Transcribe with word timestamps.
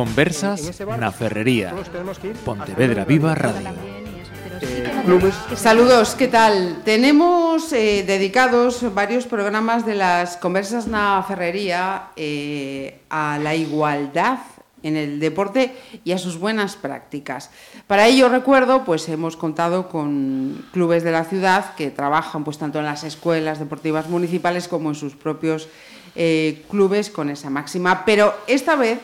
Conversas 0.00 0.80
na 0.96 1.12
Ferrería. 1.12 1.76
Pontevedra 2.40 3.04
Viva 3.04 3.36
Radio. 3.36 3.68
Saludos, 5.52 6.16
¿qué 6.16 6.24
tal? 6.24 6.80
Tenemos 6.88 7.70
eh, 7.76 8.02
dedicados 8.08 8.80
varios 8.94 9.28
programas 9.28 9.84
de 9.84 10.00
las 10.00 10.40
conversas 10.40 10.88
na 10.88 11.20
ferrería 11.28 12.16
eh, 12.16 13.04
a 13.12 13.36
la 13.44 13.52
igualdad 13.52 14.40
en 14.80 14.96
el 14.96 15.20
deporte 15.20 15.76
y 16.00 16.16
a 16.16 16.18
sus 16.18 16.40
buenas 16.40 16.80
prácticas. 16.80 17.52
Para 17.84 18.08
ello 18.08 18.32
recuerdo, 18.32 18.88
pues 18.88 19.04
hemos 19.12 19.36
contado 19.36 19.92
con 19.92 20.64
clubes 20.72 21.04
de 21.04 21.12
la 21.12 21.28
ciudad 21.28 21.76
que 21.76 21.92
trabajan 21.92 22.40
pues 22.40 22.56
tanto 22.56 22.78
en 22.80 22.88
las 22.88 23.04
escuelas 23.04 23.58
deportivas 23.58 24.08
municipales 24.08 24.64
como 24.64 24.88
en 24.88 24.94
sus 24.96 25.12
propios 25.12 25.68
eh, 26.16 26.64
clubes 26.70 27.12
con 27.12 27.28
esa 27.28 27.50
máxima. 27.52 28.06
Pero 28.08 28.32
esta 28.48 28.76
vez 28.76 28.98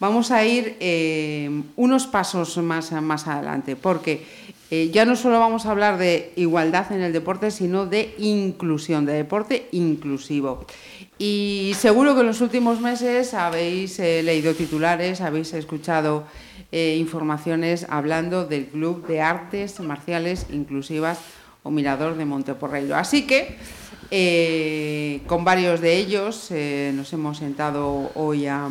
vamos 0.00 0.30
a 0.30 0.44
ir 0.44 0.76
eh, 0.80 1.62
unos 1.76 2.06
pasos 2.06 2.56
más, 2.56 2.90
más 2.90 3.28
adelante, 3.28 3.76
porque 3.76 4.24
eh, 4.70 4.90
ya 4.92 5.04
no 5.04 5.14
solo 5.14 5.38
vamos 5.38 5.66
a 5.66 5.70
hablar 5.70 5.98
de 5.98 6.32
igualdad 6.36 6.90
en 6.90 7.02
el 7.02 7.12
deporte, 7.12 7.50
sino 7.50 7.86
de 7.86 8.14
inclusión, 8.18 9.04
de 9.04 9.12
deporte 9.12 9.68
inclusivo. 9.72 10.64
Y 11.18 11.72
seguro 11.76 12.14
que 12.14 12.22
en 12.22 12.28
los 12.28 12.40
últimos 12.40 12.80
meses 12.80 13.34
habéis 13.34 13.98
eh, 14.00 14.22
leído 14.22 14.54
titulares, 14.54 15.20
habéis 15.20 15.52
escuchado 15.52 16.24
informaciones 16.72 17.84
hablando 17.88 18.46
del 18.46 18.66
Club 18.66 19.04
de 19.08 19.20
Artes 19.20 19.80
Marciales 19.80 20.46
Inclusivas 20.52 21.18
o 21.64 21.70
Mirador 21.72 22.16
de 22.16 22.24
Monteporreiro. 22.24 22.94
Así 22.94 23.26
que 23.26 23.58
con 25.26 25.42
varios 25.42 25.80
de 25.80 25.96
ellos 25.96 26.52
nos 26.94 27.12
hemos 27.12 27.38
sentado 27.38 28.12
hoy 28.14 28.46
a, 28.46 28.68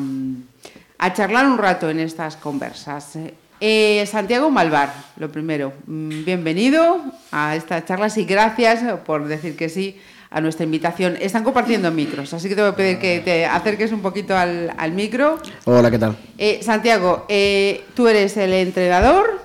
a 0.99 1.13
charlar 1.13 1.45
un 1.47 1.57
rato 1.57 1.89
en 1.89 1.99
estas 1.99 2.35
conversas. 2.35 3.17
Eh, 3.61 4.05
Santiago 4.09 4.49
Malvar, 4.49 4.93
lo 5.17 5.29
primero, 5.31 5.73
mm, 5.87 6.23
bienvenido 6.25 7.01
a 7.31 7.55
estas 7.55 7.85
charlas 7.85 8.17
y 8.17 8.25
gracias 8.25 8.83
por 9.05 9.27
decir 9.27 9.55
que 9.57 9.67
sí 9.69 9.99
a 10.31 10.39
nuestra 10.41 10.63
invitación. 10.63 11.17
Están 11.19 11.43
compartiendo 11.43 11.89
micros, 11.91 12.33
así 12.33 12.47
que 12.47 12.55
te 12.55 12.61
voy 12.61 12.71
a 12.71 12.75
pedir 12.75 12.99
que 12.99 13.19
te 13.19 13.45
acerques 13.45 13.91
un 13.91 14.01
poquito 14.01 14.37
al, 14.37 14.73
al 14.77 14.91
micro. 14.91 15.39
Hola, 15.65 15.89
¿qué 15.89 15.99
tal? 15.99 16.15
Eh, 16.37 16.59
Santiago, 16.63 17.25
eh, 17.27 17.83
tú 17.95 18.07
eres 18.07 18.37
el 18.37 18.53
entrenador 18.53 19.41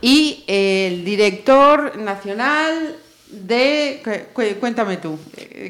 y 0.00 0.44
el 0.46 1.04
director 1.04 1.96
nacional 1.98 2.96
de... 3.30 4.00
cu- 4.04 4.32
cu- 4.34 4.60
Cuéntame 4.60 4.98
tú, 4.98 5.18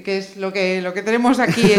qué 0.05 0.19
es 0.19 0.37
lo 0.37 0.53
que, 0.53 0.83
lo 0.83 0.93
que 0.93 1.03
tenemos 1.03 1.39
aquí, 1.39 1.71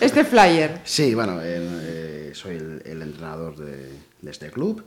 este 0.00 0.24
flyer. 0.24 0.80
Sí, 0.84 1.14
bueno, 1.14 1.38
eh, 1.42 2.07
eh, 2.30 2.34
soy 2.34 2.56
el, 2.56 2.82
el 2.84 3.02
entrenador 3.02 3.56
de, 3.56 3.90
de 4.22 4.30
este 4.30 4.50
club 4.50 4.84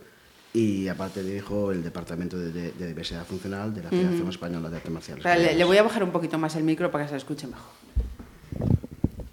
y 0.54 0.88
aparte 0.88 1.22
dirijo 1.22 1.72
el 1.72 1.82
departamento 1.82 2.38
de, 2.38 2.52
de- 2.52 2.72
de 2.72 2.86
diversidad 2.88 3.24
funcional 3.26 3.72
de 3.74 3.82
la 3.82 3.88
Federación 3.90 4.28
Española 4.28 4.68
de 4.70 4.76
Artes 4.76 4.92
Marciales. 4.92 5.24
Le, 5.24 5.54
le 5.54 5.64
voy 5.64 5.78
a 5.78 5.82
bajar 5.82 6.04
un 6.04 6.10
poquito 6.12 6.38
más 6.38 6.54
el 6.56 6.64
micro 6.64 6.90
para 6.90 7.04
que 7.04 7.10
se 7.10 7.16
escuche 7.16 7.46
mejor. 7.46 7.70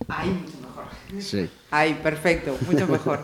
Ahí, 0.07 0.29
mucho 0.29 0.57
mejor. 0.61 1.21
Sí, 1.21 1.49
Ahí, 1.71 1.99
perfecto, 2.01 2.57
mucho 2.67 2.87
mejor. 2.87 3.21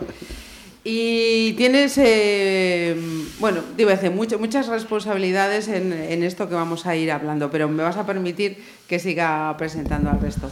Y 0.84 1.54
tienes, 1.54 1.98
eh, 1.98 2.94
bueno, 3.40 3.60
digo, 3.76 3.90
decir, 3.90 4.10
mucho- 4.12 4.38
muchas 4.38 4.68
responsabilidades 4.68 5.66
en, 5.66 5.92
en 5.92 6.22
esto 6.22 6.48
que 6.48 6.54
vamos 6.54 6.86
a 6.86 6.94
ir 6.94 7.10
hablando, 7.10 7.50
pero 7.50 7.68
me 7.68 7.82
vas 7.82 7.96
a 7.96 8.06
permitir 8.06 8.62
que 8.86 9.00
siga 9.00 9.52
presentando 9.58 10.10
al 10.10 10.20
resto. 10.20 10.48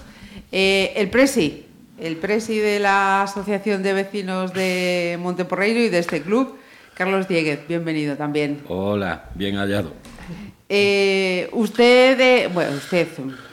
Eh, 0.51 0.93
el 0.97 1.09
Presi, 1.09 1.67
el 1.99 2.17
Presi 2.17 2.59
de 2.59 2.81
la 2.81 3.23
Asociación 3.23 3.83
de 3.83 3.93
Vecinos 3.93 4.53
de 4.53 5.19
Monteporreiro 5.21 5.81
y 5.81 5.89
de 5.89 5.99
este 5.99 6.23
club, 6.23 6.57
Carlos 6.95 7.29
Dieguez, 7.29 7.61
bienvenido 7.69 8.17
también. 8.17 8.63
Hola, 8.69 9.31
bien 9.35 9.57
hallado. 9.57 9.93
Eh, 10.69 11.49
usted, 11.53 12.51
bueno, 12.53 12.77
usted, 12.77 13.07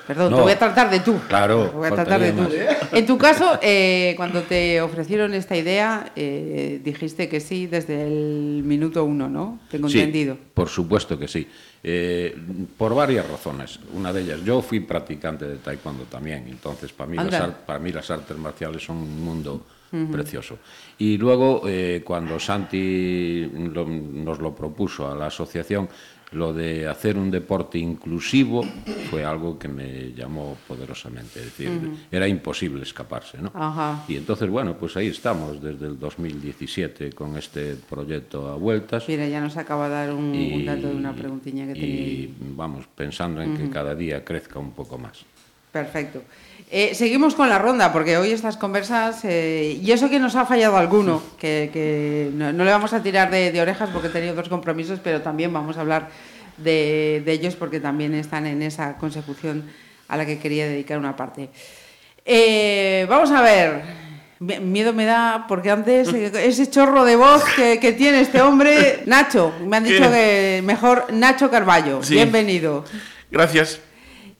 perdón, 0.08 0.36
te 0.36 0.42
voy 0.42 0.52
a 0.52 0.60
tratar 0.60 0.90
de 0.90 1.00
tú. 1.00 1.16
Claro, 1.28 1.70
Te 1.70 1.76
voy 1.78 1.88
a 1.88 1.92
tratar 1.96 2.20
de 2.22 2.32
tú. 2.34 2.48
En 2.94 3.06
tu 3.06 3.18
caso, 3.18 3.60
eh, 3.62 4.14
cuando 4.18 4.42
te 4.44 4.82
ofrecieron 4.82 5.34
esta 5.34 5.56
idea, 5.56 6.12
eh, 6.16 6.80
dijiste 6.84 7.30
que 7.30 7.40
sí 7.40 7.68
desde 7.68 8.06
el 8.08 8.64
minuto 8.64 9.04
uno, 9.06 9.30
¿no? 9.30 9.60
Tengo 9.70 9.88
Sí, 9.90 10.00
entendido. 10.00 10.38
por 10.54 10.68
supuesto 10.70 11.18
que 11.18 11.28
sí. 11.28 11.48
Eh, 11.84 12.36
por 12.78 12.94
varias 12.94 13.28
razones. 13.28 13.80
Una 13.94 14.14
de 14.14 14.22
ellas, 14.22 14.40
yo 14.44 14.62
fui 14.62 14.82
practicante 14.82 15.46
de 15.48 15.56
taekwondo 15.58 16.04
también, 16.04 16.46
entonces 16.48 16.92
para 16.94 17.10
mí, 17.10 17.16
las, 17.18 17.26
Anda. 17.26 17.44
ar- 17.46 17.66
para 17.66 17.80
mí 17.80 17.92
las 17.92 18.10
artes 18.12 18.38
marciales 18.38 18.84
son 18.84 18.98
un 18.98 19.24
mundo 19.24 19.66
precioso. 20.12 20.58
Y 21.00 21.18
luego, 21.18 21.64
cuando 22.06 22.40
Santi 22.40 23.46
lo- 23.74 23.86
nos 23.88 24.40
lo 24.40 24.56
propuso 24.56 25.12
a 25.12 25.16
la 25.16 25.26
asociación, 25.26 25.90
lo 26.32 26.54
de 26.54 26.88
hacer 26.88 27.18
un 27.18 27.30
deporte 27.30 27.78
inclusivo 27.78 28.64
fue 29.10 29.26
algo 29.26 29.60
que 29.60 29.68
me 29.68 30.14
llamó 30.14 30.58
poderosamente. 30.68 31.40
Es 31.40 31.46
decir, 31.46 31.70
uh 31.70 31.74
-huh. 31.74 31.96
era 32.10 32.28
imposible 32.28 32.84
escaparse, 32.84 33.38
¿no? 33.38 33.52
Ajá. 33.54 34.06
Y 34.08 34.16
entonces, 34.16 34.50
bueno, 34.50 34.78
pues 34.78 34.96
ahí 34.96 35.08
estamos 35.08 35.62
desde 35.62 35.88
el 35.88 36.00
2017 36.00 37.12
con 37.12 37.38
este 37.38 37.76
proyecto 37.90 38.48
a 38.48 38.56
vueltas. 38.56 39.08
Mira, 39.10 39.28
ya 39.28 39.42
nos 39.42 39.58
acaba 39.58 39.90
de 39.90 39.96
dar 39.96 40.14
un, 40.14 40.34
y, 40.34 40.54
un 40.54 40.66
dato 40.66 40.88
de 40.88 40.96
una 40.96 41.14
preguntiña 41.14 41.68
que 41.68 41.74
tenía. 41.74 42.08
Y 42.08 42.36
vamos, 42.56 42.86
pensando 42.96 43.42
en 43.42 43.52
uh 43.52 43.54
-huh. 43.54 43.58
que 43.58 43.70
cada 43.70 43.94
día 43.94 44.24
crezca 44.24 44.58
un 44.58 44.72
poco 44.72 44.98
más. 44.98 45.26
Perfecto. 45.72 46.22
Eh, 46.74 46.96
seguimos 46.96 47.36
con 47.36 47.50
la 47.50 47.58
ronda, 47.60 47.92
porque 47.92 48.18
hoy 48.18 48.32
estas 48.32 48.56
conversas, 48.56 49.22
eh, 49.26 49.78
y 49.82 49.92
eso 49.92 50.10
que 50.10 50.20
nos 50.20 50.36
ha 50.36 50.46
fallado 50.46 50.78
alguno, 50.78 51.22
que, 51.38 51.70
que 51.74 52.30
no, 52.34 52.54
no 52.54 52.64
le 52.64 52.72
vamos 52.72 52.94
a 52.94 53.04
tirar 53.04 53.30
de, 53.30 53.52
de 53.52 53.62
orejas 53.62 53.90
porque 53.92 54.08
he 54.08 54.12
tenido 54.12 54.32
otros 54.34 54.48
compromisos, 54.48 55.00
pero 55.04 55.22
también 55.22 55.52
vamos 55.52 55.78
a 55.78 55.82
hablar 55.82 56.10
de, 56.58 57.22
de 57.26 57.32
ellos 57.34 57.56
porque 57.56 57.80
también 57.82 58.14
están 58.14 58.46
en 58.48 58.62
esa 58.62 58.96
consecución 58.98 59.66
a 60.08 60.16
la 60.18 60.26
que 60.26 60.40
quería 60.40 60.66
dedicar 60.66 60.98
una 60.98 61.16
parte. 61.16 61.50
Eh, 62.26 63.06
vamos 63.10 63.32
a 63.32 63.42
ver. 63.42 63.82
Mi- 64.40 64.60
Miedo 64.60 64.94
me 64.94 65.06
da 65.06 65.46
porque 65.48 65.72
antes 65.72 66.08
eh, 66.14 66.32
ese 66.46 66.70
chorro 66.70 67.04
de 67.06 67.16
voz 67.16 67.44
que, 67.56 67.80
que 67.80 67.92
tiene 67.94 68.22
este 68.22 68.42
hombre, 68.42 69.04
Nacho, 69.06 69.54
me 69.68 69.78
han 69.78 69.84
dicho 69.84 70.10
que 70.10 70.62
mejor 70.64 71.08
Nacho 71.12 71.50
Carballo. 71.52 72.02
Sí. 72.02 72.14
Bienvenido. 72.16 72.86
Gracias. 73.30 73.82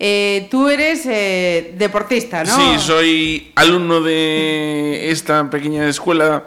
Eh, 0.04 0.48
tú 0.50 0.68
eres 0.68 1.06
eh, 1.06 1.76
deportista, 1.78 2.44
¿no? 2.44 2.56
Sí, 2.56 2.80
soy 2.80 3.52
alumno 3.54 4.02
de 4.02 5.12
esta 5.12 5.48
pequeña 5.48 5.88
escuela 5.88 6.44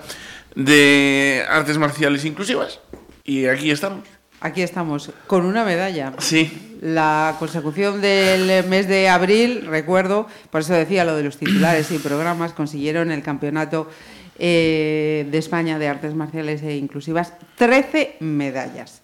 de 0.57 1.45
artes 1.49 1.79
marciales 1.79 2.25
inclusivas 2.25 2.81
y 3.23 3.47
aquí 3.47 3.71
estamos. 3.71 4.09
Aquí 4.41 4.61
estamos, 4.61 5.13
con 5.29 5.45
una 5.47 5.65
medalla. 5.65 6.15
Sí, 6.19 6.77
La 6.83 7.37
consecución 7.39 8.01
del 8.01 8.67
mes 8.67 8.89
de 8.89 9.09
abril, 9.09 9.67
recuerdo, 9.67 10.27
por 10.51 10.63
eso 10.63 10.75
decía 10.75 11.05
lo 11.05 11.15
de 11.17 11.23
los 11.23 11.37
titulares 11.39 11.93
y 11.93 11.99
programas, 11.99 12.53
consiguieron 12.55 13.13
el 13.13 13.23
campeonato 13.23 13.89
eh, 14.37 15.29
de 15.31 15.39
España 15.39 15.79
de 15.79 15.87
artes 15.87 16.13
marciales 16.17 16.61
e 16.65 16.75
inclusivas 16.77 17.35
13 17.57 18.17
medallas. 18.19 19.01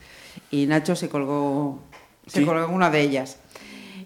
Y 0.51 0.67
Nacho 0.67 0.97
se 0.97 1.09
colgó, 1.09 1.81
se 2.27 2.41
Sí. 2.41 2.45
colgó 2.45 2.67
una 2.75 2.91
de 2.91 3.01
ellas. 3.01 3.39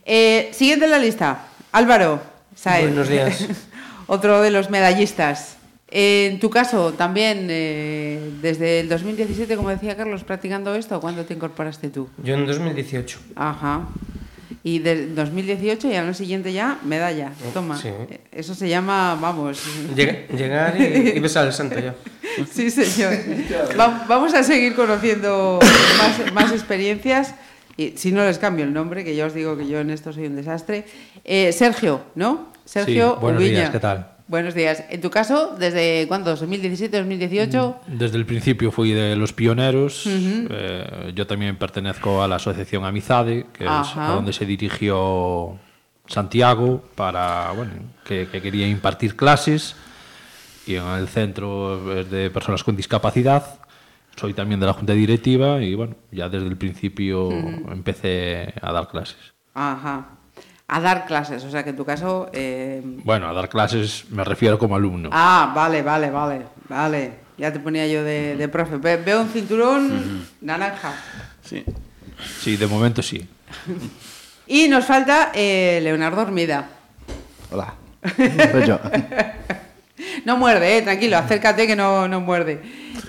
Eh, 0.05 0.51
siguiente 0.53 0.85
en 0.85 0.91
la 0.91 0.99
lista, 0.99 1.47
Álvaro 1.73 2.21
Saez. 2.55 2.87
Buenos 2.87 3.09
días. 3.09 3.47
Otro 4.07 4.43
de 4.43 4.51
los 4.51 4.71
medallistas. 4.71 5.57
En 5.91 6.41
tu 6.41 6.51
caso, 6.51 6.93
también, 6.93 7.47
eh, 7.51 8.19
desde 8.43 8.81
el 8.81 8.89
2017, 8.89 9.57
como 9.57 9.71
decía 9.71 9.97
Carlos, 9.97 10.25
practicando 10.25 10.75
esto, 10.75 11.01
¿cuándo 11.01 11.25
te 11.25 11.35
incorporaste 11.35 11.89
tú? 11.89 12.09
Yo 12.23 12.35
en 12.35 12.47
2018. 12.47 13.19
Ajá. 13.37 13.87
Y 14.63 14.79
del 14.81 15.15
2018 15.15 15.89
y 15.89 15.95
al 15.95 16.05
año 16.07 16.15
siguiente 16.15 16.53
ya, 16.53 16.79
medalla. 16.85 17.33
Toma. 17.53 17.79
Sí. 17.81 17.89
Eh, 17.89 18.21
Eso 18.33 18.55
se 18.55 18.69
llama, 18.69 19.17
vamos. 19.21 19.63
Llega- 19.95 20.27
llegar 20.35 20.81
y, 20.81 20.85
y 21.17 21.21
besar 21.21 21.47
el 21.47 21.53
santo 21.53 21.79
ya. 21.79 21.95
Sí, 22.53 22.71
señor. 22.71 23.13
Va- 23.79 24.05
vamos 24.09 24.35
a 24.35 24.43
seguir 24.43 24.75
conociendo 24.75 25.61
más, 25.99 26.33
más 26.33 26.53
experiencias. 26.53 27.35
Y 27.77 27.93
si 27.97 28.13
no 28.13 28.25
les 28.25 28.39
cambio 28.39 28.65
el 28.65 28.73
nombre, 28.73 29.05
que 29.05 29.15
ya 29.17 29.27
os 29.27 29.35
digo 29.35 29.57
que 29.57 29.67
yo 29.67 29.81
en 29.81 29.91
esto 29.91 30.13
soy 30.13 30.27
un 30.27 30.37
desastre. 30.37 30.85
Eh, 31.25 31.53
Sergio, 31.53 32.03
¿no? 32.15 32.53
Sergio 32.65 33.15
Sí, 33.15 33.21
buenos 33.21 33.43
Ubiña. 33.43 33.59
días, 33.59 33.71
¿qué 33.71 33.81
tal? 33.81 34.11
Buenos 34.27 34.55
días. 34.55 34.85
En 34.89 35.03
tu 35.03 35.11
caso, 35.11 35.55
¿desde 35.59 36.07
cuándo? 36.09 36.35
¿2017, 36.35 36.89
2018? 36.89 37.77
Desde 37.89 38.17
el 38.17 38.25
principio 38.25 38.71
fui 38.73 38.93
de 38.93 39.17
los 39.17 39.35
pioneros. 39.35 40.05
Eh, 40.07 41.13
yo 41.15 41.27
también 41.27 41.57
pertenezco 41.57 42.23
a 42.23 42.29
la 42.29 42.37
asociación 42.37 42.85
Amizade, 42.85 43.47
que 43.53 43.65
es 43.65 43.71
a 43.71 44.13
donde 44.15 44.33
se 44.33 44.47
dirigió 44.47 45.59
Santiago 46.07 46.83
para, 46.95 47.51
bueno, 47.53 47.73
que, 48.07 48.27
que 48.29 48.41
quería 48.41 48.67
impartir 48.67 49.15
clases. 49.15 49.77
Y 50.67 50.77
en 50.77 50.85
el 50.87 51.09
centro 51.09 52.01
es 52.01 52.11
de 52.11 52.31
personas 52.31 52.65
con 52.65 52.75
discapacidad. 52.77 53.59
Soy 54.17 54.33
también 54.35 54.61
de 54.61 54.67
la 54.67 54.73
junta 54.73 54.93
directiva 54.93 55.61
y 55.63 55.75
bueno, 55.75 55.97
ya 56.13 56.29
desde 56.29 56.47
el 56.47 56.57
principio 56.57 57.31
empecé 57.33 58.55
a 58.63 58.73
dar 58.73 58.89
clases. 58.89 59.17
Ajá. 59.55 60.07
A 60.67 60.81
dar 60.81 61.05
clases, 61.07 61.45
o 61.45 61.51
sea 61.51 61.63
que 61.63 61.71
en 61.71 61.77
tu 61.77 61.85
caso... 61.85 62.31
eh, 62.33 62.81
Bueno, 63.05 63.29
a 63.29 63.33
dar 63.35 63.49
clases 63.49 64.07
me 64.11 64.25
refiero 64.25 64.59
como 64.59 64.77
alumno. 64.77 65.11
Ah, 65.13 65.53
vale, 65.55 65.83
vale, 65.83 66.11
vale, 66.11 66.43
vale. 66.69 67.13
Ya 67.37 67.53
te 67.53 67.59
ponía 67.61 67.87
yo 67.87 68.03
de, 68.05 68.37
de 68.37 68.49
profe. 68.49 68.77
Ve- 68.79 68.97
veo 68.97 69.21
un 69.23 69.29
cinturón 69.29 70.27
naranja. 70.41 70.95
Sí. 71.43 71.65
Sí, 72.41 72.57
de 72.57 72.67
momento 72.67 73.03
sí. 73.03 73.27
Y 74.47 74.69
nos 74.69 74.85
falta 74.85 75.33
eh, 75.35 75.81
Leonardo 75.83 76.21
Hormida. 76.23 76.69
Hola. 77.51 77.75
Soy 78.53 78.67
yo. 78.67 78.79
No 80.25 80.37
muerde, 80.37 80.79
eh, 80.79 80.83
tranquilo, 80.83 81.17
acércate 81.19 81.67
que 81.67 81.77
no, 81.77 82.09
no 82.09 82.21
muerde. 82.21 82.61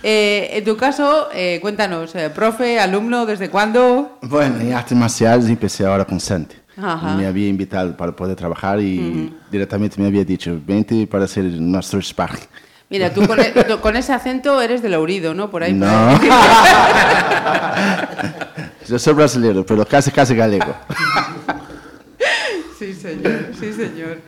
Eh, 0.04 0.50
en 0.54 0.64
tu 0.64 0.78
caso, 0.78 1.30
eh, 1.34 1.60
cuéntanos, 1.62 2.14
eh, 2.16 2.30
profe, 2.30 2.80
alumno, 2.80 3.26
¿desde 3.26 3.50
cuándo? 3.50 4.20
Bueno, 4.22 4.60
en 4.60 4.74
artes 4.74 4.98
marciales 4.98 5.50
empecé 5.50 5.86
ahora 5.86 6.06
con 6.06 6.20
Santi. 6.20 6.56
Ajá. 6.78 7.16
Me 7.16 7.26
había 7.26 7.48
invitado 7.48 7.96
para 7.96 8.14
poder 8.16 8.36
trabajar 8.36 8.80
y 8.82 9.34
directamente 9.50 10.00
me 10.02 10.08
había 10.08 10.26
dicho, 10.26 10.60
vente 10.66 11.08
para 11.08 11.24
hacer 11.26 11.46
nuestro 11.46 12.02
sparring. 12.02 12.44
Mira, 12.90 13.12
tú 13.14 13.26
con, 13.26 13.40
e- 13.40 13.52
tú 13.68 13.80
con 13.80 13.96
ese 13.96 14.14
acento 14.14 14.62
eres 14.62 14.82
de 14.82 14.90
Lourido, 14.90 15.34
¿no? 15.34 15.50
Por 15.50 15.64
ahí. 15.64 15.74
por 15.74 15.88
No. 15.88 16.10
ahí. 16.10 16.20
Yo 18.88 19.00
soy 19.00 19.14
brasileño, 19.14 19.66
pero 19.66 19.86
casi, 19.86 20.12
casi 20.12 20.36
galego. 20.36 20.76
Sí, 22.78 22.94
señor, 22.94 23.48
sí, 23.60 23.74
señor. 23.74 24.20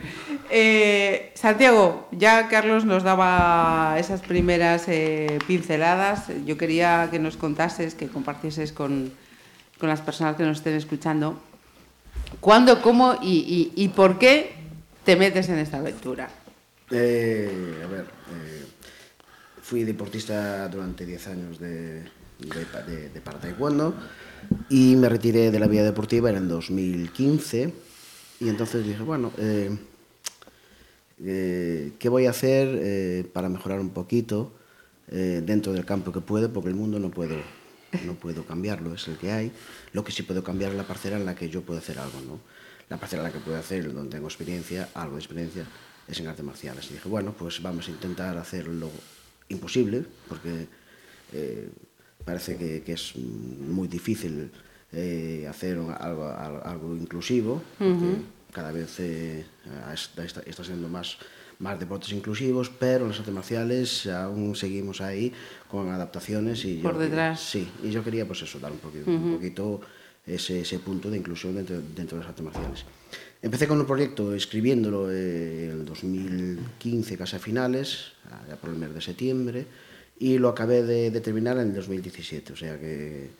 Eh, 0.50 1.32
Santiago, 1.34 2.08
ya 2.10 2.48
Carlos 2.48 2.84
nos 2.84 3.02
daba 3.02 3.96
esas 3.98 4.22
primeras 4.22 4.84
eh, 4.88 5.38
pinceladas. 5.46 6.26
Yo 6.46 6.56
quería 6.56 7.08
que 7.10 7.18
nos 7.18 7.36
contases, 7.36 7.94
que 7.94 8.08
compartieses 8.08 8.72
con, 8.72 9.12
las 9.80 10.00
personas 10.00 10.36
que 10.36 10.42
nos 10.42 10.58
estén 10.58 10.74
escuchando, 10.74 11.40
cuándo, 12.40 12.82
cómo 12.82 13.16
y, 13.22 13.92
por 13.94 14.18
qué 14.18 14.54
te 15.04 15.16
metes 15.16 15.48
en 15.48 15.58
esta 15.58 15.78
aventura. 15.78 16.28
Eh, 16.90 17.82
a 17.84 17.86
ver, 17.86 18.06
fui 19.62 19.84
deportista 19.84 20.68
durante 20.68 21.04
10 21.04 21.28
años 21.28 21.58
de, 21.58 22.02
de, 22.38 23.08
de, 23.10 23.20
taekwondo 23.20 23.94
y 24.70 24.96
me 24.96 25.08
retiré 25.08 25.50
de 25.50 25.60
la 25.60 25.66
vida 25.66 25.84
deportiva 25.84 26.30
en 26.30 26.36
el 26.36 26.48
2015 26.48 27.74
y 28.40 28.48
entonces 28.48 28.84
dije, 28.84 29.02
bueno, 29.02 29.30
eh, 31.24 31.92
¿qué 31.98 32.08
voy 32.08 32.26
a 32.26 32.30
hacer 32.30 32.68
eh, 32.80 33.28
para 33.32 33.48
mejorar 33.48 33.80
un 33.80 33.90
poquito 33.90 34.52
eh, 35.08 35.42
dentro 35.44 35.72
del 35.72 35.84
campo 35.84 36.12
que 36.12 36.20
puedo? 36.20 36.52
Porque 36.52 36.68
el 36.68 36.76
mundo 36.76 36.98
no 36.98 37.10
puedo, 37.10 37.36
no 38.06 38.14
puedo 38.14 38.44
cambiarlo, 38.44 38.94
es 38.94 39.08
el 39.08 39.16
que 39.16 39.32
hay. 39.32 39.52
Lo 39.92 40.04
que 40.04 40.12
sí 40.12 40.22
puedo 40.22 40.44
cambiar 40.44 40.72
es 40.72 40.76
la 40.76 40.86
parcela 40.86 41.16
en 41.16 41.26
la 41.26 41.34
que 41.34 41.48
yo 41.48 41.62
puedo 41.62 41.80
hacer 41.80 41.98
algo, 41.98 42.20
¿no? 42.20 42.40
La 42.88 42.98
parcela 42.98 43.22
en 43.22 43.28
la 43.28 43.32
que 43.32 43.40
puedo 43.40 43.58
hacer, 43.58 43.92
donde 43.92 44.10
tengo 44.10 44.28
experiencia, 44.28 44.88
algo 44.94 45.16
de 45.16 45.20
experiencia, 45.20 45.66
es 46.06 46.20
en 46.20 46.26
artes 46.26 46.44
marciales. 46.44 46.90
Y 46.90 46.94
dije, 46.94 47.08
bueno, 47.08 47.34
pues 47.36 47.60
vamos 47.60 47.88
a 47.88 47.90
intentar 47.90 48.36
hacer 48.38 48.66
lo 48.68 48.90
imposible, 49.48 50.04
porque 50.28 50.66
parece 52.24 52.56
que, 52.56 52.92
es 52.92 53.14
muy 53.16 53.88
difícil 53.88 54.50
hacer 55.46 55.76
algo, 55.76 56.28
algo, 56.64 56.96
inclusivo, 56.96 57.62
cada 58.52 58.72
vez 58.72 58.98
eh, 59.00 59.44
está, 59.92 60.64
siendo 60.64 60.88
más, 60.88 61.18
más 61.58 61.78
deportes 61.78 62.12
inclusivos, 62.12 62.70
pero 62.70 63.04
en 63.04 63.10
las 63.10 63.18
artes 63.18 63.34
marciales 63.34 64.06
aún 64.06 64.56
seguimos 64.56 65.00
ahí 65.00 65.32
con 65.70 65.88
adaptaciones 65.90 66.64
y 66.64 66.78
Por 66.78 66.94
yo, 66.94 67.00
detrás. 67.00 67.40
Sí, 67.40 67.68
y 67.82 67.90
yo 67.90 68.02
quería 68.02 68.26
pues 68.26 68.42
eso, 68.42 68.58
dar 68.58 68.72
un 68.72 68.78
poquito, 68.78 69.10
un 69.10 69.34
poquito 69.34 69.80
ese, 70.26 70.60
ese 70.60 70.78
punto 70.78 71.10
de 71.10 71.18
inclusión 71.18 71.54
dentro, 71.54 71.80
dentro 71.94 72.16
de 72.16 72.24
las 72.24 72.30
artes 72.30 72.44
marciales. 72.44 72.84
Empecé 73.40 73.68
con 73.68 73.78
un 73.78 73.86
proyecto 73.86 74.34
escribiéndolo 74.34 75.10
eh, 75.12 75.66
en 75.66 75.70
el 75.70 75.84
2015, 75.84 77.16
casi 77.16 77.36
a 77.36 77.38
finales, 77.38 78.12
ya 78.48 78.56
por 78.56 78.70
el 78.70 78.76
mes 78.76 78.92
de 78.92 79.00
septiembre, 79.00 79.66
y 80.18 80.38
lo 80.38 80.48
acabé 80.48 80.82
de, 80.82 81.10
de 81.10 81.20
terminar 81.20 81.56
en 81.58 81.68
el 81.68 81.74
2017, 81.74 82.52
o 82.52 82.56
sea 82.56 82.78
que 82.80 83.30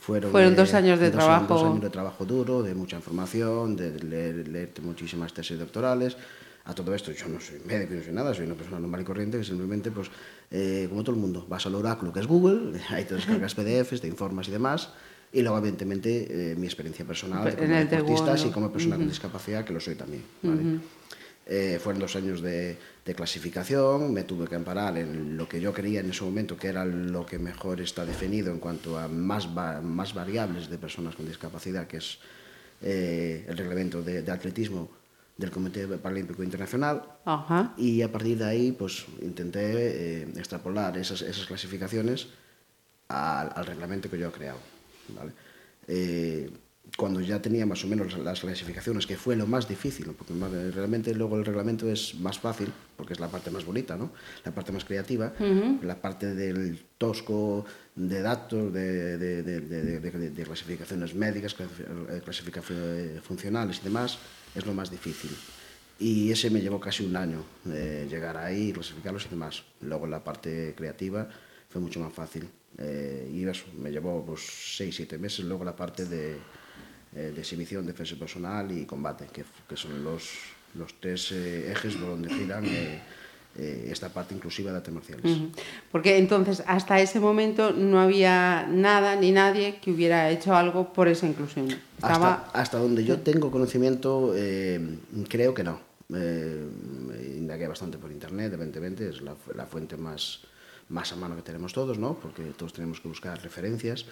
Fueron, 0.00 0.30
fueron 0.30 0.56
dos, 0.56 0.72
años 0.72 0.98
de 0.98 1.10
dos, 1.10 1.18
trabajo. 1.22 1.54
dos 1.54 1.64
años 1.64 1.82
de 1.82 1.90
trabajo 1.90 2.24
duro, 2.24 2.62
de 2.62 2.74
mucha 2.74 2.96
información, 2.96 3.76
de 3.76 3.98
leer, 4.02 4.48
leerte 4.48 4.80
muchísimas 4.80 5.34
tesis 5.34 5.58
doctorales. 5.58 6.16
A 6.64 6.74
todo 6.74 6.94
esto, 6.94 7.12
yo 7.12 7.28
no 7.28 7.38
soy 7.38 7.60
médico, 7.66 7.94
no 7.94 8.02
soy 8.02 8.12
nada, 8.12 8.32
soy 8.32 8.46
una 8.46 8.54
persona 8.54 8.80
normal 8.80 9.02
y 9.02 9.04
corriente 9.04 9.38
que 9.38 9.44
simplemente, 9.44 9.90
pues, 9.90 10.10
eh, 10.50 10.86
como 10.88 11.02
todo 11.04 11.14
el 11.16 11.20
mundo, 11.20 11.46
vas 11.48 11.66
al 11.66 11.74
oráculo 11.74 12.12
que 12.12 12.20
es 12.20 12.26
Google, 12.26 12.80
ahí 12.88 13.04
te 13.04 13.14
descargas 13.14 13.54
PDFs, 13.54 14.00
te 14.00 14.08
informas 14.08 14.48
y 14.48 14.52
demás. 14.52 14.90
Y 15.32 15.42
luego, 15.42 15.58
evidentemente, 15.58 16.52
eh, 16.52 16.56
mi 16.56 16.66
experiencia 16.66 17.04
personal 17.04 17.54
como 17.54 17.74
deportista 17.74 18.36
y 18.38 18.50
como 18.50 18.72
persona 18.72 18.96
uh 18.96 18.98
-huh. 18.98 19.02
con 19.02 19.08
discapacidad, 19.08 19.64
que 19.64 19.72
lo 19.72 19.80
soy 19.80 19.94
también. 19.94 20.24
¿vale? 20.42 20.60
Uh 20.60 20.64
-huh. 20.64 20.80
Eh, 21.46 21.80
fueron 21.82 22.00
dos 22.00 22.14
años 22.14 22.42
de, 22.42 22.76
de 23.04 23.14
clasificación, 23.14 24.12
me 24.12 24.22
tuve 24.22 24.46
que 24.46 24.54
amparar 24.54 24.96
en 24.98 25.36
lo 25.36 25.48
que 25.48 25.60
yo 25.60 25.72
creía 25.72 25.98
en 26.00 26.10
ese 26.10 26.22
momento 26.22 26.56
que 26.56 26.68
era 26.68 26.84
lo 26.84 27.26
que 27.26 27.38
mejor 27.40 27.80
está 27.80 28.04
definido 28.06 28.52
en 28.52 28.58
cuanto 28.60 28.96
a 28.98 29.08
más, 29.08 29.48
va- 29.56 29.80
más 29.80 30.14
variables 30.14 30.70
de 30.70 30.78
personas 30.78 31.16
con 31.16 31.26
discapacidad, 31.26 31.88
que 31.88 31.96
es 31.96 32.18
eh, 32.82 33.44
el 33.48 33.56
reglamento 33.56 34.00
de, 34.02 34.22
de 34.22 34.30
atletismo 34.30 34.90
del 35.36 35.50
Comité 35.50 35.88
Paralímpico 35.88 36.44
Internacional. 36.44 37.02
Ajá. 37.24 37.72
Y 37.76 38.02
a 38.02 38.12
partir 38.12 38.38
de 38.38 38.44
ahí, 38.44 38.72
pues 38.72 39.06
intenté 39.22 39.60
eh, 39.64 40.28
extrapolar 40.36 40.96
esas, 40.98 41.22
esas 41.22 41.46
clasificaciones 41.46 42.28
al, 43.08 43.50
al 43.56 43.66
reglamento 43.66 44.08
que 44.08 44.18
yo 44.18 44.28
he 44.28 44.32
creado. 44.32 44.58
¿vale? 45.16 45.32
Cuando 47.00 47.20
ya 47.22 47.40
tenía 47.40 47.64
más 47.64 47.82
o 47.84 47.88
menos 47.88 48.08
las 48.18 48.40
clasificaciones, 48.40 49.06
que 49.06 49.16
fue 49.16 49.34
lo 49.34 49.46
más 49.46 49.66
difícil, 49.66 50.06
porque 50.18 50.34
realmente 50.78 51.14
luego 51.14 51.38
el 51.38 51.46
reglamento 51.46 51.88
es 51.90 52.14
más 52.26 52.38
fácil, 52.38 52.68
porque 52.96 53.14
es 53.14 53.20
la 53.20 53.28
parte 53.28 53.50
más 53.50 53.64
bonita, 53.64 53.96
¿no? 53.96 54.10
la 54.44 54.52
parte 54.52 54.70
más 54.70 54.84
creativa, 54.84 55.32
la 55.82 55.96
parte 56.04 56.34
del 56.34 56.78
tosco 56.98 57.64
de 57.96 58.20
datos, 58.20 58.70
de, 58.74 59.16
de- 59.16 59.42
de- 59.42 60.44
clasificaciones 60.44 61.14
médicas, 61.14 61.56
eh, 61.58 62.20
clasificaciones 62.22 63.22
funcionales 63.22 63.78
y 63.80 63.84
demás, 63.84 64.18
es 64.54 64.66
lo 64.66 64.74
más 64.74 64.90
difícil. 64.90 65.30
Y 65.98 66.30
ese 66.30 66.50
me 66.50 66.60
llevó 66.60 66.78
casi 66.80 67.04
un 67.04 67.16
año 67.16 67.42
eh, 67.66 68.06
llegar 68.10 68.36
ahí, 68.36 68.72
clasificarlos 68.72 69.24
y 69.24 69.28
demás. 69.30 69.62
Luego 69.80 70.06
la 70.06 70.22
parte 70.22 70.74
creativa 70.76 71.28
fue 71.70 71.80
mucho 71.80 71.98
más 72.00 72.12
fácil. 72.12 72.46
Eh, 72.78 73.30
y 73.32 73.44
eso, 73.46 73.64
me 73.78 73.90
llevó 73.90 74.22
pues, 74.24 74.40
seis, 74.76 74.94
siete 74.96 75.16
meses. 75.18 75.44
Luego 75.46 75.64
la 75.64 75.74
parte 75.76 76.04
de, 76.06 76.36
eh, 77.14 77.32
de 77.34 77.40
exhibición, 77.40 77.86
defensa 77.86 78.16
personal 78.16 78.70
y 78.70 78.84
combate, 78.84 79.26
que, 79.32 79.44
que 79.68 79.76
son 79.76 80.02
los, 80.04 80.30
los 80.74 80.94
tres 81.00 81.32
eh, 81.32 81.72
ejes 81.72 81.96
por 81.96 82.10
donde 82.10 82.28
giran 82.28 82.64
eh, 82.66 83.00
eh, 83.58 83.88
esta 83.90 84.08
parte 84.10 84.32
inclusiva 84.32 84.70
de 84.70 84.76
artes 84.76 84.94
marciales. 84.94 85.38
Porque 85.90 86.18
entonces, 86.18 86.62
hasta 86.68 87.00
ese 87.00 87.18
momento, 87.18 87.72
no 87.72 88.00
había 88.00 88.64
nada 88.70 89.16
ni 89.16 89.32
nadie 89.32 89.80
que 89.82 89.90
hubiera 89.90 90.30
hecho 90.30 90.54
algo 90.54 90.92
por 90.92 91.08
esa 91.08 91.26
inclusión. 91.26 91.66
Estaba... 91.96 92.34
Hasta, 92.34 92.60
hasta 92.60 92.78
donde 92.78 93.04
yo 93.04 93.18
tengo 93.20 93.50
conocimiento, 93.50 94.32
eh, 94.36 94.98
creo 95.28 95.52
que 95.52 95.64
no. 95.64 95.80
Eh, 96.14 96.64
indagué 97.38 97.66
bastante 97.66 97.98
por 97.98 98.12
internet, 98.12 98.52
evidentemente, 98.52 99.08
es 99.08 99.20
la, 99.20 99.34
la 99.56 99.66
fuente 99.66 99.96
más, 99.96 100.42
más 100.88 101.12
a 101.12 101.16
mano 101.16 101.34
que 101.34 101.42
tenemos 101.42 101.72
todos, 101.72 101.98
¿no? 101.98 102.14
porque 102.14 102.44
todos 102.56 102.72
tenemos 102.72 103.00
que 103.00 103.08
buscar 103.08 103.42
referencias. 103.42 104.06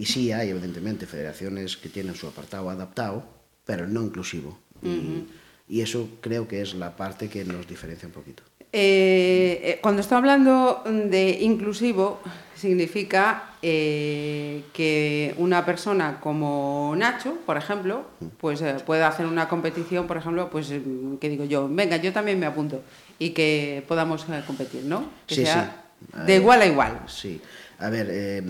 Y 0.00 0.06
sí 0.06 0.32
hay, 0.32 0.48
evidentemente, 0.48 1.04
federaciones 1.06 1.76
que 1.76 1.90
tienen 1.90 2.14
su 2.14 2.26
apartado 2.26 2.70
adaptado, 2.70 3.22
pero 3.66 3.86
no 3.86 4.00
inclusivo. 4.02 4.58
Y- 4.82 5.26
y 5.68 5.82
eso 5.82 6.08
creo 6.22 6.48
que 6.48 6.62
es 6.62 6.72
la 6.74 6.96
parte 6.96 7.28
que 7.28 7.44
nos 7.44 7.68
diferencia 7.68 8.06
un 8.08 8.14
poquito. 8.14 8.42
Eh, 8.72 9.60
eh, 9.62 9.78
cuando 9.82 10.00
estoy 10.00 10.16
hablando 10.16 10.82
de 10.86 11.38
inclusivo, 11.42 12.20
significa 12.54 13.56
eh, 13.62 14.62
que 14.72 15.34
una 15.36 15.66
persona 15.66 16.18
como 16.18 16.94
Nacho, 16.96 17.36
por 17.44 17.58
ejemplo, 17.58 18.04
pues 18.38 18.62
eh, 18.62 18.76
pueda 18.86 19.06
hacer 19.08 19.26
una 19.26 19.48
competición, 19.48 20.06
por 20.06 20.16
ejemplo, 20.16 20.48
pues 20.48 20.70
eh, 20.70 20.80
que 21.20 21.28
digo 21.28 21.44
yo, 21.44 21.68
venga, 21.68 21.96
yo 21.98 22.10
también 22.12 22.38
me 22.40 22.46
apunto 22.46 22.80
y 23.18 23.30
que 23.30 23.84
podamos 23.86 24.24
competir, 24.46 24.84
¿no? 24.84 25.04
Que 25.26 25.34
Sí, 25.34 25.44
sea 25.44 25.84
sí. 26.00 26.20
de 26.26 26.36
igual 26.36 26.62
a 26.62 26.66
igual. 26.66 27.00
Sí. 27.06 27.38
A 27.80 27.88
ver, 27.88 28.08
eh, 28.10 28.42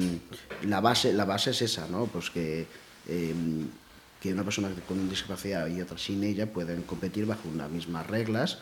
la, 0.63 0.81
base, 0.81 1.13
la 1.13 1.25
base 1.25 1.51
es 1.51 1.63
esa, 1.63 1.87
¿no? 1.87 2.07
Pues 2.07 2.31
que, 2.31 2.67
eh, 3.09 3.35
que 4.21 4.33
una 4.33 4.45
persona 4.45 4.69
con 4.87 5.09
discapacidad 5.09 5.67
y 5.67 5.81
otra 5.81 5.97
sin 5.97 6.23
ella 6.23 6.53
pueden 6.53 6.83
competir 6.83 7.25
bajo 7.25 7.49
unas 7.49 7.71
mismas 7.71 8.07
reglas 8.07 8.59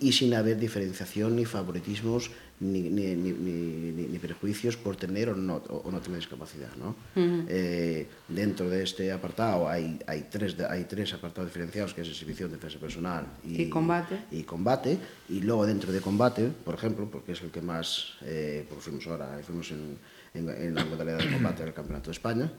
y 0.00 0.12
sin 0.12 0.32
haber 0.34 0.58
diferenciación 0.58 1.34
ni 1.36 1.44
favoritismos 1.44 2.30
ni, 2.60 2.82
ni, 2.82 3.16
ni, 3.16 4.18
prejuicios 4.20 4.76
por 4.76 4.94
tener 4.94 5.30
o 5.30 5.34
no, 5.34 5.56
o 5.56 5.90
no 5.90 5.98
tener 5.98 6.20
discapacidad, 6.20 6.70
¿no? 6.76 6.94
Eh, 7.16 8.06
dentro 8.28 8.70
de 8.70 8.84
este 8.84 9.10
apartado 9.10 9.68
hay, 9.68 9.98
hay, 10.06 10.28
tres, 10.30 10.54
hay 10.70 10.84
tres 10.84 11.12
apartados 11.12 11.50
diferenciados, 11.50 11.92
que 11.92 12.02
es 12.02 12.08
exhibición, 12.08 12.52
defensa 12.52 12.78
personal 12.78 13.26
Y 13.44 13.68
combate. 13.68 14.16
y 14.30 14.44
combate 14.44 14.98
y 15.28 15.40
luego 15.40 15.66
dentro 15.66 15.90
de 15.90 16.00
combate 16.00 16.48
por 16.64 16.74
ejemplo 16.76 17.10
porque 17.10 17.32
es 17.32 17.42
el 17.42 17.50
que 17.50 17.60
más 17.60 18.14
eh, 18.22 18.64
porque 18.68 18.82
fuimos 18.84 19.06
ahora 19.08 19.40
fuimos 19.44 19.72
en, 19.72 19.98
en, 20.34 20.48
en 20.48 20.74
la 20.76 20.84
modalidad 20.84 21.18
de 21.18 21.32
combate 21.32 21.64
del 21.64 21.74
campeonato 21.74 22.10
de 22.10 22.12
España 22.12 22.52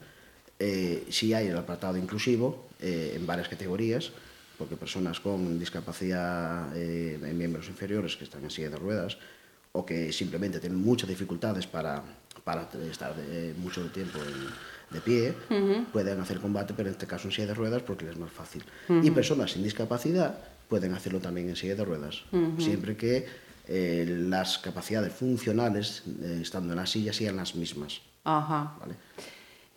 eh, 0.58 1.06
sí 1.10 1.34
hay 1.34 1.48
el 1.48 1.56
apartado 1.56 1.96
inclusivo 1.96 2.66
eh, 2.80 3.14
en 3.16 3.26
varias 3.26 3.48
categorías 3.48 4.10
porque 4.58 4.76
personas 4.76 5.18
con 5.18 5.58
discapacidad 5.58 6.76
eh, 6.76 7.18
en 7.22 7.38
miembros 7.38 7.68
inferiores 7.68 8.16
que 8.16 8.24
están 8.24 8.44
en 8.44 8.50
silla 8.50 8.70
de 8.70 8.76
ruedas 8.76 9.18
o 9.72 9.84
que 9.84 10.12
simplemente 10.12 10.60
tienen 10.60 10.80
muchas 10.80 11.08
dificultades 11.08 11.66
para, 11.66 12.02
para 12.44 12.68
estar 12.88 13.16
de, 13.16 13.54
mucho 13.54 13.84
tiempo 13.90 14.20
en, 14.20 14.94
de 14.94 15.00
pie, 15.00 15.34
pueden 15.92 16.20
hacer 16.20 16.38
combate, 16.38 16.74
pero 16.76 16.88
en 16.88 16.92
este 16.92 17.08
caso 17.08 17.26
en 17.26 17.32
silla 17.32 17.48
de 17.48 17.54
ruedas 17.54 17.82
porque 17.82 18.04
les 18.04 18.14
es 18.14 18.20
más 18.20 18.30
fácil. 18.30 18.62
Y 19.02 19.10
personas 19.10 19.50
sin 19.50 19.64
discapacidad 19.64 20.38
pueden 20.68 20.94
hacerlo 20.94 21.18
también 21.18 21.48
en 21.48 21.56
silla 21.56 21.74
de 21.74 21.84
ruedas, 21.84 22.22
siempre 22.58 22.96
que 22.96 23.26
eh, 23.66 24.04
las 24.06 24.58
capacidades 24.58 25.12
funcionales, 25.12 26.02
eh, 26.22 26.40
estando 26.42 26.72
en 26.72 26.76
la 26.78 26.86
silla, 26.86 27.12
sean 27.12 27.36
las 27.36 27.54
mismas. 27.54 28.00
Ajá. 28.24 28.76
¿vale? 28.78 28.94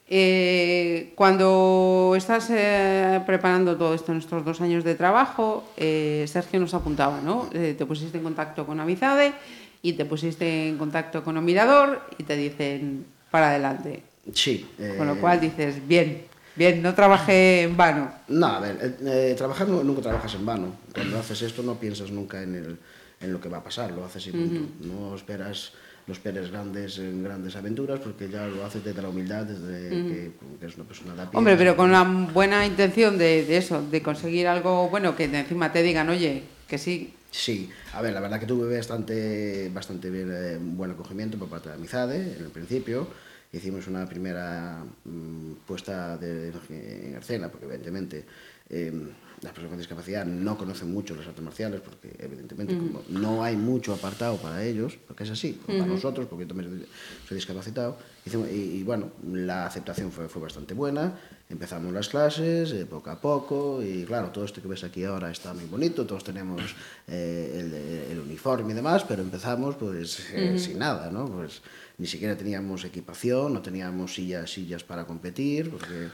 Eh, 0.10 1.12
cuando 1.16 2.14
estás 2.16 2.50
eh, 2.50 3.22
preparando 3.26 3.76
todo 3.76 3.94
esto 3.94 4.14
en 4.14 4.20
estos 4.20 4.46
dos 4.46 4.62
años 4.62 4.84
de 4.86 4.96
trabajo, 4.96 5.70
eh, 5.76 6.26
Sergio 6.28 6.60
nos 6.60 6.74
apuntaba, 6.74 7.20
¿no? 7.22 7.50
Te 7.52 7.86
pusiste 7.86 8.18
en 8.18 8.24
contacto 8.24 8.66
con 8.66 8.80
Amizade 8.80 9.34
y 9.82 9.94
te 9.94 10.06
pusiste 10.06 10.70
en 10.70 10.78
contacto 10.78 11.24
con 11.24 11.36
Omirador 11.38 12.02
y 12.18 12.24
te 12.24 12.38
dicen 12.38 13.06
para 13.32 13.50
adelante. 13.50 14.04
Sí. 14.34 14.66
Con 14.98 15.08
lo 15.08 15.18
cual 15.20 15.40
dices, 15.42 15.86
bien, 15.86 16.24
bien, 16.56 16.82
no 16.82 16.94
trabajé 16.96 17.64
en 17.64 17.76
vano. 17.76 18.10
No, 18.30 18.48
a 18.48 18.60
ver, 18.62 19.36
trabajar 19.38 19.68
nu- 19.68 19.84
nunca 19.84 20.02
trabajas 20.02 20.34
en 20.36 20.46
vano. 20.46 20.68
Cuando 20.94 21.20
haces 21.20 21.42
esto 21.42 21.64
no 21.64 21.76
piensas 21.76 22.12
nunca 22.12 22.42
en, 22.42 22.56
el, 22.56 22.78
en 23.20 23.34
lo 23.34 23.42
que 23.42 23.50
va 23.50 23.58
a 23.58 23.64
pasar, 23.64 23.92
lo 23.92 24.06
haces 24.06 24.28
y 24.28 24.32
punto. 24.32 24.62
No 24.82 25.16
esperas, 25.16 25.74
no 26.08 26.14
esperes 26.14 26.50
grandes, 26.50 26.98
eh, 27.00 27.12
grandes 27.22 27.56
aventuras 27.56 28.00
porque 28.00 28.30
ya 28.30 28.48
lo 28.48 28.66
haces 28.66 28.84
desde 28.84 29.02
la 29.02 29.10
humildad, 29.10 29.44
desde 29.44 29.90
que, 29.90 30.32
que 30.60 30.66
es 30.66 30.76
una 30.76 30.86
persona 30.86 31.12
de 31.14 31.28
pie. 31.28 31.38
Hombre, 31.38 31.58
pero 31.58 31.76
con 31.76 31.92
la 31.92 32.04
buena 32.04 32.66
intención 32.66 33.18
de, 33.18 33.46
de 33.46 33.58
eso, 33.58 33.86
de 33.92 34.02
conseguir 34.02 34.48
algo 34.48 34.90
bueno, 34.90 35.16
que 35.16 35.26
encima 35.26 35.72
te 35.72 35.84
digan, 35.84 36.10
oye, 36.10 36.44
que 36.68 36.78
sí, 36.78 37.14
Sí, 37.30 37.70
a 37.94 38.02
ver, 38.02 38.14
la 38.14 38.20
verdad 38.20 38.40
que 38.40 38.46
tuve 38.46 38.76
bastante, 38.78 39.70
bastante 39.74 40.10
bien, 40.10 40.32
eh, 40.32 40.58
buen 40.60 40.92
acogimiento 40.92 41.38
por 41.38 41.50
parte 41.50 41.70
de 41.70 41.76
Amizade 41.76 42.36
en 42.38 42.46
el 42.46 42.50
principio. 42.52 43.08
Hicimos 43.52 43.88
una 43.88 44.08
primera 44.08 44.84
mm, 45.06 45.52
puesta 45.66 46.18
de, 46.18 46.52
en 46.70 47.16
escena, 47.16 47.50
porque 47.50 47.66
evidentemente 47.66 48.26
eh, 48.70 48.92
las 49.41 49.51
personas 49.51 49.70
con 49.70 49.77
discapacidad 49.77 50.25
no 50.25 50.58
conocen 50.58 50.91
mucho 50.91 51.15
las 51.15 51.27
artes 51.27 51.44
marciales, 51.44 51.82
porque 51.82 52.15
evidentemente 52.20 52.75
como 52.75 53.03
no 53.10 53.44
hay 53.44 53.56
mucho 53.56 53.94
apartado 53.94 54.38
para 54.38 54.63
ellos, 54.63 54.98
porque 55.08 55.24
es 55.24 55.29
así, 55.29 55.60
como 55.65 55.79
para 55.79 55.91
nosotros, 55.91 56.27
porque 56.27 56.46
yo 56.46 56.48
también 56.48 56.86
soy 57.27 57.36
discapacitado. 57.36 57.98
Y, 58.25 58.56
y 58.56 58.84
bueno, 58.84 59.12
la 59.32 59.65
aceptación 59.65 60.12
fue, 60.12 60.27
fue 60.27 60.41
bastante 60.41 60.74
buena. 60.74 61.13
Empezamos 61.50 61.94
las 61.94 62.10
clases 62.10 62.72
eh, 62.74 62.86
poco 62.86 63.10
a 63.10 63.22
poco 63.22 63.82
y 63.82 64.03
claro, 64.03 64.32
todo 64.32 64.44
esto 64.44 64.62
que 64.62 64.67
ves 64.67 64.84
aquí 64.84 65.06
ahora 65.06 65.32
está 65.32 65.53
muy 65.53 65.63
bonito, 65.65 66.06
todos 66.06 66.24
tenemos 66.24 66.62
eh, 67.08 68.10
el, 68.10 68.12
el 68.12 68.20
uniforme 68.20 68.74
y 68.74 68.75
demás, 68.75 69.06
pero 69.08 69.22
empezamos 69.22 69.75
pues 69.75 70.29
eh, 70.34 70.60
sin 70.60 70.79
nada, 70.79 71.10
¿no? 71.10 71.25
Pues 71.25 71.62
ni 72.00 72.06
siquiera 72.06 72.36
teníamos 72.36 72.84
equipación, 72.84 73.53
no 73.53 73.62
teníamos 73.62 74.13
sillas, 74.15 74.51
sillas 74.51 74.84
para 74.84 75.06
competir, 75.06 75.70
porque 75.72 76.10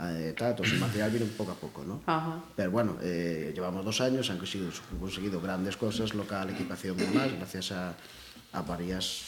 eh, 0.00 0.34
tal, 0.36 0.54
todo 0.54 0.66
ese 0.66 0.76
material 0.86 1.10
viene 1.10 1.26
poco 1.26 1.52
a 1.52 1.54
poco, 1.54 1.84
¿no? 1.84 2.00
Ajá. 2.06 2.36
Pero 2.56 2.70
bueno, 2.70 2.96
eh, 3.02 3.52
llevamos 3.54 3.84
dos 3.84 4.00
años, 4.00 4.30
han 4.30 4.38
conseguido, 4.38 4.70
conseguido 5.00 5.40
grandes 5.40 5.76
cosas, 5.76 6.14
local, 6.14 6.50
equipación 6.50 6.96
y 6.98 7.02
demás, 7.04 7.30
gracias 7.36 7.72
a, 7.72 7.94
a 8.52 8.62
varias... 8.62 9.22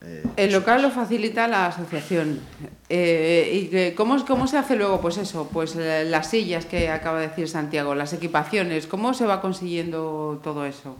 eh, 0.00 0.22
El 0.36 0.52
local 0.52 0.82
lo 0.82 0.90
facilita 0.90 1.46
la 1.48 1.66
asociación. 1.66 2.40
Eh, 2.88 3.90
¿Y 3.92 3.94
cómo, 3.94 4.24
cómo 4.26 4.46
se 4.46 4.58
hace 4.58 4.76
luego? 4.76 5.00
Pues 5.00 5.16
eso, 5.18 5.48
pues 5.52 5.76
eh, 5.76 6.04
las 6.08 6.30
sillas 6.30 6.66
que 6.66 6.88
acaba 6.90 7.20
de 7.20 7.28
decir 7.28 7.48
Santiago, 7.48 7.94
las 7.94 8.12
equipaciones, 8.12 8.86
¿cómo 8.86 9.14
se 9.14 9.26
va 9.26 9.40
consiguiendo 9.40 10.40
todo 10.42 10.64
eso? 10.66 10.96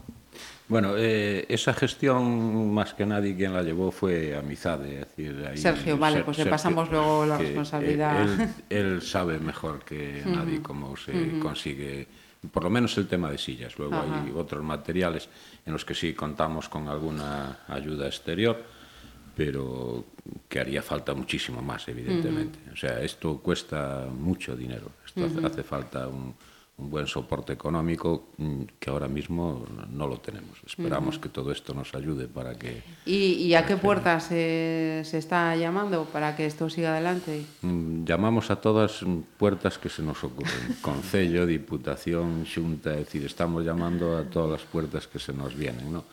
Bueno, 0.74 0.94
eh, 0.96 1.46
esa 1.48 1.72
gestión, 1.72 2.74
más 2.74 2.94
que 2.94 3.06
nadie, 3.06 3.36
quien 3.36 3.52
la 3.52 3.62
llevó 3.62 3.92
fue 3.92 4.36
Amizade. 4.36 5.02
Es 5.02 5.06
decir, 5.06 5.46
ahí 5.48 5.56
Sergio, 5.56 5.96
vale, 5.96 6.24
pues 6.24 6.36
le 6.38 6.46
pasamos 6.46 6.90
luego 6.90 7.24
la 7.24 7.36
eh, 7.36 7.42
responsabilidad. 7.42 8.20
Él, 8.20 8.48
él 8.70 9.00
sabe 9.00 9.38
mejor 9.38 9.84
que 9.84 10.24
nadie 10.26 10.60
cómo 10.62 10.96
se 10.96 11.38
consigue, 11.38 12.08
por 12.50 12.64
lo 12.64 12.70
menos 12.70 12.98
el 12.98 13.06
tema 13.06 13.30
de 13.30 13.38
sillas. 13.38 13.78
Luego 13.78 13.94
hay 13.94 14.32
otros 14.34 14.64
materiales 14.64 15.28
en 15.64 15.74
los 15.74 15.84
que 15.84 15.94
sí 15.94 16.12
contamos 16.12 16.68
con 16.68 16.88
alguna 16.88 17.60
ayuda 17.68 18.08
exterior, 18.08 18.60
pero 19.36 20.06
que 20.48 20.58
haría 20.58 20.82
falta 20.82 21.14
muchísimo 21.14 21.62
más, 21.62 21.86
evidentemente. 21.86 22.58
O 22.72 22.76
sea, 22.76 23.00
esto 23.00 23.38
cuesta 23.38 24.08
mucho 24.10 24.56
dinero. 24.56 24.90
Esto 25.06 25.24
hace, 25.24 25.46
hace 25.46 25.62
falta 25.62 26.08
un, 26.08 26.34
un 26.76 26.90
buen 26.90 27.06
soporte 27.06 27.52
económico 27.52 28.30
mm, 28.36 28.62
que 28.80 28.90
ahora 28.90 29.06
mismo 29.06 29.64
no 29.90 30.08
lo 30.08 30.18
tenemos. 30.18 30.58
Esperamos 30.66 31.20
que 31.20 31.28
todo 31.28 31.52
esto 31.52 31.72
nos 31.72 31.94
ayude 31.94 32.26
para 32.26 32.56
que 32.58 32.82
¿Y, 33.06 33.34
y 33.46 33.54
a 33.54 33.64
qué 33.64 33.76
puertas 33.76 34.24
se, 34.24 35.02
se 35.04 35.18
está 35.18 35.54
llamando 35.54 36.04
para 36.06 36.34
que 36.34 36.46
esto 36.46 36.68
siga 36.68 36.90
adelante? 36.90 37.44
Mm, 37.62 38.04
Llamamos 38.04 38.50
a 38.50 38.56
todas 38.56 39.02
mm, 39.02 39.18
puertas 39.38 39.78
que 39.78 39.88
se 39.88 40.02
nos 40.02 40.22
ocurren. 40.24 40.76
Concello, 40.82 41.46
Diputación, 41.46 42.44
Xunta, 42.44 42.90
es 42.94 43.06
decir, 43.06 43.24
estamos 43.24 43.64
llamando 43.64 44.16
a 44.18 44.24
todas 44.24 44.50
las 44.60 44.62
puertas 44.68 45.06
que 45.06 45.20
se 45.20 45.32
nos 45.32 45.54
vienen, 45.54 45.92
¿no? 45.92 46.04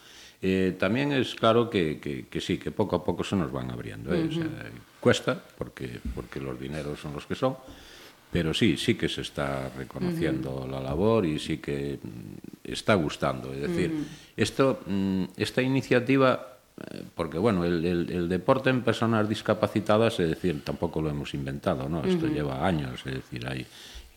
Eh, 0.43 0.75
también 0.79 1.11
es 1.11 1.35
claro 1.35 1.69
que, 1.69 1.99
que- 1.99 2.27
que 2.27 2.41
sí, 2.41 2.57
que 2.57 2.71
poco 2.71 2.95
a 2.95 3.03
poco 3.03 3.23
se 3.23 3.35
nos 3.35 3.51
van 3.51 3.69
abriendo. 3.71 4.13
¿eh? 4.13 4.27
O 4.27 4.31
sea, 4.31 4.47
cuesta, 4.99 5.39
porque, 5.57 5.99
porque 6.15 6.39
los 6.39 6.59
dineros 6.59 6.99
son 6.99 7.13
los 7.13 7.25
que 7.27 7.35
son, 7.35 7.55
pero 8.31 8.53
sí, 8.53 8.77
sí 8.77 8.95
que 8.95 9.09
se 9.09 9.21
está 9.21 9.69
reconociendo 9.77 10.67
la 10.69 10.79
labor 10.79 11.25
y 11.25 11.37
sí 11.39 11.57
que 11.57 11.99
mm, 12.01 12.69
está 12.71 12.93
gustando. 12.95 13.53
Es 13.53 13.61
decir, 13.61 13.91
esto, 14.37 14.79
mm, 14.87 15.23
esta 15.37 15.61
iniciativa 15.61 16.47
eh, 16.89 17.03
porque 17.13 17.37
bueno, 17.37 17.65
el, 17.65 17.83
el- 17.85 18.09
el 18.09 18.29
deporte 18.29 18.69
en 18.69 18.81
personas 18.81 19.27
discapacitadas, 19.27 20.19
es 20.19 20.29
decir, 20.29 20.63
tampoco 20.63 21.01
lo 21.01 21.09
hemos 21.09 21.33
inventado, 21.33 21.87
¿no? 21.89 22.03
Esto 22.05 22.27
lleva 22.27 22.65
años, 22.65 23.01
es 23.05 23.15
decir, 23.15 23.45
hay 23.47 23.65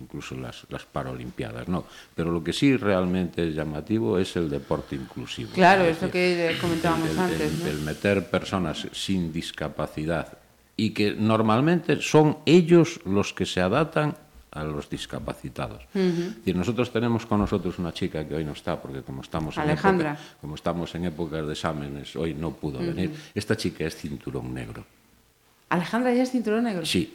incluso 0.01 0.35
las, 0.37 0.65
las 0.71 0.85
paralimpiadas, 0.85 1.69
¿no? 1.69 1.85
Pero 2.15 2.31
lo 2.33 2.43
que 2.43 2.53
sí 2.53 2.77
realmente 2.77 3.49
es 3.49 3.55
llamativo 3.55 4.19
es 4.19 4.35
el 4.37 4.49
deporte 4.49 4.95
inclusivo. 4.97 5.51
Claro, 5.53 5.85
Es 5.85 5.99
que 5.99 6.57
comentábamos 6.61 7.11
el- 7.11 7.19
antes, 7.19 7.59
¿no? 7.61 7.67
el 7.67 7.79
meter 7.81 8.31
personas 8.31 8.87
sin 8.93 9.33
discapacidad 9.33 10.39
y 10.77 10.91
que 10.91 11.15
normalmente 11.15 12.01
son 12.01 12.39
ellos 12.47 13.01
los 13.05 13.33
que 13.33 13.47
se 13.47 13.61
adaptan 13.61 14.17
a 14.51 14.63
los 14.63 14.89
discapacitados. 14.89 15.83
Uh 15.95 15.99
-huh. 15.99 16.29
es 16.29 16.37
decir, 16.37 16.57
nosotros 16.57 16.93
tenemos 16.93 17.27
con 17.27 17.41
nosotros 17.41 17.79
una 17.79 17.93
chica 17.93 18.27
que 18.27 18.37
hoy 18.37 18.45
no 18.45 18.53
está, 18.53 18.81
porque 18.81 19.03
como 19.03 19.23
estamos, 19.23 19.59
Alejandra. 19.59 20.11
En, 20.11 20.17
época, 20.17 20.37
como 20.41 20.55
estamos 20.55 20.95
en 20.95 21.05
épocas 21.05 21.47
de 21.47 21.53
exámenes, 21.53 22.15
hoy 22.15 22.35
no 22.35 22.53
pudo 22.53 22.79
uh 22.79 22.83
-huh. 22.83 22.95
venir. 22.95 23.11
Esta 23.35 23.57
chica 23.57 23.85
es 23.85 23.97
cinturón 23.97 24.55
negro. 24.55 24.85
¿Alejandra 25.71 26.15
ya 26.15 26.23
es 26.23 26.31
cinturón 26.31 26.65
negro? 26.65 26.87
Sí, 26.87 27.15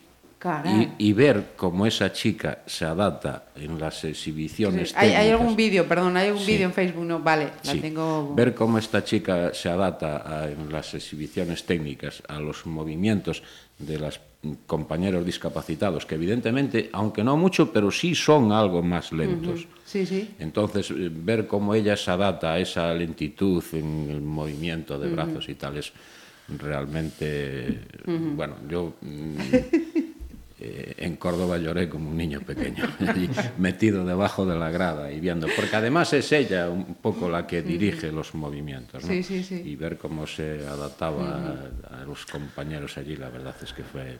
Y, 0.98 1.10
y 1.10 1.14
ver 1.14 1.50
cómo 1.58 1.86
esa 1.86 2.14
chica 2.14 2.60
se 2.66 2.86
adapta 2.86 3.46
en 3.58 3.78
las 3.78 4.06
exhibiciones 4.06 4.96
¿Hay, 4.96 5.10
hay 5.10 5.14
técnicas. 5.16 5.40
algún 5.42 5.56
vídeo, 5.58 5.86
perdón, 5.88 6.16
hay 6.16 6.28
algún 6.30 6.44
Sí. 6.44 6.54
vídeo 6.54 6.66
en 6.68 6.74
Facebook, 6.74 7.06
no, 7.06 7.20
vale, 7.20 7.50
la 7.66 7.74
tengo... 7.76 8.34
Ver 8.36 8.56
cómo 8.56 8.78
esta 8.78 9.04
chica 9.04 9.54
se 9.54 9.68
adapta 9.70 10.24
a- 10.44 10.50
en 10.50 10.72
las 10.72 10.94
exhibiciones 10.94 11.66
técnicas 11.66 12.24
a 12.30 12.40
los 12.40 12.66
movimientos 12.66 13.44
de 13.80 14.00
los 14.00 14.22
compañeros 14.66 15.26
discapacitados, 15.26 16.06
que 16.06 16.16
evidentemente, 16.16 16.90
aunque 16.94 17.22
no 17.22 17.36
mucho, 17.36 17.74
pero 17.74 17.92
sí 17.92 18.16
son 18.16 18.54
algo 18.54 18.82
más 18.82 19.12
lentos. 19.12 19.68
Sí, 19.84 20.06
sí. 20.06 20.30
Entonces, 20.40 20.90
eh, 20.92 21.10
ver 21.12 21.48
cómo 21.48 21.76
ella 21.76 21.98
se 21.98 22.12
adapta 22.12 22.54
a 22.54 22.60
esa 22.60 22.94
lentitud 22.94 23.62
en 23.74 24.08
el 24.10 24.22
movimiento 24.22 24.98
de 24.98 25.10
brazos 25.10 25.50
y 25.50 25.56
tal 25.56 25.76
es 25.78 25.92
realmente, 26.48 27.80
bueno, 28.06 28.56
yo 28.70 28.94
mm, 29.02 29.36
eh, 30.62 30.94
en 30.98 31.16
Córdoba 31.16 31.58
lloré 31.58 31.88
como 31.88 32.10
un 32.10 32.18
niño 32.18 32.42
pequeño, 32.42 32.84
allí, 33.08 33.30
metido 33.58 34.06
debajo 34.06 34.46
de 34.46 34.60
la 34.60 34.70
grada 34.70 35.10
y 35.10 35.22
viendo, 35.22 35.48
porque 35.56 35.74
además 35.74 36.12
es 36.12 36.34
ella 36.34 36.70
un 36.70 36.96
poco 36.96 37.30
la 37.30 37.48
que 37.48 37.62
dirige 37.62 38.12
los 38.12 38.36
movimientos, 38.36 39.02
¿no? 39.04 39.10
sí, 39.10 39.24
sí, 39.24 39.42
sí. 39.42 39.62
y 39.64 39.78
ver 39.78 39.98
cómo 39.98 40.28
se 40.28 40.68
adaptaba 40.68 41.70
a, 41.90 42.02
a, 42.02 42.06
los 42.06 42.26
compañeros 42.26 42.98
allí, 42.98 43.16
la 43.16 43.30
verdad 43.30 43.56
es 43.64 43.72
que 43.72 43.84
fue, 43.84 44.20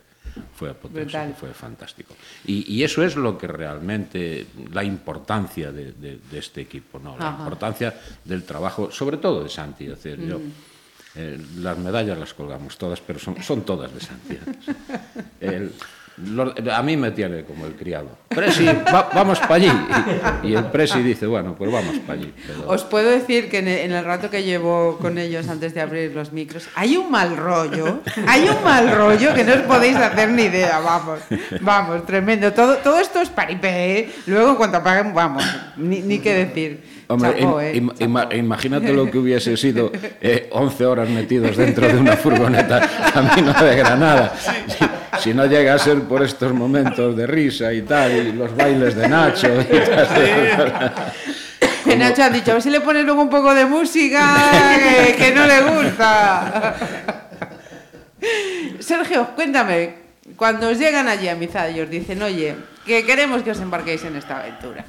fue 0.56 0.70
apoteósico, 0.70 1.34
fue 1.38 1.54
fantástico. 1.54 2.16
Y, 2.46 2.74
y, 2.74 2.84
eso 2.84 3.04
es 3.04 3.18
lo 3.18 3.38
que 3.38 3.48
realmente, 3.48 4.48
la 4.72 4.86
importancia 4.86 5.74
de, 5.74 5.92
de, 5.92 6.20
de 6.32 6.40
este 6.40 6.62
equipo, 6.62 7.00
¿no? 7.00 7.18
la 7.18 7.28
Ajá. 7.32 7.38
importancia 7.40 7.94
del 8.24 8.44
trabajo, 8.44 8.92
sobre 8.92 9.18
todo 9.18 9.44
de 9.44 9.50
Santi, 9.50 9.84
es 9.86 9.90
decir, 9.90 10.18
mm. 10.18 10.30
yo... 10.30 10.40
Eh, 11.16 11.40
las 11.58 11.76
medallas 11.80 12.20
las 12.20 12.36
colgamos 12.36 12.78
todas, 12.78 13.02
pero 13.02 13.18
son, 13.18 13.42
son 13.42 13.64
todas 13.64 13.92
de 13.92 14.00
Santi. 14.00 14.38
El, 15.42 15.74
a 16.72 16.84
mí 16.84 16.98
me 16.98 17.12
tiene 17.12 17.44
como 17.44 17.66
el 17.66 17.74
criado. 17.74 18.08
Presi, 18.30 18.66
va- 18.66 19.10
vamos 19.14 19.40
para 19.40 19.56
allí. 19.56 19.72
Y, 20.44 20.48
y 20.50 20.56
el 20.56 20.66
presi 20.66 21.02
dice, 21.02 21.26
bueno, 21.26 21.56
pues 21.58 21.72
vamos 21.72 21.98
para 22.06 22.20
allí. 22.20 22.34
Pero- 22.46 22.68
Os 22.70 22.84
puedo 22.84 23.10
decir 23.10 23.50
que 23.50 23.60
en 23.60 23.68
el, 23.68 23.78
en 23.80 23.92
el 23.94 24.04
rato 24.06 24.30
que 24.30 24.44
llevo 24.44 24.98
con 25.02 25.18
ellos 25.18 25.48
antes 25.50 25.74
de 25.74 25.82
abrir 25.82 26.14
los 26.14 26.32
micros, 26.34 26.68
hay 26.76 26.98
un 26.98 27.10
mal 27.10 27.38
rollo, 27.38 28.02
hay 28.28 28.48
un 28.50 28.64
mal 28.64 28.92
rollo 28.96 29.34
que 29.34 29.44
no 29.44 29.54
os 29.54 29.62
podéis 29.62 29.96
hacer 29.96 30.30
ni 30.30 30.44
idea, 30.44 30.80
vamos, 30.80 31.20
vamos, 31.62 32.06
tremendo. 32.06 32.52
Todo, 32.54 32.78
todo 32.78 33.00
esto 33.00 33.22
es 33.22 33.30
paripé, 33.30 34.00
¿eh? 34.00 34.10
luego 34.28 34.50
en 34.52 34.56
cuanto 34.58 34.78
apaguen, 34.78 35.14
vamos, 35.14 35.44
ni, 35.78 36.02
ni 36.02 36.20
qué 36.20 36.34
decir. 36.34 37.00
Hombre, 37.12 37.32
¿eh? 37.40 37.82
im- 37.82 38.36
imagínate 38.38 38.94
lo 38.94 39.10
que 39.10 39.18
hubiese 39.18 39.58
sido 39.58 39.92
eh, 40.22 40.48
11 40.52 40.86
horas 40.86 41.10
metidos 41.10 41.58
dentro 41.58 41.88
de 41.88 41.98
una 41.98 42.16
furgoneta 42.16 42.88
camino 43.12 43.52
de 43.54 43.76
Granada. 43.76 44.32
Si 45.20 45.34
no 45.34 45.46
llega 45.46 45.74
a 45.74 45.80
ser 45.80 46.02
por 46.04 46.24
estos 46.24 46.54
momentos 46.54 47.16
de 47.16 47.28
risa 47.28 47.74
y 47.74 47.82
tal, 47.82 48.12
y 48.12 48.32
los 48.34 48.56
bailes 48.56 48.96
de 48.96 49.08
Nacho 49.08 49.48
y 49.62 49.66
tal. 49.66 50.94
Que 51.84 51.96
Nacho 51.96 52.24
ha 52.24 52.30
dicho, 52.30 52.52
a 52.52 52.54
ver 52.56 52.64
si 52.64 52.70
le 52.70 52.82
pones 52.82 53.06
luego 53.06 53.22
un 53.22 53.30
poco 53.30 53.54
de 53.54 53.66
música 53.66 54.36
que, 54.78 55.16
que 55.16 55.34
no 55.34 55.46
le 55.46 55.62
gusta. 55.62 56.76
Sergio, 58.80 59.30
cuéntame, 59.36 59.96
cuando 60.36 60.70
os 60.70 60.78
llegan 60.78 61.08
allí 61.08 61.28
a 61.28 61.34
Amizad 61.34 61.70
y 61.70 61.82
os 61.82 61.90
dicen, 61.90 62.22
oye, 62.22 62.56
que 62.86 63.06
queremos 63.06 63.44
que 63.44 63.52
os 63.52 63.60
embarquéis 63.60 64.04
en 64.06 64.16
esta 64.16 64.40
aventura. 64.40 64.86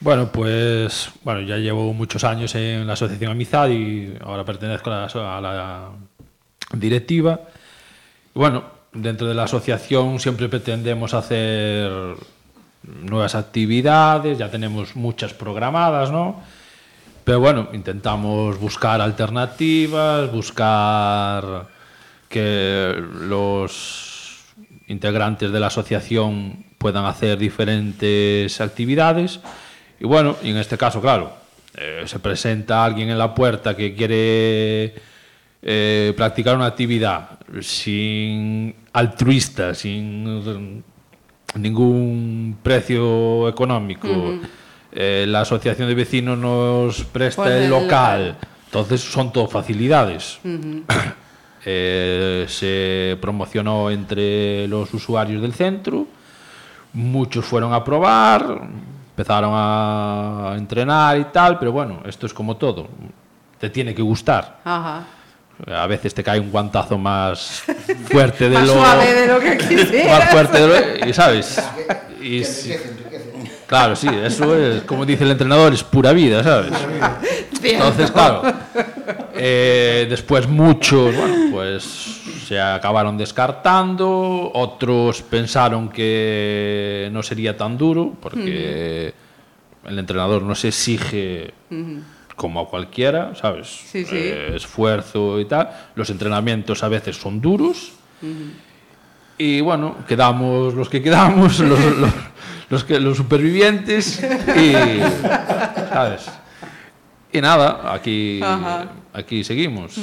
Bueno, 0.00 0.30
pues 0.30 1.10
bueno, 1.24 1.40
ya 1.40 1.56
llevo 1.56 1.92
muchos 1.92 2.22
años 2.22 2.54
en 2.54 2.86
la 2.86 2.92
Asociación 2.92 3.32
Amizad 3.32 3.68
y 3.68 4.14
ahora 4.24 4.44
pertenezco 4.44 4.90
a 4.90 5.08
la, 5.10 5.36
a 5.36 5.40
la 5.40 5.88
directiva. 6.72 7.40
Y 8.34 8.38
bueno, 8.38 8.77
dentro 9.02 9.26
de 9.26 9.34
la 9.34 9.44
asociación 9.44 10.20
siempre 10.20 10.48
pretendemos 10.48 11.14
hacer 11.14 11.90
nuevas 12.82 13.34
actividades, 13.34 14.38
ya 14.38 14.50
tenemos 14.50 14.96
muchas 14.96 15.34
programadas, 15.34 16.10
¿no? 16.10 16.40
Pero 17.24 17.40
bueno, 17.40 17.68
intentamos 17.72 18.58
buscar 18.58 19.00
alternativas, 19.00 20.32
buscar 20.32 21.66
que 22.28 22.94
los 23.20 24.46
integrantes 24.86 25.52
de 25.52 25.60
la 25.60 25.66
asociación 25.66 26.64
puedan 26.78 27.04
hacer 27.04 27.38
diferentes 27.38 28.60
actividades. 28.60 29.40
Y 30.00 30.06
bueno, 30.06 30.36
y 30.42 30.50
en 30.50 30.56
este 30.56 30.78
caso, 30.78 31.00
claro, 31.00 31.32
eh, 31.76 32.04
se 32.06 32.18
presenta 32.18 32.84
alguien 32.84 33.10
en 33.10 33.18
la 33.18 33.34
puerta 33.34 33.76
que 33.76 33.94
quiere 33.94 34.94
eh, 35.60 36.14
practicar 36.16 36.54
una 36.54 36.66
actividad 36.66 37.38
sin 37.60 38.74
altruista, 38.92 39.74
sin 39.74 40.84
ningún 41.54 42.58
precio 42.62 43.48
económico. 43.48 44.08
Eh, 44.92 45.26
la 45.28 45.40
asociación 45.40 45.88
de 45.88 45.94
vecinos 45.94 46.38
nos 46.38 47.04
presta 47.04 47.44
Pone 47.44 47.56
el 47.56 47.64
el 47.64 47.70
local. 47.70 48.36
Entonces 48.66 49.00
son 49.00 49.32
todo 49.32 49.48
facilidades. 49.48 50.38
Eh, 51.70 52.46
se 52.48 53.18
promocionó 53.20 53.90
entre 53.90 54.66
los 54.68 54.94
usuarios 54.94 55.42
del 55.42 55.52
centro. 55.52 56.06
Muchos 56.94 57.44
fueron 57.44 57.74
a 57.74 57.84
probar, 57.84 58.62
empezaron 59.10 59.50
a 59.52 60.54
entrenar 60.56 61.18
y 61.18 61.24
tal, 61.24 61.58
pero 61.58 61.72
bueno, 61.72 62.00
esto 62.06 62.24
es 62.24 62.32
como 62.32 62.56
todo. 62.56 62.88
Te 63.58 63.68
tiene 63.68 63.92
que 63.94 64.00
gustar. 64.00 64.60
Ajá. 64.64 65.04
A 65.66 65.86
veces 65.86 66.14
te 66.14 66.22
cae 66.22 66.38
un 66.38 66.50
guantazo 66.50 66.96
más 66.98 67.64
fuerte 68.10 68.48
de 68.48 68.54
Más 68.56 68.66
lo 68.68 68.74
suave 68.74 69.12
de 69.14 69.26
lo 69.26 69.40
que 69.40 69.56
quisieras. 69.58 70.18
más 70.20 70.30
fuerte 70.30 70.60
de 70.60 71.00
lo 71.00 71.06
y 71.08 71.12
sabes. 71.12 71.62
Y 72.22 72.44
si- 72.44 72.74
claro, 73.66 73.96
sí, 73.96 74.08
eso 74.24 74.56
es 74.56 74.82
como 74.82 75.04
dice 75.04 75.24
el 75.24 75.32
entrenador, 75.32 75.72
es 75.72 75.82
pura 75.82 76.12
vida, 76.12 76.42
¿sabes? 76.44 76.72
Entonces, 77.62 78.10
claro, 78.12 78.42
eh, 79.34 80.06
después 80.08 80.46
muchos, 80.48 81.14
bueno, 81.16 81.34
pues 81.50 81.82
se 82.46 82.60
acabaron 82.60 83.18
descartando, 83.18 84.50
otros 84.54 85.22
pensaron 85.22 85.88
que 85.90 87.08
no 87.12 87.22
sería 87.22 87.56
tan 87.56 87.76
duro, 87.76 88.14
porque 88.20 89.12
el 89.86 89.98
entrenador 89.98 90.42
no 90.42 90.54
se 90.54 90.68
exige 90.68 91.52
como 92.38 92.60
a 92.60 92.68
cualquiera, 92.68 93.34
¿sabes? 93.34 93.66
Sí, 93.66 94.06
sí. 94.06 94.16
Eh, 94.16 94.52
esfuerzo 94.54 95.38
y 95.40 95.44
tal. 95.44 95.68
Los 95.96 96.08
entrenamientos 96.08 96.82
a 96.82 96.88
veces 96.88 97.16
son 97.16 97.40
duros. 97.40 97.92
Y 99.36 99.60
bueno, 99.60 99.96
quedamos 100.06 100.72
los 100.74 100.88
que 100.88 101.02
quedamos, 101.02 101.58
los, 101.70 101.78
los, 101.96 102.10
los 102.70 102.84
que, 102.84 103.00
los 103.00 103.16
supervivientes 103.16 104.22
y, 104.56 104.72
¿sabes? 105.90 106.30
Y 107.32 107.40
nada, 107.40 107.92
aquí, 107.92 108.40
Ajá. 108.42 108.86
aquí 109.12 109.44
seguimos. 109.44 109.98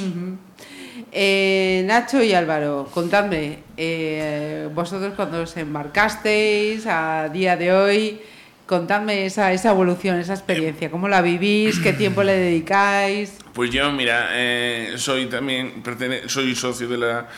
Eh, 1.10 1.82
Nacho 1.86 2.22
y 2.22 2.34
Álvaro, 2.34 2.88
contadme, 2.92 3.60
eh, 3.76 4.68
vosotros 4.74 5.14
cuando 5.16 5.42
os 5.42 5.56
embarcasteis 5.56 6.86
a 6.86 7.30
día 7.30 7.56
de 7.56 7.72
hoy, 7.72 8.20
contadme 8.66 9.26
esa, 9.26 9.52
esa 9.52 9.70
evolución, 9.70 10.18
esa 10.18 10.34
experiencia, 10.34 10.90
cómo 10.90 11.08
la 11.08 11.22
vivís, 11.22 11.78
qué 11.78 11.92
tiempo 11.92 12.22
le 12.22 12.32
dedicáis. 12.34 13.34
Pues 13.52 13.70
yo, 13.70 13.90
mira, 13.92 14.28
eh, 14.32 14.94
soy 14.96 15.26
también 15.26 15.82
pertene- 15.82 16.28
soy 16.28 16.54
socio 16.54 16.88
de 16.88 16.98
la 16.98 17.28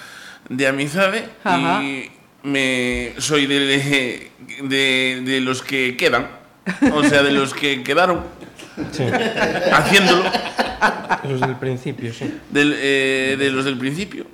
de 0.49 0.67
Amizade 0.67 1.29
Ajá. 1.45 1.83
y 1.83 2.11
me 2.45 3.13
soy 3.19 3.47
de, 3.47 4.31
de, 4.63 5.21
de 5.25 5.41
los 5.41 5.63
que 5.63 5.97
quedan, 5.97 6.29
o 6.93 7.03
sea, 7.05 7.23
de 7.23 7.33
los 7.33 7.53
que 7.55 7.83
quedaron 7.83 8.25
Sí, 8.93 9.03
haciéndolo, 9.73 10.23
los 11.29 11.41
del 11.41 11.57
principio, 11.57 12.15
sí. 12.15 12.33
del, 12.49 12.75
eh, 12.79 13.37
de 13.39 13.51
los 13.51 13.65
del 13.65 13.77
principio. 13.77 14.25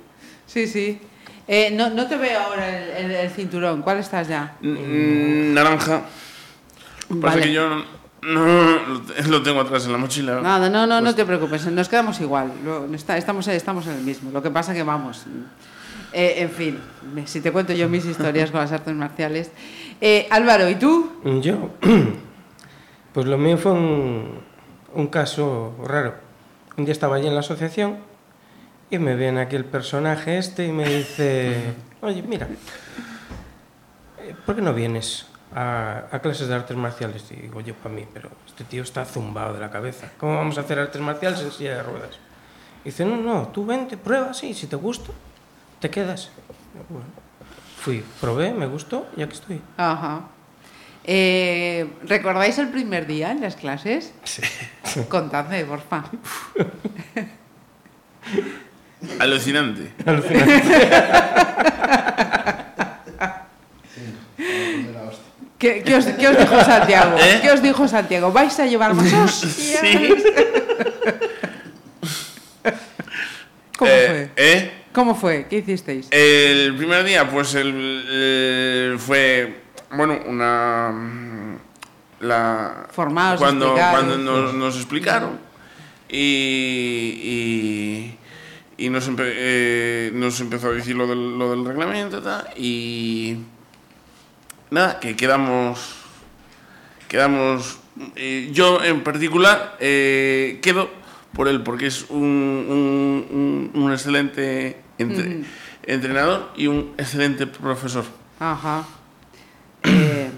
Sí, 0.45 0.67
sí. 0.67 0.99
Eh, 1.47 1.71
no, 1.71 1.89
no 1.89 2.07
te 2.07 2.15
veo 2.15 2.39
ahora 2.39 2.69
el, 2.99 3.05
el- 3.05 3.11
el 3.11 3.29
cinturón, 3.31 3.81
¿cuál 3.81 3.97
estás 3.99 4.27
ya? 4.27 4.55
Naranja. 4.61 6.03
Parece 7.07 7.21
Vale. 7.21 7.41
que 7.43 7.53
yo 7.53 7.69
no, 7.69 7.83
no, 8.23 8.79
lo 9.27 9.43
tengo 9.43 9.61
atrás 9.61 9.85
en 9.85 9.91
la 9.91 9.97
mochila. 9.97 10.41
Nada, 10.41 10.69
no, 10.69 10.87
no, 10.87 10.95
no 10.99 11.03
Pues- 11.03 11.15
te 11.15 11.25
preocupes, 11.25 11.65
nos 11.67 11.87
quedamos 11.89 12.19
igual, 12.21 12.51
estamos, 13.15 13.47
estamos 13.47 13.85
en 13.87 13.93
el 13.93 14.01
mismo. 14.01 14.31
Lo 14.31 14.41
que 14.41 14.49
pasa 14.49 14.73
que 14.73 14.83
vamos, 14.83 15.25
eh, 16.13 16.35
en 16.37 16.49
fin, 16.49 16.79
si 17.25 17.41
te 17.41 17.51
cuento 17.51 17.73
yo 17.73 17.87
mis 17.89 18.05
historias 18.05 18.49
con 18.51 18.61
las 18.61 18.71
artes 18.71 18.95
marciales. 18.95 19.51
Eh, 20.01 20.27
Álvaro, 20.31 20.67
¿y 20.69 20.75
tú? 20.75 21.11
Yo, 21.41 21.69
pues 23.13 23.25
lo 23.27 23.37
mío 23.37 23.57
fue 23.57 23.71
un, 23.73 24.39
un 24.93 25.07
caso 25.07 25.75
raro. 25.83 26.15
Un 26.77 26.85
día 26.85 26.91
estaba 26.91 27.17
allí 27.17 27.27
en 27.27 27.33
la 27.35 27.39
asociación 27.41 27.97
y 28.89 28.97
me 28.97 29.15
viene 29.15 29.41
aquí 29.41 29.55
el 29.55 29.65
personaje 29.65 30.37
este 30.37 30.65
y 30.65 30.71
me 30.71 30.87
dice, 30.89 31.73
oye, 32.01 32.21
mira, 32.23 32.47
¿por 34.45 34.55
qué 34.55 34.61
no 34.61 34.73
vienes 34.73 35.27
a, 35.55 36.03
a 36.11 36.19
clases 36.19 36.47
de 36.47 36.53
artes 36.53 36.77
marciales? 36.77 37.23
Y 37.31 37.35
digo 37.35 37.61
yo 37.61 37.73
para 37.75 37.95
mí, 37.95 38.05
pero 38.13 38.29
este 38.45 38.63
tío 38.65 38.83
está 38.83 39.05
zumbado 39.05 39.53
de 39.53 39.59
la 39.59 39.71
cabeza. 39.71 40.11
¿Cómo 40.19 40.35
vamos 40.35 40.57
a 40.57 40.61
hacer 40.61 40.77
artes 40.77 41.01
marciales 41.01 41.41
en 41.41 41.51
silla 41.51 41.77
de 41.77 41.83
ruedas? 41.83 42.19
Y 42.83 42.89
dice, 42.89 43.05
no, 43.05 43.17
no, 43.17 43.47
tú 43.47 43.65
vente, 43.65 43.97
prueba, 43.97 44.33
sí, 44.33 44.53
si 44.53 44.67
te 44.67 44.75
gusta, 44.75 45.11
te 45.79 45.89
quedas. 45.89 46.29
Bueno, 46.89 47.05
fui, 47.79 48.03
probé, 48.21 48.53
me 48.53 48.67
gustó 48.67 49.07
y 49.17 49.23
aquí 49.23 49.33
estoy. 49.33 49.61
Ajá. 49.77 50.21
Eh, 51.03 51.87
¿Recordáis 52.03 52.57
el 52.57 52.69
primer 52.69 53.07
día 53.07 53.31
en 53.31 53.41
las 53.41 53.55
clases? 53.55 54.13
Sí. 54.23 54.41
Contadme, 55.07 55.63
porfa. 55.65 56.05
Alucinante. 59.19 59.93
¿Qué, 65.65 65.81
qué 65.81 65.95
os, 65.95 66.05
qué 66.05 66.27
os 66.27 66.37
dijo 66.37 66.63
Santiago? 66.63 67.17
¿Eh? 67.17 67.39
¿Qué 67.41 67.49
os 67.49 67.59
dijo 67.59 67.87
Santiago? 67.87 68.31
¿Vais 68.31 68.59
a 68.59 68.67
llevar 68.67 68.93
más 68.93 69.11
hostias? 69.11 69.79
Sí. 69.81 70.13
¿Cómo 73.75 73.89
Eh, 73.91 74.29
fue? 74.35 74.45
¿eh? 74.45 74.71
¿Cómo 74.93 75.15
fue? 75.15 75.47
¿Qué 75.49 75.57
hicisteis? 75.57 76.07
El 76.11 76.75
primer 76.75 77.03
día, 77.03 77.27
pues 77.27 77.55
el, 77.55 78.05
el- 78.93 78.99
fue, 78.99 79.61
bueno, 79.91 80.19
una... 80.27 80.93
La, 82.19 82.85
Formaos, 82.91 83.39
cuando, 83.39 83.73
cuando 83.73 84.19
nos, 84.19 84.53
nos 84.53 84.75
explicaron 84.77 85.39
y, 86.07 88.13
y, 88.77 88.85
y 88.85 88.89
nos, 88.89 89.09
empe- 89.09 89.33
eh, 89.35 90.11
nos 90.13 90.39
empezó 90.41 90.67
a 90.69 90.73
decir 90.73 90.95
lo 90.95 91.07
del, 91.07 91.39
lo 91.39 91.49
del 91.49 91.65
reglamento 91.65 92.21
y 92.55 93.37
nada, 94.71 94.99
que 94.99 95.15
quedamos, 95.15 95.95
quedamos, 97.07 97.77
eh, 98.15 98.49
yo 98.51 98.83
en 98.83 99.03
particular 99.03 99.77
eh, 99.79 100.59
quedo 100.61 100.89
por 101.33 101.47
él 101.47 101.61
porque 101.63 101.87
es 101.87 102.05
un, 102.09 102.21
un, 102.23 103.71
un- 103.73 103.81
un 103.83 103.91
excelente 103.91 104.77
entre- 104.97 105.41
entrenador 105.83 106.51
y 106.55 106.67
un 106.67 106.93
excelente 106.97 107.47
profesor. 107.47 108.05
Ajá. 108.39 108.83
Eh, 109.83 110.29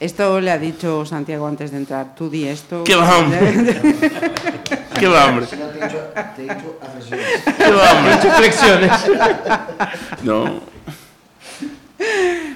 esto 0.00 0.40
le 0.40 0.50
ha 0.50 0.58
dicho 0.58 1.06
Santiago 1.06 1.46
antes 1.46 1.70
de 1.70 1.76
entrar. 1.78 2.14
Tú 2.16 2.28
di 2.28 2.46
esto. 2.48 2.82
¿Qué 2.84 2.96
va, 2.96 3.18
hombre? 3.18 3.38
¿Qué 4.98 5.06
va, 5.06 5.26
hombre? 5.26 5.46
Te 5.46 5.54
he 5.56 5.58
dicho, 5.86 5.98
te 6.36 6.42
he 6.42 6.54
dicho 6.54 6.78
agresiones. 6.82 7.26
¿Qué 7.56 7.70
va, 7.70 7.92
hombre? 7.92 8.30
Flexiones. 8.36 8.92
No. 10.24 10.60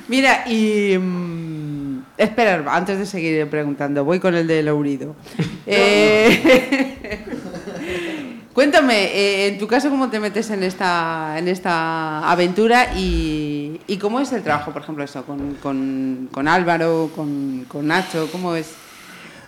Mira, 0.08 0.44
y. 0.48 0.96
mm, 0.98 1.98
espera, 2.18 2.64
antes 2.68 2.98
de 2.98 3.06
seguir 3.06 3.48
preguntando, 3.48 4.04
voy 4.04 4.20
con 4.20 4.34
el 4.34 4.46
de 4.46 4.62
Lourido. 4.62 5.14
Eh, 5.68 7.24
cuéntame, 8.52 9.06
eh, 9.06 9.48
en 9.48 9.58
tu 9.58 9.66
caso, 9.66 9.90
¿cómo 9.90 10.08
te 10.08 10.20
metes 10.20 10.48
en 10.50 10.62
esta, 10.62 11.34
en 11.38 11.48
esta 11.48 12.30
aventura 12.30 12.94
y, 12.96 13.80
y 13.88 13.96
cómo 13.96 14.20
es 14.20 14.30
el 14.32 14.44
trabajo, 14.44 14.72
por 14.72 14.82
ejemplo, 14.82 15.02
eso, 15.02 15.24
con, 15.24 15.54
con, 15.54 16.28
con 16.30 16.46
Álvaro, 16.46 17.10
con, 17.16 17.64
con 17.66 17.88
Nacho? 17.88 18.28
¿Cómo 18.30 18.54
es? 18.54 18.74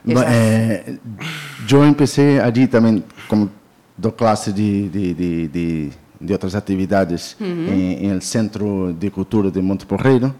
Eh, 0.08 0.98
yo 1.68 1.84
empecé 1.84 2.40
allí 2.40 2.66
también 2.66 3.04
como 3.28 3.48
do 3.96 4.16
clase 4.16 4.52
de, 4.52 4.88
de, 4.88 5.14
de, 5.14 5.48
de, 5.48 5.92
de 6.18 6.34
otras 6.34 6.56
actividades 6.56 7.36
en, 7.38 7.68
en 8.02 8.10
el 8.10 8.22
Centro 8.22 8.92
de 8.92 9.08
Cultura 9.12 9.50
de 9.50 9.62
Monte 9.62 9.86
Porreiro. 9.86 10.34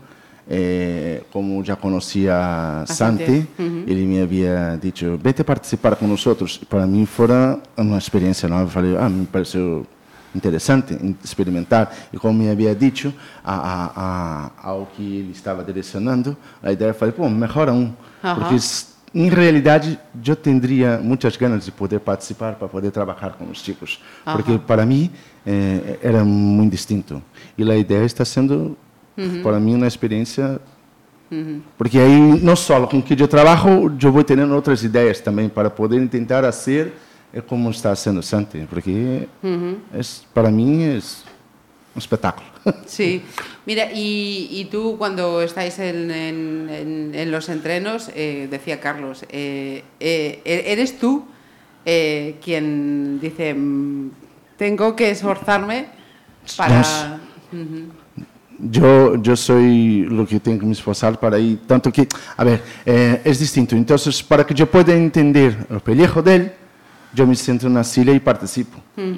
Eh, 0.50 1.24
como 1.30 1.62
ya 1.62 1.76
conocía 1.76 2.80
a 2.82 2.86
Santi. 2.86 3.24
Santi, 3.26 3.46
ele 3.86 4.06
me 4.06 4.22
había 4.22 4.76
dicho, 4.78 5.18
vete 5.22 5.42
a 5.42 5.44
participar 5.44 5.96
con 5.98 6.08
nosotros. 6.08 6.58
Para 6.68 6.86
mí 6.86 7.04
fue 7.04 7.26
una 7.76 7.96
experiencia 7.98 8.48
nueva. 8.48 8.66
Falei, 8.66 8.96
ah, 8.98 9.08
me 9.10 9.26
pareció 9.26 9.84
interesante 10.34 10.94
in- 10.94 11.16
experimentar. 11.22 11.90
E 12.12 12.16
como 12.18 12.32
me 12.42 12.50
havia 12.50 12.74
dicho, 12.74 13.12
a, 13.44 13.54
a, 13.54 13.92
a, 14.64 14.70
ao 14.70 14.86
que 14.86 15.02
ele 15.02 15.32
estava 15.32 15.62
direcionando, 15.62 16.34
a 16.62 16.72
ideia 16.72 16.94
foi, 16.94 17.12
pô, 17.12 17.28
melhor 17.28 17.68
um. 17.68 17.92
Aham. 18.24 18.34
Porque, 18.40 18.54
s- 18.54 18.86
em 19.14 19.28
realidade, 19.28 19.98
eu 20.26 20.36
teria 20.36 20.98
muitas 21.02 21.36
ganas 21.36 21.64
de 21.64 21.72
poder 21.72 21.98
participar, 22.00 22.54
para 22.56 22.68
poder 22.68 22.90
trabalhar 22.90 23.32
com 23.38 23.50
os 23.50 23.60
chicos. 23.62 24.00
Porque, 24.24 24.58
para 24.58 24.84
mim, 24.86 25.10
eh, 25.46 25.98
era 26.02 26.24
muito 26.24 26.72
distinto. 26.72 27.22
E 27.56 27.62
a 27.70 27.76
ideia 27.76 28.04
está 28.04 28.24
sendo, 28.24 28.76
para 29.42 29.58
mim, 29.60 29.74
uma 29.76 29.86
experiência 29.86 30.60
porque 31.76 31.98
aí, 31.98 32.40
não 32.40 32.56
só 32.56 32.86
com 32.86 33.02
que 33.02 33.20
eu 33.20 33.28
trabalho, 33.28 33.94
eu 34.02 34.10
vou 34.12 34.24
tendo 34.24 34.54
outras 34.54 34.82
ideias 34.82 35.20
também 35.20 35.48
para 35.48 35.68
poder 35.68 36.06
tentar 36.08 36.42
fazer 36.44 36.92
é 37.34 37.42
como 37.42 37.70
está 37.70 37.94
sendo 37.94 38.22
Santi, 38.22 38.66
porque 38.70 39.28
é, 39.92 40.00
para 40.32 40.50
mim 40.50 40.82
é 40.84 40.98
um 41.94 41.98
espetáculo. 41.98 42.46
Sí, 42.86 43.22
mira, 43.66 43.90
y, 43.92 44.48
y 44.50 44.64
tú 44.70 44.96
cuando 44.98 45.42
estáis 45.42 45.78
en, 45.78 46.10
en- 46.10 46.68
en- 46.70 47.14
en 47.14 47.30
los 47.30 47.48
entrenos, 47.50 48.10
eh, 48.14 48.48
decía 48.50 48.80
Carlos, 48.80 49.24
eh, 49.28 49.84
eh, 50.00 50.40
eres 50.44 50.98
tú 50.98 51.26
eh, 51.84 52.36
quien 52.42 53.20
dice, 53.20 53.52
mm, 53.54 54.10
tengo 54.56 54.96
que 54.96 55.10
esforzarme 55.10 55.86
para... 56.56 56.78
Nos- 56.78 57.20
Ujú. 57.52 57.92
Yo, 58.60 59.14
yo 59.22 59.36
soy 59.36 60.02
lo 60.10 60.26
que 60.26 60.40
tengo 60.40 60.58
que 60.60 60.66
me 60.66 60.72
esforzar 60.72 61.18
para 61.20 61.38
ir, 61.38 61.60
tanto 61.66 61.92
que, 61.92 62.08
a 62.36 62.42
ver, 62.42 62.62
eh, 62.84 63.20
es 63.24 63.38
distinto. 63.38 63.76
Entonces, 63.76 64.20
para 64.22 64.44
que 64.44 64.52
yo 64.52 64.68
pueda 64.68 64.92
entender 64.94 65.66
el 65.70 65.80
pellejo 65.80 66.20
de 66.22 66.34
él, 66.34 66.52
yo 67.14 67.26
me 67.26 67.34
siento 67.36 67.66
en 67.66 67.72
una 67.72 67.84
silla 67.84 68.12
y 68.12 68.18
participo. 68.20 68.76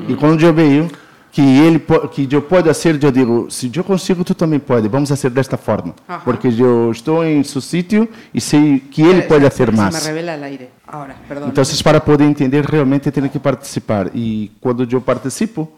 Y 0.09 0.15
cuando 0.15 0.37
yo 0.39 0.53
veo 0.53 0.89
que, 1.33 1.67
él, 1.69 1.83
que 2.15 2.27
yo 2.27 2.47
puedo 2.47 2.71
hacer, 2.71 2.99
yo 2.99 3.11
digo, 3.11 3.47
si 3.49 3.71
yo 3.71 3.83
consigo, 3.83 4.23
tú 4.25 4.35
también 4.35 4.61
puedes, 4.61 4.91
vamos 4.91 5.11
a 5.11 5.15
hacer 5.15 5.33
de 5.33 5.41
esta 5.41 5.57
forma. 5.57 5.95
Ajá. 6.07 6.23
Porque 6.25 6.53
yo 6.53 6.91
estoy 6.91 7.33
en 7.33 7.45
su 7.45 7.61
sitio 7.63 8.09
y 8.35 8.41
sé 8.41 8.83
que 8.95 9.03
él 9.11 9.23
Se- 9.23 9.29
puede 9.29 9.41
se- 9.43 9.47
hacer 9.47 9.71
se 9.71 9.77
más. 9.77 9.95
me 9.95 10.01
revela 10.01 10.35
el 10.35 10.45
aire. 10.45 10.71
Ahora, 10.87 11.17
perdón. 11.27 11.49
Entonces, 11.49 11.83
para 11.83 12.05
poder 12.05 12.23
entender, 12.27 12.67
realmente 12.67 13.11
tiene 13.11 13.31
que 13.31 13.41
participar. 13.41 14.11
Y 14.13 14.49
cuando 14.61 14.85
yo 14.85 15.01
participo, 15.01 15.71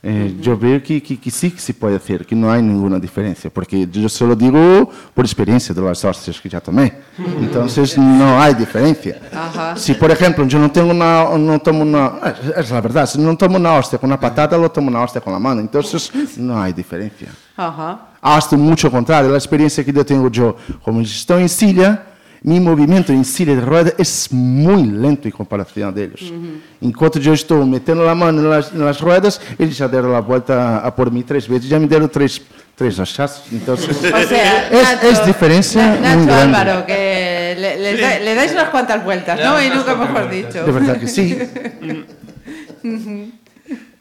eh, 0.00 0.36
yo 0.40 0.56
veo 0.56 0.80
que, 0.80 1.02
que, 1.02 1.18
que 1.18 1.30
sí 1.30 1.50
que 1.50 1.58
se 1.58 1.74
puede 1.74 1.96
hacer, 1.96 2.24
que 2.24 2.36
no 2.36 2.50
hay 2.50 2.62
ninguna 2.62 3.00
diferencia, 3.00 3.50
porque 3.50 3.88
yo 3.90 4.08
se 4.08 4.24
lo 4.24 4.36
digo 4.36 4.88
por 5.12 5.24
experiencia 5.24 5.74
de 5.74 5.82
las 5.82 6.04
hostias 6.04 6.40
que 6.40 6.48
ya 6.48 6.60
tomé. 6.60 6.92
Entonces, 7.40 7.98
no 7.98 8.40
hay 8.40 8.54
diferencia. 8.54 9.20
Ajá. 9.32 9.76
Si, 9.76 9.94
por 9.94 10.10
ejemplo, 10.12 10.46
yo 10.46 10.58
no 10.60 10.70
tengo 10.70 10.92
una, 10.92 11.36
no 11.36 11.58
tomo 11.58 11.82
una, 11.82 12.12
es, 12.42 12.64
es 12.64 12.70
la 12.70 12.80
verdad, 12.80 13.06
si 13.06 13.18
no 13.20 13.36
tomo 13.36 13.56
una 13.56 13.74
hostia 13.74 13.98
con 13.98 14.08
una 14.08 14.20
patata, 14.20 14.56
lo 14.56 14.70
tomo 14.70 14.88
una 14.88 15.02
hostia 15.02 15.20
con 15.20 15.32
la 15.32 15.40
mano. 15.40 15.60
Entonces, 15.60 16.12
no 16.36 16.60
hay 16.60 16.72
diferencia. 16.72 17.28
Ajá. 17.56 18.10
Hasta 18.20 18.56
mucho 18.56 18.90
contrario, 18.90 19.30
la 19.30 19.38
experiencia 19.38 19.84
que 19.84 19.92
yo 19.92 20.06
tengo 20.06 20.30
yo, 20.30 20.56
como 20.82 21.00
estoy 21.00 21.42
en 21.42 21.48
silla, 21.48 22.04
mi 22.42 22.60
movimiento 22.60 23.12
en 23.12 23.24
silla 23.24 23.54
de 23.54 23.60
rueda 23.60 23.92
es 23.98 24.28
muy 24.32 24.84
lento 24.84 25.26
en 25.28 25.32
comparación 25.32 25.94
de 25.94 26.04
ellos. 26.04 26.32
En 26.80 26.92
cuanto 26.92 27.18
yo 27.18 27.32
estoy 27.32 27.64
metiendo 27.66 28.04
la 28.04 28.14
mano 28.14 28.40
en 28.40 28.50
las, 28.50 28.72
en 28.72 28.84
las 28.84 29.00
ruedas, 29.00 29.40
ellos 29.58 29.76
ya 29.76 29.88
dieron 29.88 30.12
la 30.12 30.20
vuelta 30.20 30.78
a, 30.78 30.94
por 30.94 31.10
mí 31.10 31.22
tres 31.24 31.48
veces, 31.48 31.68
ya 31.68 31.78
me 31.78 31.86
dieron 31.88 32.08
tres, 32.08 32.40
tres 32.76 32.98
hachazos. 33.00 33.44
Entonces, 33.52 33.96
O 33.98 34.28
sea, 34.28 34.68
es, 34.68 34.88
Nacho- 34.88 35.06
es 35.10 35.26
diferencia 35.26 35.86
Na- 36.00 36.16
muy 36.16 36.26
Nacho 36.26 36.36
grande. 36.38 36.56
Álvaro, 36.58 36.86
que 36.86 37.56
le, 37.58 37.76
le 37.78 38.00
da- 38.00 38.18
le 38.20 38.34
dais 38.34 38.52
unas 38.52 38.68
cuantas 38.70 39.04
vueltas, 39.04 39.38
¿no? 39.42 39.62
Y 39.62 39.68
nunca 39.70 39.94
mejor 39.96 40.30
dicho. 40.30 40.64
De 40.64 40.72
verdad 40.72 40.98
que 40.98 41.08
sí. 41.08 41.36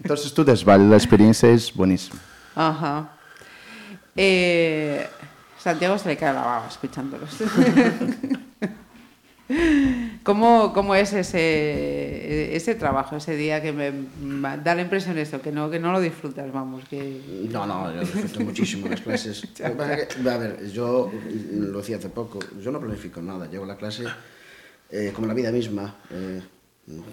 Entonces, 0.02 0.34
tú 0.34 0.46
desvale, 0.46 0.86
la 0.88 0.96
experiencia 0.96 1.50
es 1.50 1.74
buenísima. 1.74 2.20
Ajá. 2.56 3.10
Eh, 4.16 5.06
Santiago 5.68 5.98
se 5.98 6.08
le 6.08 6.16
cae 6.16 6.34
la 6.34 6.42
baba 6.42 6.68
escuchándolos. 6.70 7.30
¿Cómo, 10.24 10.72
¿Cómo 10.74 10.96
es 10.96 11.12
ese, 11.12 12.56
ese 12.56 12.76
trabajo, 12.76 13.18
ese 13.18 13.36
día 13.36 13.62
que 13.62 13.74
me 13.74 13.92
da 14.64 14.76
la 14.76 14.82
impresión 14.82 15.18
esto, 15.18 15.42
que 15.42 15.52
no, 15.52 15.70
que 15.70 15.78
no 15.78 15.92
lo 15.92 16.00
disfrutas, 16.00 16.50
vamos, 16.54 16.86
que... 16.90 17.50
No, 17.52 17.66
no, 17.66 17.94
yo 17.94 18.00
disfruto 18.00 18.40
muchísimo 18.40 18.88
las 18.88 19.02
clases. 19.02 19.46
A 19.64 20.38
ver, 20.38 20.72
yo 20.72 21.12
lo 21.52 21.80
decía 21.80 21.98
hace 21.98 22.08
poco, 22.08 22.40
yo 22.62 22.72
no 22.72 22.80
planifico 22.80 23.22
nada, 23.22 23.50
llevo 23.50 23.66
la 23.66 23.76
clase 23.76 24.06
eh, 24.90 25.12
como 25.14 25.28
la 25.28 25.34
vida 25.34 25.52
misma, 25.52 25.98
eh, 26.12 26.42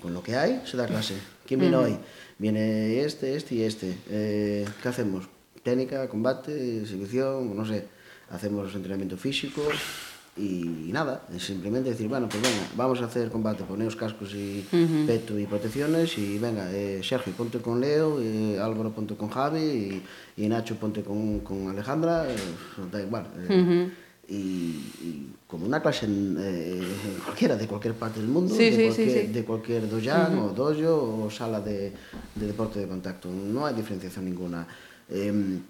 con 0.01 0.15
lo 0.15 0.23
que 0.23 0.37
hay 0.37 0.63
se 0.65 0.77
da 0.77 0.87
clase. 0.87 1.17
¿Quién 1.45 1.59
viene 1.59 1.77
hoy? 1.77 1.99
Viene 2.39 3.01
este, 3.01 3.35
este 3.35 3.57
y 3.57 3.63
este. 3.63 3.99
Eh, 4.09 4.65
¿Qué 4.81 4.89
hacemos? 4.89 5.29
Técnica, 5.65 6.09
combate, 6.09 6.83
exhibición, 6.83 7.57
no 7.57 7.67
sé. 7.67 7.94
hacemos 8.35 8.75
entrenamiento 8.75 9.17
físico 9.17 9.63
e 10.37 10.91
nada, 10.91 11.23
simplemente 11.39 11.91
decir, 11.91 12.09
bueno, 12.09 12.29
pues 12.29 12.43
venga, 12.43 12.67
vamos 12.75 13.01
a 13.01 13.07
hacer 13.07 13.31
combate, 13.31 13.63
poné 13.63 13.87
os 13.87 13.95
cascos 13.95 14.35
e 14.35 14.67
uh 14.67 14.75
-huh. 14.75 15.07
peto 15.07 15.39
e 15.39 15.47
protecciones 15.47 16.19
e 16.19 16.43
venga, 16.43 16.67
eh, 16.75 16.99
Sergio, 17.07 17.31
ponte 17.39 17.63
con 17.63 17.79
Leo, 17.79 18.19
eh, 18.19 18.59
Álvaro 18.59 18.91
ponte 18.91 19.15
con 19.15 19.31
Javi 19.31 20.03
e, 20.35 20.43
e 20.43 20.49
Nacho 20.51 20.75
ponte 20.75 21.07
con, 21.07 21.39
con 21.47 21.71
Alejandra, 21.71 22.27
eh, 22.27 22.35
da 22.91 22.99
igual. 22.99 23.31
Eh, 23.47 23.55
uh 23.55 23.63
-huh. 23.63 23.85
y, 24.27 24.43
y 25.07 25.11
como 25.47 25.67
una 25.67 25.81
clase 25.81 26.07
en, 26.07 26.37
eh, 26.41 26.83
en 26.83 27.21
cualquiera 27.23 27.55
de 27.57 27.69
cualquier 27.69 27.95
parte 27.95 28.19
del 28.19 28.29
mundo 28.29 28.55
sí, 28.55 28.71
de, 28.71 28.71
sí, 28.73 28.83
cualquier, 28.87 29.11
sí, 29.11 29.27
sí. 29.27 29.33
de 29.33 29.45
cualquier 29.45 29.83
doyan 29.89 30.35
uh 30.35 30.41
-huh. 30.41 30.51
o 30.51 30.55
dojo 30.55 31.27
o 31.27 31.31
sala 31.31 31.61
de, 31.61 31.93
de 32.35 32.45
deporte 32.47 32.81
de 32.81 32.89
contacto 32.89 33.29
no 33.31 33.67
hay 33.67 33.75
diferenciación 33.75 34.25
ninguna 34.25 34.67
eh, 35.11 35.61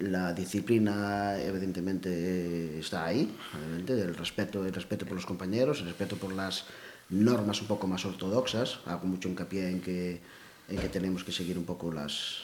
la 0.00 0.32
disciplina 0.32 1.38
evidentemente 1.40 2.78
está 2.78 3.04
ahí, 3.06 3.30
obviamente, 3.56 3.92
el 4.00 4.14
respeto, 4.14 4.64
el 4.64 4.72
respeto 4.72 5.04
por 5.06 5.14
los 5.14 5.26
compañeros, 5.26 5.80
el 5.80 5.86
respeto 5.86 6.16
por 6.16 6.32
las 6.32 6.64
normas 7.10 7.60
un 7.60 7.66
poco 7.68 7.86
más 7.86 8.04
ortodoxas, 8.04 8.78
hago 8.86 9.06
mucho 9.06 9.28
hincapié 9.28 9.68
en 9.70 9.80
que, 9.80 10.20
en 10.68 10.78
que 10.78 10.88
tenemos 10.88 11.22
que 11.24 11.32
seguir 11.32 11.58
un 11.58 11.64
poco 11.64 11.92
las, 11.92 12.38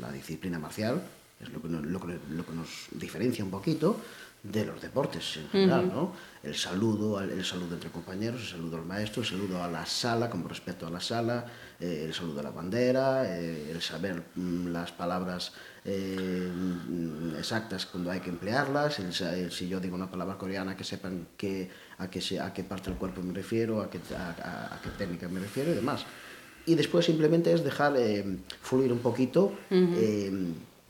la 0.00 0.12
disciplina 0.12 0.58
marcial, 0.58 1.02
es 1.40 1.48
lo 1.50 1.60
que, 1.62 1.68
nos, 1.68 1.84
lo, 1.84 2.00
que, 2.00 2.18
lo 2.30 2.44
que 2.46 2.52
nos 2.52 2.68
diferencia 2.92 3.44
un 3.44 3.50
poquito 3.50 3.98
de 4.42 4.64
los 4.64 4.80
deportes 4.80 5.36
en 5.36 5.48
general, 5.50 5.88
¿no? 5.88 6.12
El 6.42 6.54
saludo, 6.54 7.18
al- 7.18 7.30
el 7.30 7.44
saludo 7.44 7.74
entre 7.74 7.90
compañeros, 7.90 8.40
el 8.42 8.48
saludo 8.48 8.76
al 8.78 8.86
maestro, 8.86 9.22
el 9.22 9.28
saludo 9.28 9.62
a 9.62 9.68
la 9.68 9.84
sala, 9.84 10.30
como 10.30 10.48
respeto 10.48 10.86
a 10.86 10.90
la 10.90 11.00
sala, 11.00 11.44
eh, 11.80 12.04
el 12.06 12.14
saludo 12.14 12.40
a 12.40 12.42
la 12.44 12.50
bandera, 12.50 13.24
eh, 13.38 13.70
el 13.70 13.80
saber 13.82 14.22
mm, 14.34 14.68
las 14.68 14.92
palabras 14.92 15.52
eh, 15.84 16.50
exactas 17.38 17.86
cuando 17.86 18.10
hay 18.10 18.20
que 18.20 18.30
emplearlas, 18.30 18.98
el, 18.98 19.12
el- 19.34 19.52
si 19.52 19.68
yo 19.68 19.80
digo 19.80 19.94
una 19.96 20.10
palabra 20.10 20.36
coreana 20.36 20.76
que 20.76 20.84
sepan 20.84 21.26
que, 21.36 21.70
a, 21.98 22.08
qué 22.10 22.20
a 22.40 22.52
qué 22.52 22.64
parte 22.64 22.90
del 22.90 22.98
cuerpo 22.98 23.22
me 23.22 23.32
refiero, 23.32 23.80
a 23.80 23.90
qué, 23.90 23.98
a, 24.16 24.74
a- 24.74 24.80
qué 24.82 24.90
técnica 24.98 25.28
me 25.28 25.40
refiero 25.40 25.72
y 25.72 25.74
demás. 25.74 26.04
Y 26.66 26.74
después 26.74 27.06
simplemente 27.06 27.52
es 27.52 27.64
dejar 27.64 27.94
eh, 27.96 28.24
fluir 28.62 28.92
un 28.92 28.98
poquito 28.98 29.52
eh, 29.96 30.30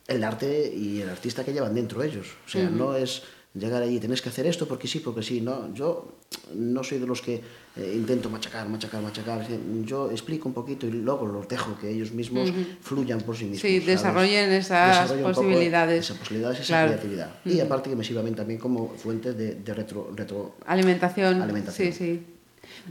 el 0.09 0.25
arte 0.25 0.73
y 0.75 1.01
el 1.01 1.09
artista 1.09 1.45
que 1.45 1.53
llevan 1.53 1.75
dentro 1.75 2.03
ellos. 2.03 2.27
O 2.45 2.49
sea, 2.49 2.69
no 2.69 2.97
es 2.97 3.23
llegar 3.55 3.83
allí, 3.83 4.01
tenés 4.01 4.21
que 4.23 4.29
hacer 4.29 4.47
esto 4.47 4.67
porque 4.67 4.89
sí, 4.89 4.99
porque 4.99 5.23
sí. 5.23 5.41
No, 5.41 5.73
yo 5.73 6.19
no 6.55 6.83
soy 6.83 6.99
de 6.99 7.07
los 7.07 7.23
que 7.23 7.41
eh, 7.77 7.93
intento 7.95 8.29
machacar, 8.29 8.69
machacar, 8.69 9.01
machacar. 9.01 9.47
Yo 9.85 10.11
explico 10.11 10.49
un 10.49 10.55
poquito 10.55 10.87
y 10.89 10.91
luego 10.91 11.27
los 11.27 11.47
dejo 11.47 11.79
que 11.79 11.89
ellos 11.89 12.11
mismos 12.11 12.51
fluyan 12.81 13.21
por 13.21 13.37
sí 13.37 13.45
mismos. 13.45 13.61
Sí, 13.61 13.81
¿sabes? 13.81 13.87
desarrollen 13.87 14.51
esas 14.53 15.13
posibilidades. 15.13 16.05
Esas 16.05 16.19
posibilidades, 16.19 16.61
esa 16.61 16.67
Claro. 16.67 16.89
creatividad. 16.89 17.31
Y 17.45 17.61
aparte 17.61 17.89
que 17.91 17.97
me 17.97 18.03
sirva 18.03 18.23
también 18.35 18.59
como 18.59 18.89
fuente 18.97 19.33
de, 19.35 19.55
de 19.55 19.75
retro, 19.75 20.11
retro 20.17 20.57
Alimentación. 20.67 21.41
Alimentación. 21.43 21.93
Sí, 21.93 21.97
sí. 21.99 22.27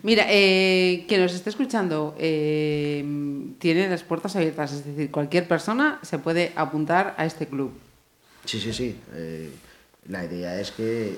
Mira, 0.01 0.25
eh, 0.29 1.05
quien 1.09 1.21
nos 1.21 1.33
esté 1.33 1.49
escuchando 1.49 2.15
eh, 2.17 3.03
tiene 3.59 3.89
las 3.89 4.03
puertas 4.03 4.35
abiertas, 4.35 4.71
es 4.71 4.85
decir, 4.85 5.11
cualquier 5.11 5.47
persona 5.47 5.99
se 6.03 6.19
puede 6.19 6.53
apuntar 6.55 7.15
a 7.17 7.25
este 7.25 7.47
club. 7.47 7.71
Sí, 8.45 8.59
sí, 8.59 8.71
sí. 8.71 8.95
Eh, 9.13 9.49
la 10.07 10.23
idea 10.25 10.59
es 10.59 10.71
que 10.71 11.17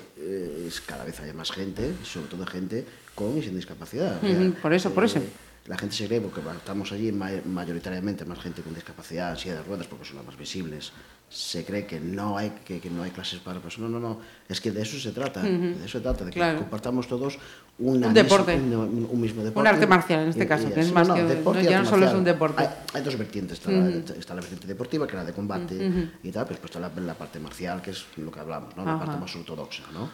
cada 0.84 1.04
vez 1.04 1.18
haya 1.20 1.32
más 1.32 1.50
gente, 1.52 1.92
sobre 2.02 2.26
todo 2.26 2.44
gente 2.44 2.84
con 3.28 3.38
y 3.38 3.42
sin 3.42 3.54
discapacidad. 3.56 4.16
O 4.22 4.26
sea, 4.26 4.38
Ujú, 4.40 4.52
por 4.60 4.72
eso, 4.72 4.90
por 4.92 5.04
eso. 5.04 5.20
La 5.66 5.78
gente 5.78 5.94
se 5.94 6.08
cree, 6.08 6.20
porque 6.20 6.40
estamos 6.56 6.90
allí 6.90 7.12
ma- 7.12 7.30
mayoritariamente 7.46 8.24
más 8.24 8.40
gente 8.40 8.62
con 8.62 8.74
discapacidad, 8.74 9.30
en 9.30 9.36
silla 9.36 9.54
de 9.54 9.62
ruedas, 9.62 9.86
porque 9.86 10.04
son 10.04 10.16
las 10.16 10.26
más 10.26 10.36
visibles. 10.36 10.90
Se 11.30 11.64
cree 11.64 11.86
que 11.86 12.00
no 12.00 12.36
hay 12.36 12.50
que, 12.64 12.80
que 12.80 12.90
no 12.90 13.04
hay 13.04 13.12
clases 13.12 13.38
para 13.38 13.60
personas. 13.60 13.88
No, 13.88 14.00
no, 14.00 14.08
no. 14.08 14.20
Es 14.48 14.60
que 14.60 14.72
de 14.72 14.82
eso 14.82 14.98
se 14.98 15.12
trata. 15.12 15.40
De 15.40 15.72
eso 15.84 15.98
se 15.98 16.00
trata, 16.00 16.24
de 16.24 16.30
que 16.32 16.34
Claro. 16.40 16.58
compartamos 16.58 17.06
todos 17.06 17.38
una 17.78 18.08
Un 18.08 18.12
misma- 18.12 18.12
deporte. 18.12 18.54
un, 18.56 19.08
un 19.08 19.20
mismo 19.20 19.44
deporte. 19.44 19.60
Un 19.60 19.74
arte 19.74 19.86
marcial, 19.86 20.20
en 20.24 20.28
este 20.30 20.46
caso, 20.48 20.68
que 20.74 20.80
es 20.80 20.88
sí, 20.88 20.92
más 20.92 21.08
que- 21.08 21.22
deporte 21.22 21.62
no, 21.62 21.68
y 21.68 21.70
ya 21.72 21.80
no 21.82 21.88
solo 21.88 22.06
es 22.08 22.12
un 22.12 22.24
deporte. 22.24 22.60
Hay, 22.60 22.68
hay 22.94 23.02
dos 23.02 23.16
vertientes. 23.16 23.58
Está, 23.58 23.70
la, 23.70 23.88
está 24.18 24.34
la 24.34 24.40
vertiente 24.40 24.66
deportiva, 24.66 25.06
que 25.06 25.12
es 25.12 25.18
la 25.18 25.24
de 25.24 25.32
combate 25.32 25.74
y 26.24 26.30
tal, 26.32 26.44
pero 26.44 26.58
después 26.60 26.70
está 26.74 26.80
la, 26.80 26.90
la 27.00 27.14
parte 27.14 27.38
marcial, 27.38 27.80
que 27.80 27.92
es 27.92 28.04
lo 28.16 28.32
que 28.32 28.40
hablamos, 28.40 28.76
¿no? 28.76 28.84
la 28.84 28.96
Ajá. 28.96 29.04
parte 29.04 29.20
más 29.20 29.34
ortodoxa. 29.36 29.84
¿no? 29.92 30.10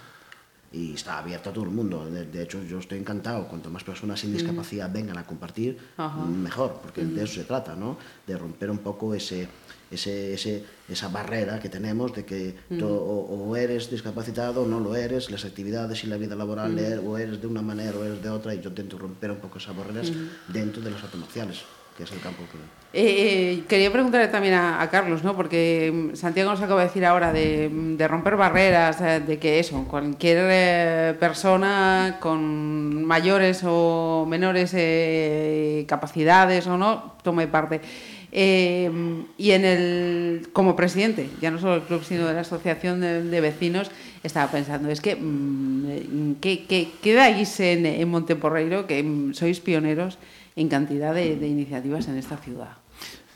Y 0.71 0.93
está 0.93 1.19
abierta 1.19 1.49
a 1.49 1.53
todo 1.53 1.65
el 1.65 1.71
mundo. 1.71 2.05
De, 2.11 2.27
de 2.27 2.43
hecho, 2.43 2.63
yo 2.63 2.79
estoy 2.79 2.99
encantado. 2.99 3.49
Cuanto 3.49 3.71
más 3.71 3.85
personas 3.85 4.21
sin 4.21 4.33
discapacidad 4.35 4.93
vengan 4.93 5.17
a 5.17 5.25
compartir, 5.27 5.79
Ajá. 5.97 6.19
mejor, 6.27 6.81
porque 6.83 7.05
de 7.05 7.25
eso 7.25 7.35
se 7.35 7.45
trata, 7.45 7.75
¿no? 7.75 7.97
de 8.27 8.37
romper 8.37 8.71
un 8.71 8.79
poco 8.79 9.15
ese, 9.15 9.49
ese, 9.91 10.35
ese, 10.35 10.65
esa 10.87 11.09
barrera 11.09 11.59
que 11.59 11.71
tenemos 11.71 12.15
de 12.15 12.27
que 12.27 12.55
tú 12.79 12.87
o, 12.87 13.49
o 13.49 13.57
eres 13.57 13.91
discapacitado 13.91 14.63
o 14.65 14.67
no 14.67 14.79
lo 14.81 14.95
eres, 14.95 15.31
las 15.31 15.47
actividades 15.47 16.05
y 16.05 16.07
la 16.07 16.19
vida 16.19 16.37
laboral 16.37 16.77
le- 16.77 16.99
o 16.99 17.17
eres 17.17 17.41
de 17.41 17.47
una 17.47 17.63
manera 17.63 17.97
o 17.97 18.05
eres 18.05 18.23
de 18.23 18.29
otra, 18.29 18.55
y 18.55 18.61
yo 18.61 18.69
intento 18.69 18.99
romper 18.99 19.31
un 19.31 19.39
poco 19.39 19.57
esas 19.57 19.75
barreras 19.75 20.13
dentro 20.49 20.83
de 20.83 20.91
las 20.91 21.03
artes 21.03 21.19
marciales, 21.19 21.63
que 21.97 22.03
es 22.03 22.13
el 22.13 22.21
campo 22.21 22.43
que... 22.53 22.59
Eh, 22.91 23.59
eh, 23.61 23.65
quería 23.69 23.93
preguntarle 23.93 24.29
también 24.29 24.55
a, 24.55 24.89
Carlos, 24.91 25.23
¿no? 25.23 25.37
porque 25.37 25.93
mm, 25.93 26.17
Santiago 26.17 26.51
nos 26.51 26.63
acaba 26.63 26.81
de 26.81 26.87
decir 26.87 27.05
ahora 27.05 27.35
de, 27.35 27.69
de 27.71 28.09
romper 28.09 28.37
barreras, 28.37 28.99
eh, 29.03 29.21
de 29.21 29.39
que 29.39 29.59
eso, 29.59 29.85
cualquier 29.85 30.39
eh, 30.51 31.15
persona 31.21 32.17
con 32.19 33.05
mayores 33.05 33.63
o 33.67 34.25
menores 34.27 34.73
eh, 34.75 35.85
capacidades 35.87 36.67
o 36.67 36.79
no, 36.79 37.13
tome 37.23 37.47
parte. 37.47 37.83
Eh, 38.31 38.91
y 39.39 39.51
en 39.53 39.65
el, 39.65 40.49
como 40.53 40.77
presidente, 40.77 41.31
ya 41.41 41.51
no 41.51 41.59
solo 41.59 41.75
del 41.75 41.83
club, 41.83 42.05
sino 42.05 42.27
de 42.27 42.35
la 42.35 42.41
asociación 42.41 43.01
de, 43.01 43.41
vecinos, 43.41 43.91
estaba 44.23 44.51
pensando, 44.51 44.91
es 44.91 45.01
que, 45.01 45.17
mm, 45.17 45.85
eh, 45.89 46.35
¿qué, 46.41 46.67
qué, 46.67 46.89
qué 47.03 47.15
dais 47.15 47.61
en, 47.61 47.87
en 47.87 48.09
Monteporreiro, 48.09 48.87
que 48.87 49.03
mm, 49.03 49.33
sois 49.33 49.61
pioneros 49.61 50.19
en 50.57 50.69
cantidad 50.69 51.15
de, 51.15 51.33
iniciativas 51.35 52.09
en 52.09 52.19
esta 52.19 52.37
ciudad? 52.37 52.77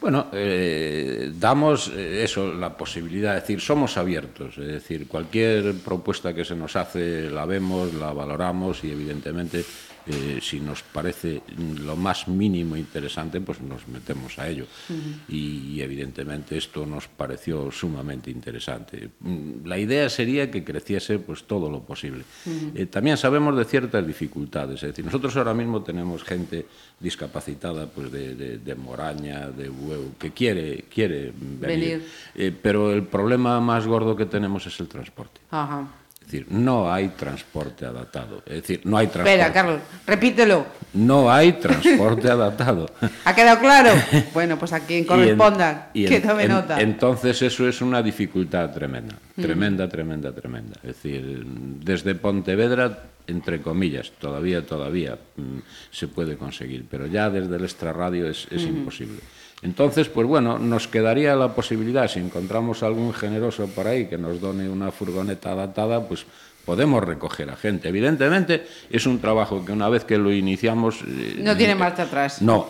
Bueno, 0.00 0.26
eh, 0.33 1.31
damos 1.38 1.88
eso, 1.94 2.52
la 2.52 2.76
posibilidad, 2.76 3.37
es 3.37 3.44
decir, 3.44 3.61
somos 3.61 3.96
abiertos, 3.96 4.59
es 4.59 4.66
decir, 4.66 5.07
cualquier 5.07 5.74
propuesta 5.74 6.35
que 6.35 6.44
se 6.44 6.57
nos 6.57 6.74
hace 6.74 7.31
la 7.31 7.46
vemos, 7.46 7.94
la 7.94 8.12
valoramos 8.12 8.83
y 8.83 8.90
evidentemente 8.90 9.64
eh, 10.06 10.38
si 10.42 10.60
nos 10.60 10.82
parece 10.82 11.42
lo 11.80 11.96
más 11.96 12.26
mínimo 12.28 12.76
interesante, 12.76 13.40
pues 13.40 13.60
nos 13.60 13.86
metemos 13.88 14.38
a 14.38 14.48
ello. 14.48 14.66
Uh 14.88 14.92
-huh. 14.92 15.14
y, 15.28 15.74
y, 15.74 15.82
evidentemente 15.82 16.56
esto 16.56 16.84
nos 16.86 17.08
pareció 17.08 17.70
sumamente 17.70 18.30
interesante. 18.30 19.10
Mm, 19.20 19.66
la 19.66 19.78
idea 19.78 20.08
sería 20.08 20.50
que 20.50 20.64
creciese 20.64 21.18
pues 21.18 21.44
todo 21.44 21.70
lo 21.70 21.80
posible. 21.82 22.24
Uh 22.46 22.50
-huh. 22.50 22.72
eh, 22.74 22.86
también 22.86 23.16
sabemos 23.16 23.56
de 23.56 23.64
ciertas 23.64 24.06
dificultades, 24.06 24.82
es 24.82 24.88
decir, 24.90 25.04
nosotros 25.04 25.36
ahora 25.36 25.54
mismo 25.54 25.82
tenemos 25.82 26.24
gente 26.24 26.66
discapacitada 26.98 27.86
pues 27.86 28.10
de, 28.10 28.34
de, 28.34 28.58
de 28.58 28.74
Moraña, 28.74 29.50
de 29.50 29.68
Huevo, 29.68 30.12
que 30.18 30.30
quiere, 30.32 30.84
quiere 30.92 31.32
venir, 31.32 31.60
venir. 31.60 32.02
Eh, 32.34 32.52
pero 32.60 32.92
el 32.92 33.04
problema 33.04 33.60
más 33.60 33.86
gordo 33.86 34.16
que 34.16 34.26
tenemos 34.26 34.66
es 34.66 34.78
el 34.80 34.88
transporte. 34.88 35.40
Ajá. 35.50 35.80
Uh 35.80 35.82
-huh. 35.84 36.01
Decir, 36.32 36.46
no 36.50 36.92
hay 36.92 37.08
transporte 37.10 37.84
adaptado. 37.86 38.42
Es 38.46 38.54
decir, 38.62 38.80
no 38.84 38.96
hay 38.96 39.06
transporte. 39.06 39.32
Espera, 39.34 39.52
Carlos, 39.52 39.80
repítelo. 40.06 40.66
No 40.94 41.30
hay 41.32 41.52
transporte 41.54 42.30
adaptado. 42.30 42.90
¿Ha 43.24 43.34
quedado 43.34 43.60
claro? 43.60 43.90
Bueno, 44.34 44.58
pues 44.58 44.72
a 44.72 44.80
quien 44.80 45.04
corresponda, 45.04 45.90
y 45.94 46.04
en- 46.04 46.08
que 46.10 46.20
tome 46.20 46.44
en- 46.44 46.48
nota. 46.50 46.80
Entonces 46.80 47.40
eso 47.42 47.68
es 47.68 47.80
una 47.80 48.02
dificultad 48.02 48.70
tremenda, 48.72 49.14
tremenda, 49.36 49.88
tremenda, 49.88 50.32
tremenda. 50.32 50.74
Es 50.82 51.02
decir, 51.02 51.44
desde 51.46 52.14
Pontevedra, 52.14 53.04
entre 53.26 53.60
comillas, 53.62 54.10
todavía, 54.18 54.66
todavía 54.66 55.16
mm, 55.36 55.58
se 55.90 56.08
puede 56.08 56.36
conseguir, 56.36 56.84
pero 56.90 57.06
ya 57.06 57.30
desde 57.30 57.56
el 57.56 57.64
extrarradio 57.64 58.28
es, 58.28 58.46
es 58.50 58.62
imposible. 58.62 59.20
Entonces, 59.62 60.09
pues 60.09 60.27
bueno, 60.27 60.59
nos 60.59 60.88
quedaría 60.88 61.37
la 61.37 61.55
posibilidad, 61.55 62.09
si 62.09 62.18
encontramos 62.18 62.83
algún 62.83 63.14
generoso 63.14 63.66
por 63.68 63.87
ahí 63.87 64.07
que 64.07 64.18
nos 64.18 64.40
done 64.40 64.68
una 64.68 64.90
furgoneta 64.90 65.53
adaptada, 65.53 66.07
pues 66.07 66.27
podemos 66.64 67.03
recoger 67.05 67.48
a 67.51 67.57
gente. 67.57 67.88
Evidentemente 67.88 68.66
es 68.90 69.07
un 69.07 69.20
trabajo 69.20 69.64
que 69.64 69.72
una 69.72 69.88
vez 69.88 70.05
que 70.05 70.18
lo 70.18 70.33
iniciamos... 70.33 70.96
eh, 71.07 71.37
No 71.38 71.57
tiene 71.57 71.75
marcha 71.77 72.03
atrás. 72.03 72.42
no, 72.42 72.66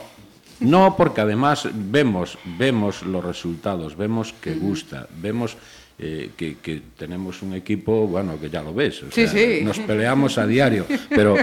no, 0.60 0.94
porque 0.96 1.22
además 1.22 1.66
vemos, 1.74 2.38
vemos 2.58 3.02
los 3.02 3.24
resultados, 3.24 3.96
vemos 3.96 4.32
que 4.40 4.54
gusta, 4.54 5.08
vemos 5.20 5.56
eh, 5.98 6.30
que, 6.36 6.58
que 6.58 6.82
tenemos 6.96 7.42
un 7.42 7.54
equipo, 7.54 8.06
bueno, 8.06 8.38
que 8.38 8.48
ya 8.50 8.62
lo 8.62 8.72
ves, 8.74 9.02
o 9.02 9.06
Sí, 9.10 9.26
sea, 9.26 9.28
sí. 9.28 9.60
nos 9.64 9.78
peleamos 9.80 10.36
a 10.38 10.46
diario, 10.46 10.86
pero, 11.08 11.36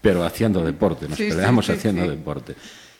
pero 0.00 0.24
haciendo 0.24 0.64
deporte, 0.64 1.08
nos 1.08 1.18
Sí, 1.18 1.28
peleamos 1.28 1.68
haciendo 1.68 2.08
deporte. 2.08 2.54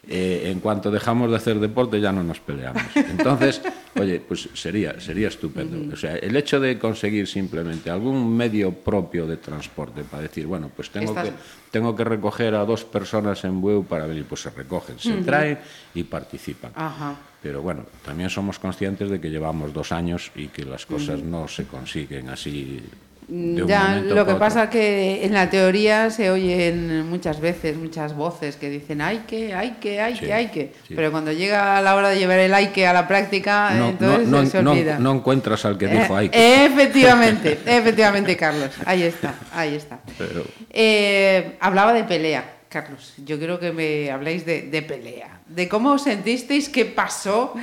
Eh, 0.09 0.51
en 0.51 0.61
cuanto 0.61 0.91
dejamos 0.91 1.31
de 1.31 1.37
hacer 1.37 1.59
deporte 1.59 2.01
ya 2.01 2.13
no 2.13 2.23
nos 2.23 2.41
peleamos. 2.41 2.83
Entonces, 2.95 3.63
oye, 4.01 4.21
pues 4.21 4.49
sería, 4.55 5.01
sería 5.01 5.29
estupendo. 5.29 5.95
O 5.95 5.97
sea, 5.97 6.17
el 6.17 6.37
hecho 6.37 6.61
de 6.61 6.79
conseguir 6.79 7.27
simplemente 7.27 7.91
algún 7.91 8.37
medio 8.37 8.73
propio 8.73 9.27
de 9.27 9.37
transporte 9.39 10.05
para 10.05 10.23
decir, 10.25 10.47
bueno, 10.47 10.71
pues 10.75 10.91
tengo 10.91 11.13
Estás- 11.13 11.29
que 11.31 11.35
tengo 11.71 11.97
que 11.97 12.05
recoger 12.05 12.55
a 12.55 12.65
dos 12.65 12.85
personas 12.85 13.45
en 13.45 13.61
Bueu 13.61 13.85
para 13.85 14.07
venir, 14.07 14.25
pues 14.29 14.43
se 14.43 14.51
recogen, 14.51 14.99
se 14.99 15.15
traen 15.23 15.59
y 15.95 16.05
participan. 16.05 16.73
Ajá. 16.75 17.17
Pero 17.43 17.61
bueno, 17.63 17.85
también 18.05 18.31
somos 18.31 18.59
conscientes 18.59 19.11
de 19.11 19.21
que 19.21 19.29
llevamos 19.29 19.73
dos 19.73 19.93
años 19.93 20.31
y 20.35 20.49
que 20.49 20.65
las 20.65 20.87
cosas 20.87 21.23
no 21.23 21.47
se 21.49 21.65
consiguen 21.67 22.29
así 22.31 22.81
Ya, 23.29 24.03
lo 24.05 24.27
que 24.27 24.35
pasa 24.35 24.69
que 24.69 25.25
en 25.25 25.33
la 25.33 25.49
teoría 25.49 26.11
se 26.11 26.31
oyen 26.31 27.09
muchas 27.09 27.41
veces 27.41 27.77
muchas 27.77 28.15
voces 28.15 28.57
que 28.57 28.69
dicen 28.69 29.01
hay 29.01 29.21
que, 29.27 29.55
hay 29.55 29.73
que, 29.81 30.01
hay 30.01 30.15
Sí, 30.17 30.27
que, 30.27 30.33
hay 30.35 30.49
que. 30.49 30.73
sí. 30.87 30.95
Pero 30.95 31.11
cuando 31.11 31.33
llega 31.33 31.81
la 31.81 31.95
hora 31.95 32.11
de 32.11 32.19
llevar 32.19 32.39
el 32.39 32.53
hay 32.53 32.69
que 32.69 32.87
a 32.87 32.93
la 32.93 33.09
práctica, 33.09 33.71
no, 33.75 33.89
entonces 33.89 34.29
no, 34.29 34.43
no, 34.43 34.47
se 34.51 34.59
olvida. 34.59 34.99
no 34.99 35.13
encuentras 35.13 35.65
al 35.65 35.79
que 35.79 35.87
dijo 35.87 36.15
Eh, 36.17 36.21
hay 36.21 36.29
que. 36.29 36.65
Efectivamente, 36.67 37.59
efectivamente, 37.67 38.37
Carlos. 38.37 38.71
Ahí 38.85 39.03
está, 39.05 39.35
ahí 39.53 39.75
está. 39.75 40.01
Pero- 40.19 40.45
Eh, 40.71 41.57
hablaba 41.61 41.93
de 41.95 42.05
pelea, 42.05 42.57
Carlos. 42.69 43.15
Yo 43.25 43.39
quiero 43.39 43.59
que 43.59 43.73
me 43.73 44.11
habléis 44.11 44.45
de, 44.45 44.63
de 44.63 44.83
pelea. 44.83 45.41
De 45.47 45.69
cómo 45.69 45.93
os 45.93 46.03
sentisteis, 46.03 46.69
qué 46.69 46.85
pasó 46.85 47.55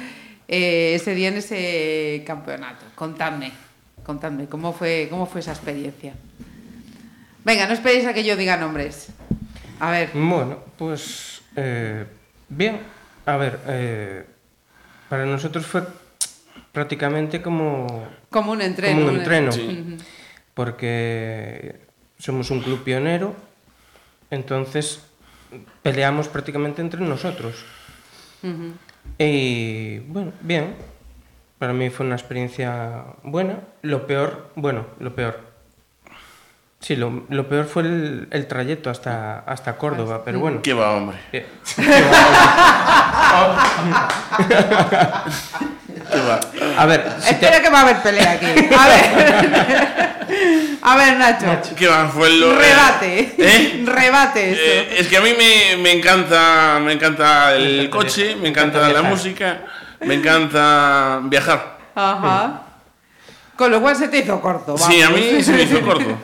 eh, 0.47 0.93
ese 0.95 1.13
día 1.13 1.27
en 1.27 1.37
ese 1.37 2.23
campeonato. 2.25 2.85
Contadme, 2.95 3.51
contadme, 4.05 4.47
¿cómo 4.47 4.73
fue, 4.73 5.07
cómo 5.09 5.25
fue 5.25 5.41
esa 5.41 5.51
experiencia? 5.51 6.13
Venga, 7.43 7.67
no 7.67 7.73
esperéis 7.73 8.05
a 8.05 8.13
que 8.13 8.23
yo 8.23 8.35
diga 8.35 8.57
nombres. 8.57 9.07
A 9.79 9.89
ver, 9.91 10.11
Bueno, 10.13 10.59
pues 10.77 11.41
eh, 11.55 12.05
bien. 12.49 12.79
A 13.25 13.37
ver, 13.37 13.59
eh, 13.67 14.25
para 15.09 15.25
nosotros 15.25 15.65
fue 15.65 15.83
prácticamente 16.71 17.41
como, 17.41 18.07
como 18.29 18.51
un 18.51 18.61
entreno. 18.61 18.99
como 18.99 19.09
un 19.11 19.15
entreno, 19.17 19.51
Ujú. 19.51 19.97
porque 20.53 21.81
somos 22.17 22.49
un 22.51 22.61
club 22.61 22.83
pionero, 22.83 23.35
entonces 24.29 25.01
peleamos 25.83 26.27
prácticamente 26.27 26.81
entre 26.81 27.01
nosotros. 27.01 27.55
Y 29.17 29.99
bueno, 29.99 30.31
bien. 30.41 30.75
Para 31.61 31.73
mí 31.73 31.91
fue 31.91 32.07
una 32.07 32.15
experiencia 32.15 33.03
buena. 33.21 33.59
Lo 33.83 34.07
peor, 34.07 34.49
bueno, 34.55 34.87
lo 34.99 35.13
peor. 35.13 35.39
Sí, 36.79 36.95
lo, 36.95 37.25
lo 37.29 37.47
peor 37.47 37.65
fue 37.65 37.83
el, 37.83 38.27
el 38.31 38.47
trayecto 38.47 38.89
hasta, 38.89 39.41
hasta 39.41 39.77
Córdoba, 39.77 40.23
pero 40.25 40.39
bueno. 40.39 40.63
¿Qué 40.63 40.73
va, 40.73 40.93
hombre? 40.95 41.17
Bien. 41.31 41.45
¿Qué 46.11 46.19
va? 46.19 46.39
A 46.77 46.85
ver, 46.87 47.05
si 47.19 47.25
te- 47.25 47.31
Espera 47.45 47.61
que 47.61 47.69
va 47.69 47.79
a 47.79 47.81
haber 47.83 47.97
pelea 48.01 48.31
aquí. 48.31 48.45
A 48.75 48.87
ver. 48.87 50.11
A 50.83 50.95
ver, 50.97 51.15
Nacho. 51.17 51.75
¿Qué 51.75 51.85
va? 51.87 52.07
Fue 52.09 52.27
lo... 52.31 52.57
Rebate. 52.57 53.35
¿Eh? 53.37 53.83
Rebate. 53.85 54.51
Eh, 54.53 54.95
es 54.97 55.07
que 55.07 55.17
a 55.17 55.21
mí 55.21 55.33
me, 55.37 55.77
me 55.77 55.91
encanta 55.91 56.79
me 56.83 56.93
encanta 56.93 57.53
el 57.55 57.87
coche, 57.91 58.35
me 58.35 58.49
encanta 58.49 58.79
la 58.79 58.87
viajar. 58.87 59.03
música, 59.11 59.61
me 60.01 60.15
encanta 60.15 61.19
viajar. 61.23 61.77
Ajá. 61.95 62.61
Con 63.55 63.69
lo 63.69 63.79
cual 63.81 63.95
se 63.95 64.07
te 64.07 64.17
hizo 64.19 64.41
corto. 64.41 64.73
Vamos. 64.73 64.87
Sí, 64.87 65.01
a 65.03 65.09
mí 65.09 65.43
se 65.43 65.51
me 65.53 65.63
hizo 65.63 65.81
corto. 65.85 66.17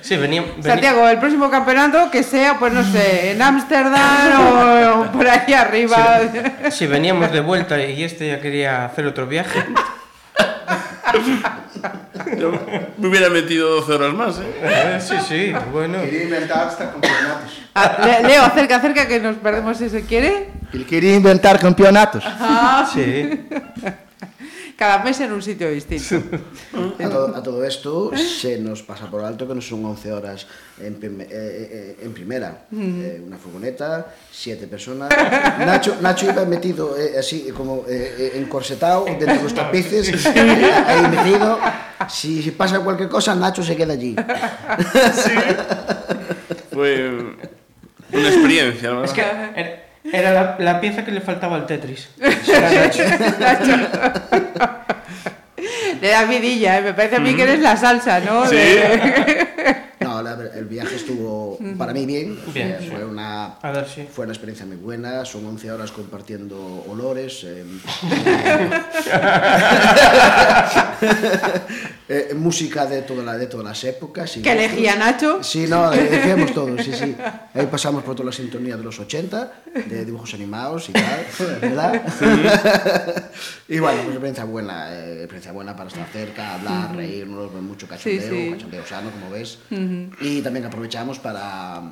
Sí, 0.00 0.16
venía, 0.16 0.42
venía- 0.42 0.62
Santiago, 0.62 1.08
el 1.08 1.18
próximo 1.18 1.48
campeonato 1.48 2.10
que 2.10 2.22
sea, 2.24 2.58
pues 2.58 2.72
no 2.72 2.82
sé, 2.82 3.32
en 3.32 3.42
Ámsterdam 3.42 4.40
o, 4.40 5.00
o 5.02 5.12
por 5.12 5.28
ahí 5.28 5.52
arriba. 5.52 6.20
sí, 6.70 6.86
veníamos 6.86 7.30
de 7.30 7.40
vuelta 7.40 7.80
y 7.80 8.02
este 8.02 8.26
ya 8.28 8.40
quería 8.40 8.84
hacer 8.86 9.06
otro 9.06 9.26
viaje. 9.26 9.64
Yo 12.38 12.52
me 12.98 13.08
hubiera 13.08 13.28
metido 13.30 13.76
12 13.76 13.92
horas 13.92 14.14
más, 14.14 14.38
¿eh? 14.40 14.98
Sí, 15.00 15.14
sí, 15.28 15.52
bueno. 15.72 16.00
Quería 16.02 16.24
inventar 16.24 16.68
hasta 16.68 16.90
campeonatos. 16.90 17.52
Ah, 17.74 17.96
Le- 18.04 18.28
Leo, 18.28 18.42
acerca, 18.42 18.76
acerca 18.76 19.06
que 19.06 19.20
nos 19.20 19.36
perdemos 19.36 19.76
si 19.76 19.88
se 19.88 20.04
quiere. 20.04 20.50
Ele 20.72 20.84
queria 20.84 21.14
inventar 21.14 21.58
campeonatos. 21.60 22.24
Sí. 22.92 23.46
Cada 24.76 25.02
mes 25.02 25.18
en 25.20 25.32
un 25.32 25.40
sitio 25.40 25.70
distinto. 25.70 26.16
A 27.02 27.08
todo, 27.08 27.34
a 27.34 27.42
todo 27.42 27.64
esto 27.64 28.10
se 28.14 28.58
nos 28.58 28.82
pasa 28.82 29.10
por 29.10 29.24
alto 29.24 29.48
que 29.48 29.54
no 29.54 29.62
son 29.62 29.82
11 29.86 30.12
horas 30.12 30.46
en, 30.78 30.94
prim- 30.96 31.22
eh, 31.22 31.26
eh, 31.30 31.96
en 32.02 32.12
primera. 32.12 32.66
Eh, 32.70 33.22
una 33.26 33.38
furgoneta, 33.38 34.12
siete 34.30 34.66
personas. 34.66 35.08
Nacho, 35.60 35.96
Nacho 36.02 36.26
iba 36.30 36.44
metido 36.44 36.94
eh, 36.98 37.14
así 37.18 37.48
como 37.56 37.84
encorsetado 37.88 39.06
dentro 39.06 39.32
de 39.34 39.42
los 39.42 39.54
tapices, 39.54 40.08
eh, 40.26 40.72
ahí 40.86 41.08
metido. 41.08 41.58
Si, 42.10 42.42
si 42.42 42.50
pasa 42.50 42.78
cualquier 42.80 43.08
cosa, 43.08 43.34
Nacho 43.34 43.62
se 43.62 43.74
queda 43.76 43.94
allí. 43.94 44.14
Fue 46.70 47.08
una 48.12 48.28
experiencia, 48.28 48.90
la 48.90 49.04
Es 49.06 49.12
que. 49.12 49.85
Era, 50.12 50.32
la, 50.32 50.56
la 50.58 50.80
pieza 50.80 51.04
que 51.04 51.12
le 51.12 51.20
faltaba 51.20 51.56
al 51.56 51.66
Tetris. 51.66 52.08
Le 56.00 56.08
da 56.08 56.24
vidilla, 56.24 56.78
¿eh? 56.78 56.82
me 56.82 56.92
parece 56.94 57.16
a 57.16 57.20
mí 57.20 57.34
que 57.34 57.42
eres 57.42 57.60
la 57.60 57.76
salsa, 57.76 58.20
¿no? 58.20 58.46
Sí. 58.46 58.56
De- 58.56 59.75
El 60.20 60.64
viaje 60.66 60.96
estuvo 60.96 61.58
para 61.78 61.92
mí 61.92 62.06
bien. 62.06 62.38
Bien. 62.54 62.76
Fue, 62.78 62.88
fue 62.90 63.04
una, 63.04 63.54
A 63.62 63.70
ver, 63.72 63.86
sí. 63.88 64.06
fue 64.10 64.24
una 64.24 64.32
experiencia 64.32 64.66
muy 64.66 64.76
buena. 64.76 65.24
Son 65.24 65.44
11 65.46 65.70
horas 65.72 65.92
compartiendo 65.92 66.84
olores. 66.88 67.42
eh, 67.44 67.64
eh, 72.08 72.34
música 72.34 72.86
de, 72.86 73.02
toda 73.02 73.22
la, 73.22 73.36
de 73.36 73.46
todas 73.46 73.66
las 73.66 73.84
épocas. 73.84 74.36
y 74.36 74.42
Que 74.42 74.52
elegía 74.52 74.96
Nacho. 74.96 75.42
Sí, 75.42 75.66
no, 75.68 75.92
elegíamos 75.92 76.52
todos, 76.52 76.82
sí, 76.84 76.92
sí. 76.92 77.16
Ahí 77.54 77.66
pasamos 77.66 78.02
por 78.02 78.14
toda 78.14 78.26
la 78.26 78.32
sintonía 78.32 78.76
de 78.76 78.82
los 78.82 78.98
80, 78.98 79.52
de 79.86 80.04
dibujos 80.04 80.32
animados 80.34 80.88
y 80.88 80.92
tal, 80.92 81.26
¿verdad? 81.60 82.02
y 83.68 83.78
bueno, 83.78 83.98
pues 84.02 84.08
experiencia 84.14 84.44
buena, 84.44 84.92
eh, 84.94 85.14
experiencia 85.18 85.52
buena 85.52 85.76
para 85.76 85.88
estar 85.88 86.06
cerca, 86.12 86.54
hablar, 86.54 86.94
reírnos, 86.96 87.52
mucho 87.54 87.86
cachondeo, 87.88 88.20
Sí, 88.30 88.44
sí. 88.46 88.50
cachondeo 88.52 88.86
sano, 88.86 89.10
como 89.10 89.30
ves. 89.30 89.58
Y 90.20 90.42
también 90.42 90.66
aprovechamos 90.66 91.18
para, 91.18 91.82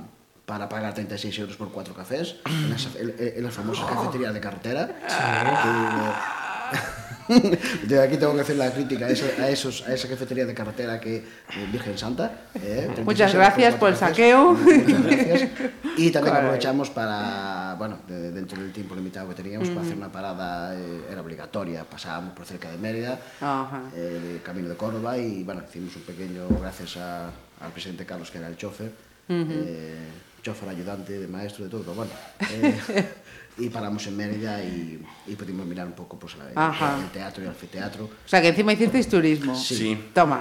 para 0.47 0.69
pagar 0.69 0.95
36 0.95 1.39
euros 1.39 1.57
por 1.57 1.71
cuatro 1.71 1.95
cafés 1.95 2.37
en, 2.47 2.73
esa, 2.73 2.91
en, 2.99 3.15
en 3.19 3.45
las 3.45 3.55
famosas 3.55 3.87
cafeterías 3.87 4.35
de 4.35 4.41
carretera. 4.41 4.89
Que, 4.89 6.75
de 7.89 8.01
aquí 8.03 8.17
tengo 8.17 8.35
que 8.35 8.41
hacer 8.43 8.57
la 8.57 8.71
crítica 8.73 9.07
a, 9.07 9.11
eso- 9.11 9.27
a 9.39 9.49
esos, 9.49 9.87
a 9.87 9.95
esa 9.95 10.09
cafetería 10.09 10.45
de 10.47 10.55
carretera 10.55 11.01
que 11.01 11.17
eh, 11.17 11.25
Virgen 11.73 11.97
Santa. 11.99 12.49
eh, 12.55 12.91
36 12.95 13.05
Muchas 13.07 13.35
gracias 13.35 13.75
por 13.77 13.91
el 13.91 13.97
saqueo. 13.97 14.53
Muchas 14.53 15.03
gracias. 15.05 15.51
Y 15.97 16.11
también 16.11 16.35
Caray. 16.35 16.41
aprovechamos 16.49 16.91
para, 16.91 17.75
bueno, 17.79 17.99
de- 18.09 18.33
dentro 18.33 18.61
del 18.61 18.73
tiempo 18.73 18.95
limitado 18.95 19.29
que 19.29 19.35
teníamos, 19.37 19.69
para 19.71 19.83
hacer 19.83 19.97
una 19.97 20.11
parada, 20.11 20.75
eh, 20.75 21.05
era 21.11 21.21
obligatoria. 21.21 21.85
Pasábamos 21.85 22.33
por 22.35 22.45
cerca 22.47 22.71
de 22.71 22.79
Mérida, 22.79 23.19
Ajá. 23.41 23.83
eh, 23.95 24.21
de 24.35 24.39
camino 24.43 24.69
de 24.69 24.77
Córdoba, 24.77 25.17
y 25.19 25.43
bueno, 25.45 25.63
hicimos 25.69 25.95
un 25.97 26.03
pequeño, 26.03 26.49
gracias 26.61 26.97
a- 26.97 27.27
al 27.61 27.71
presidente 27.73 28.05
Carlos, 28.05 28.31
que 28.31 28.39
era 28.39 28.49
el 28.49 28.57
chofer, 28.57 28.91
chofer 30.45 30.69
ayudante, 30.69 31.19
de 31.19 31.27
maestro, 31.27 31.65
de 31.65 31.71
todo, 31.71 31.81
pero 31.81 31.95
bueno. 31.95 32.11
eh, 32.53 33.09
y 33.59 33.69
paramos 33.71 34.07
en 34.07 34.17
Mérida 34.17 34.63
y, 34.63 35.01
y 35.27 35.35
pudimos 35.37 35.65
mirar 35.67 35.87
un 35.87 35.93
poco 35.95 36.19
pues, 36.19 36.35
la- 36.37 36.99
el 37.03 37.11
teatro 37.11 37.43
y 37.43 37.47
el 37.47 37.51
anfiteatro. 37.51 38.05
O 38.05 38.29
sea, 38.29 38.41
que 38.43 38.49
encima 38.49 38.73
hicisteis 38.75 39.09
turismo. 39.09 39.55
Sí. 39.57 39.99
Toma. 40.13 40.41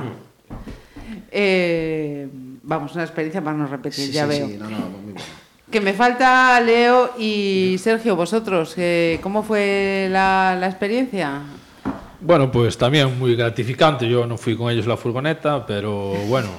Eh, 1.31 2.27
vamos, 2.63 2.93
una 2.93 3.03
experiencia 3.03 3.41
para 3.43 3.57
no 3.57 3.67
repetir, 3.67 4.05
Sí, 4.07 4.11
ya 4.11 4.23
sí, 4.23 4.29
veo. 4.29 4.47
sí, 4.47 4.57
no, 4.59 4.69
no, 4.69 4.77
muy 4.89 5.13
bueno. 5.13 5.25
Que 5.71 5.81
me 5.81 5.93
falta 5.93 6.59
Leo 6.61 7.13
y 7.17 7.77
Sergio, 7.79 8.15
vosotros, 8.15 8.73
eh, 8.77 9.19
¿cómo 9.23 9.41
fue 9.41 10.07
la, 10.11 10.55
la 10.59 10.67
experiencia? 10.67 11.41
Bueno, 12.21 12.51
pues 12.51 12.77
también 12.77 13.17
muy 13.17 13.35
gratificante. 13.35 14.07
Yo 14.07 14.27
no 14.27 14.37
fui 14.37 14.55
con 14.55 14.69
ellos 14.71 14.85
en 14.85 14.89
la 14.89 14.97
furgoneta, 14.97 15.65
pero 15.65 16.11
bueno, 16.27 16.49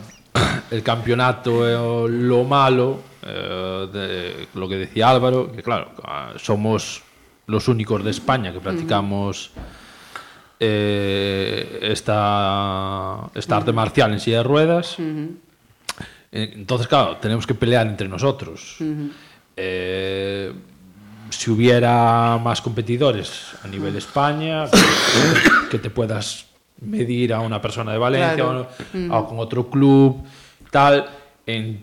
el 0.70 0.82
campeonato, 0.82 2.08
lo 2.08 2.42
malo, 2.44 3.00
eh, 3.24 3.88
de 3.92 4.48
lo 4.54 4.68
que 4.68 4.76
decía 4.76 5.10
Álvaro, 5.10 5.50
que 5.52 5.62
claro, 5.62 5.90
ah, 6.04 6.32
somos 6.36 7.02
los 7.46 7.68
únicos 7.68 8.02
de 8.04 8.10
España 8.10 8.52
que 8.52 8.60
practicamos 8.60 9.50
eh, 10.60 11.78
esta, 11.82 13.18
esta 13.34 13.56
arte 13.56 13.72
marcial 13.72 14.12
en 14.12 14.20
silla 14.20 14.38
de 14.38 14.42
ruedas. 14.44 14.96
Eh, 14.98 16.52
Entonces, 16.54 16.86
claro, 16.88 17.16
tenemos 17.18 17.46
que 17.46 17.54
pelear 17.54 17.86
entre 17.86 18.08
nosotros. 18.08 18.76
Eh, 19.56 20.52
si 21.30 21.50
hubiera 21.50 22.38
más 22.42 22.60
competidores 22.60 23.52
a 23.62 23.68
nivel 23.68 23.96
España, 23.96 24.66
que, 24.70 25.68
que 25.70 25.78
te 25.78 25.90
puedas 25.90 26.46
medir 26.80 27.32
a 27.32 27.40
una 27.40 27.60
persona 27.60 27.92
de 27.92 27.98
Valencia 27.98 28.34
Claro. 28.34 28.68
o, 29.10 29.16
o 29.16 29.28
con 29.28 29.38
otro 29.38 29.68
club, 29.70 30.22
tal, 30.70 31.06
en 31.46 31.82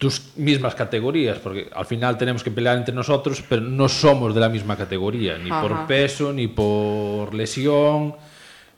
tus 0.00 0.34
mismas 0.36 0.74
categorías, 0.74 1.38
porque 1.40 1.68
al 1.74 1.84
final 1.84 2.16
tenemos 2.16 2.42
que 2.42 2.50
pelear 2.50 2.78
entre 2.78 2.94
nosotros, 2.94 3.44
pero 3.46 3.60
no 3.60 3.86
somos 3.86 4.34
de 4.34 4.40
la 4.40 4.48
misma 4.48 4.74
categoría, 4.74 5.36
ni 5.36 5.50
por 5.50 5.86
peso, 5.86 6.32
ni 6.32 6.48
por 6.48 7.34
lesión. 7.34 8.16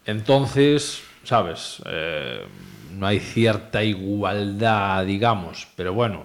Entonces, 0.04 1.00
¿sabes? 1.22 1.80
Eh, 1.86 2.44
no 2.90 3.06
hay 3.06 3.20
cierta 3.20 3.84
igualdad, 3.84 5.06
digamos, 5.06 5.68
pero 5.76 5.94
bueno, 5.94 6.24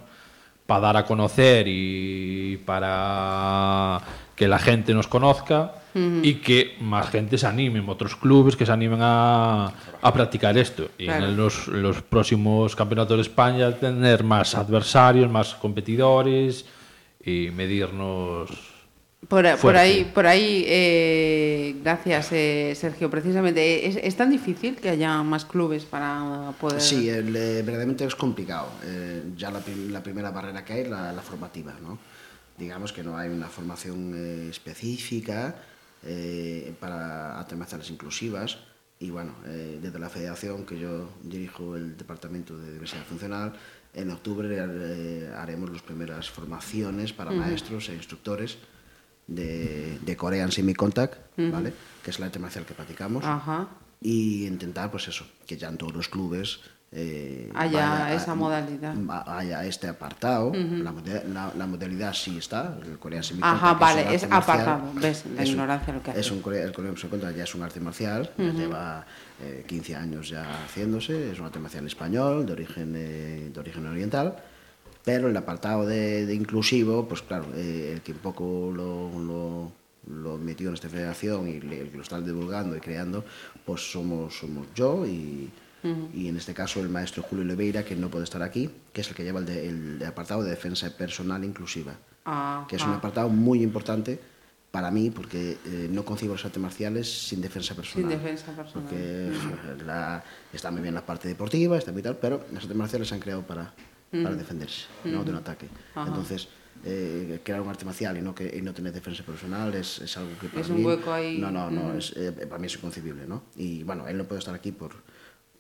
para 0.66 0.82
dar 0.82 0.98
a 0.98 1.06
conocer 1.06 1.68
y 1.68 2.58
para 2.66 4.02
que 4.36 4.48
la 4.48 4.58
gente 4.58 4.96
nos 4.96 5.08
conozca 5.08 5.74
y 6.24 6.36
que 6.36 6.76
más 6.82 7.10
gente 7.10 7.38
se 7.38 7.48
anime, 7.48 7.84
otros 7.88 8.16
clubes 8.16 8.56
que 8.56 8.66
se 8.66 8.72
animen 8.72 9.00
a, 9.02 9.72
a 10.02 10.14
practicar 10.14 10.58
esto. 10.58 10.90
Y 10.98 11.06
Claro. 11.06 11.26
en 11.28 11.38
los, 11.38 11.68
los 11.68 12.02
próximos 12.02 12.76
campeonatos 12.76 13.18
de 13.18 13.22
España 13.24 13.72
tener 13.76 14.24
más 14.24 14.56
adversarios, 14.56 15.30
más 15.30 15.56
competidores 15.56 16.66
y 17.24 17.50
medirnos. 17.52 18.50
Por, 19.28 19.58
por 19.58 19.76
ahí, 19.76 20.10
por 20.14 20.28
ahí 20.28 20.64
eh, 20.68 21.76
gracias 21.84 22.30
eh, 22.32 22.74
Sergio, 22.76 23.10
precisamente. 23.10 23.88
¿Es, 23.88 23.96
es 23.98 24.16
tan 24.16 24.30
difícil 24.30 24.76
que 24.76 24.90
haya 24.90 25.24
más 25.24 25.44
clubes 25.44 25.84
para 25.86 26.54
poder...? 26.62 26.80
Sí, 26.80 27.10
el, 27.10 27.36
eh, 27.36 27.56
verdaderamente 27.64 28.06
es 28.06 28.16
complicado. 28.16 28.68
Eh, 28.86 29.24
ya 29.36 29.50
la, 29.52 29.62
la 29.90 30.04
primera 30.04 30.30
barrera 30.32 30.64
que 30.64 30.74
hay 30.74 30.82
es 30.82 30.90
la, 30.90 31.12
la 31.12 31.22
formativa, 31.22 31.74
¿no? 31.82 31.98
Digamos 32.58 32.94
que 32.94 33.04
no 33.04 33.18
hay 33.18 33.30
una 33.30 33.48
formación 33.48 34.14
eh, 34.16 34.50
específica 34.50 35.56
eh, 36.04 36.74
para 36.80 37.46
marciales 37.56 37.90
inclusivas 37.90 38.60
y 39.00 39.12
bueno, 39.12 39.34
eh, 39.46 39.80
desde 39.82 40.00
la 40.00 40.10
federación 40.10 40.66
que 40.66 40.80
yo 40.80 41.10
dirijo 41.22 41.76
el 41.76 41.96
departamento 41.96 42.58
de 42.58 42.74
diversidad 42.74 43.04
funcional, 43.04 43.54
en 43.94 44.10
octubre 44.10 44.48
eh, 44.50 45.32
haremos 45.36 45.70
las 45.70 45.82
primeras 45.82 46.30
formaciones 46.30 47.14
para 47.14 47.32
maestros 47.32 47.90
e 47.90 47.94
instructores 47.94 48.58
de, 49.28 50.00
de 50.02 50.18
Korean 50.18 50.52
Semi 50.52 50.74
Contact, 50.74 51.38
¿vale? 51.38 51.74
Que 52.04 52.10
es 52.12 52.20
la 52.20 52.28
arte 52.28 52.40
marcial 52.40 52.66
que 52.66 52.74
practicamos 52.74 53.24
Ajá. 53.24 53.68
y 54.02 54.48
intentar, 54.48 54.90
pues 54.90 55.08
eso, 55.08 55.26
que 55.46 55.58
ya 55.58 55.70
en 55.70 55.78
todos 55.78 55.94
los 55.94 56.10
clubes 56.10 56.60
eh, 56.92 57.52
Haya 57.54 57.72
vaya 57.90 58.06
a- 58.06 58.14
esa 58.14 58.34
modalidad. 58.34 58.96
haya 59.28 59.66
este 59.66 59.88
apartado. 59.90 60.52
la, 60.54 60.92
mode- 60.94 61.24
la- 61.34 61.52
la 61.58 61.68
modalidad 61.68 62.14
sí 62.14 62.38
está, 62.38 62.78
el 62.86 62.98
Korean 62.98 63.24
Semi 63.24 63.42
Ajá, 63.44 63.74
que 63.76 63.80
vale, 63.84 64.02
un 64.08 64.14
es 64.14 64.30
marcial. 64.30 64.60
apartado, 64.62 64.92
ves, 64.96 65.26
la 65.36 65.42
Es 65.44 65.50
un- 65.50 65.54
ignorancia 65.56 65.94
lo 65.94 66.02
que 66.04 66.12
hace. 66.12 66.20
Es 66.22 66.32
un, 66.32 66.38
el 66.54 66.72
Korean 66.72 66.98
Semi 66.98 67.10
Contact 67.12 67.38
ya 67.38 67.44
es 67.44 67.56
un 67.56 67.64
arte 67.64 67.80
marcial, 67.82 68.32
ya 68.38 68.52
lleva 68.54 69.06
eh, 69.42 69.66
15 69.68 69.96
años 69.96 70.30
ya 70.30 70.64
haciéndose, 70.66 71.32
es 71.32 71.40
un 71.40 71.46
arte 71.46 71.60
marcial 71.60 71.86
español, 71.86 72.46
de 72.46 72.54
origen, 72.54 72.94
eh, 72.96 73.50
de 73.54 73.60
origen 73.60 73.86
oriental. 73.86 74.36
Pero 75.04 75.30
el 75.30 75.38
apartado 75.38 75.86
de, 75.86 76.26
de 76.26 76.34
inclusivo, 76.34 77.08
pues 77.08 77.22
claro, 77.22 77.46
eh, 77.56 77.92
el 77.96 78.02
que 78.02 78.12
un 78.14 78.18
poco 78.18 78.72
lo, 78.74 79.10
lo, 79.20 79.72
lo 80.14 80.38
metió 80.38 80.68
en 80.70 80.74
esta 80.74 80.90
federación 80.90 81.48
y 81.48 81.60
le- 81.62 81.90
lo 81.92 82.02
están 82.02 82.26
divulgando 82.26 82.76
y 82.76 82.80
creando, 82.82 83.24
pues 83.66 83.90
somos, 83.92 84.38
somos 84.38 84.68
yo 84.76 85.06
y, 85.06 85.50
y 86.14 86.28
en 86.28 86.36
este 86.38 86.54
caso 86.54 86.80
el 86.82 86.90
maestro 86.90 87.24
Julio 87.24 87.46
Oliveira, 87.46 87.84
que 87.86 87.96
no 87.96 88.10
puede 88.10 88.24
estar 88.26 88.42
aquí, 88.44 88.70
que 88.92 89.02
es 89.02 89.10
el 89.10 89.16
que 89.16 89.24
lleva 89.24 89.40
el, 89.40 89.46
de- 89.46 89.70
el 89.70 90.04
apartado 90.06 90.44
de 90.44 90.50
defensa 90.50 90.90
personal 90.98 91.44
inclusiva, 91.44 91.94
Ah, 92.26 92.66
que 92.68 92.76
es 92.76 92.84
un 92.84 92.92
apartado 92.94 93.30
muy 93.30 93.64
importante 93.64 94.20
para 94.70 94.92
mí 94.92 95.10
porque 95.12 95.58
eh, 95.66 95.88
no 95.90 96.04
concibo 96.04 96.34
las 96.34 96.44
artes 96.44 96.62
marciales 96.62 97.08
sin 97.28 97.40
defensa 97.42 97.74
personal. 97.74 98.10
defensa 98.10 98.52
personal. 98.52 98.84
Porque 98.90 99.32
la- 99.86 100.24
está 100.52 100.72
muy 100.72 100.82
bien 100.82 100.94
la 100.94 101.06
parte 101.06 101.28
deportiva, 101.30 101.78
está 101.78 101.92
muy 101.94 102.02
tal, 102.02 102.18
pero 102.18 102.46
las 102.52 102.64
artes 102.64 102.76
marciales 102.78 103.08
se 103.08 103.16
han 103.16 103.22
creado 103.22 103.44
para, 103.44 103.74
para 104.12 104.36
defenderse, 104.36 104.86
no 105.06 105.24
de 105.24 105.32
un 105.32 105.38
ataque. 105.38 105.68
Entonces, 105.96 106.50
eh, 106.84 107.40
crear 107.44 107.62
un 107.62 107.70
arte 107.70 107.86
marcial 107.86 108.18
y 108.18 108.22
no, 108.22 108.36
que, 108.36 108.56
y 108.58 108.62
no 108.62 108.74
tener 108.74 108.92
defensa 108.94 109.24
personal 109.24 109.74
es, 109.74 110.00
es 110.00 110.16
algo 110.18 110.38
que 110.40 110.48
para 110.50 110.62
Es 110.62 110.70
un 110.70 110.78
mí... 110.78 110.86
hueco 110.86 111.14
ahí. 111.14 111.38
No, 111.40 111.50
no, 111.50 111.72
no, 111.72 111.94
es, 111.98 112.14
eh, 112.18 112.32
para 112.48 112.60
mí 112.60 112.68
es 112.68 112.76
inconcebible, 112.76 113.26
¿no? 113.26 113.44
Y 113.56 113.84
bueno, 113.84 114.06
él 114.08 114.18
no 114.18 114.26
puede 114.26 114.40
estar 114.40 114.54
aquí 114.54 114.72
por... 114.74 114.92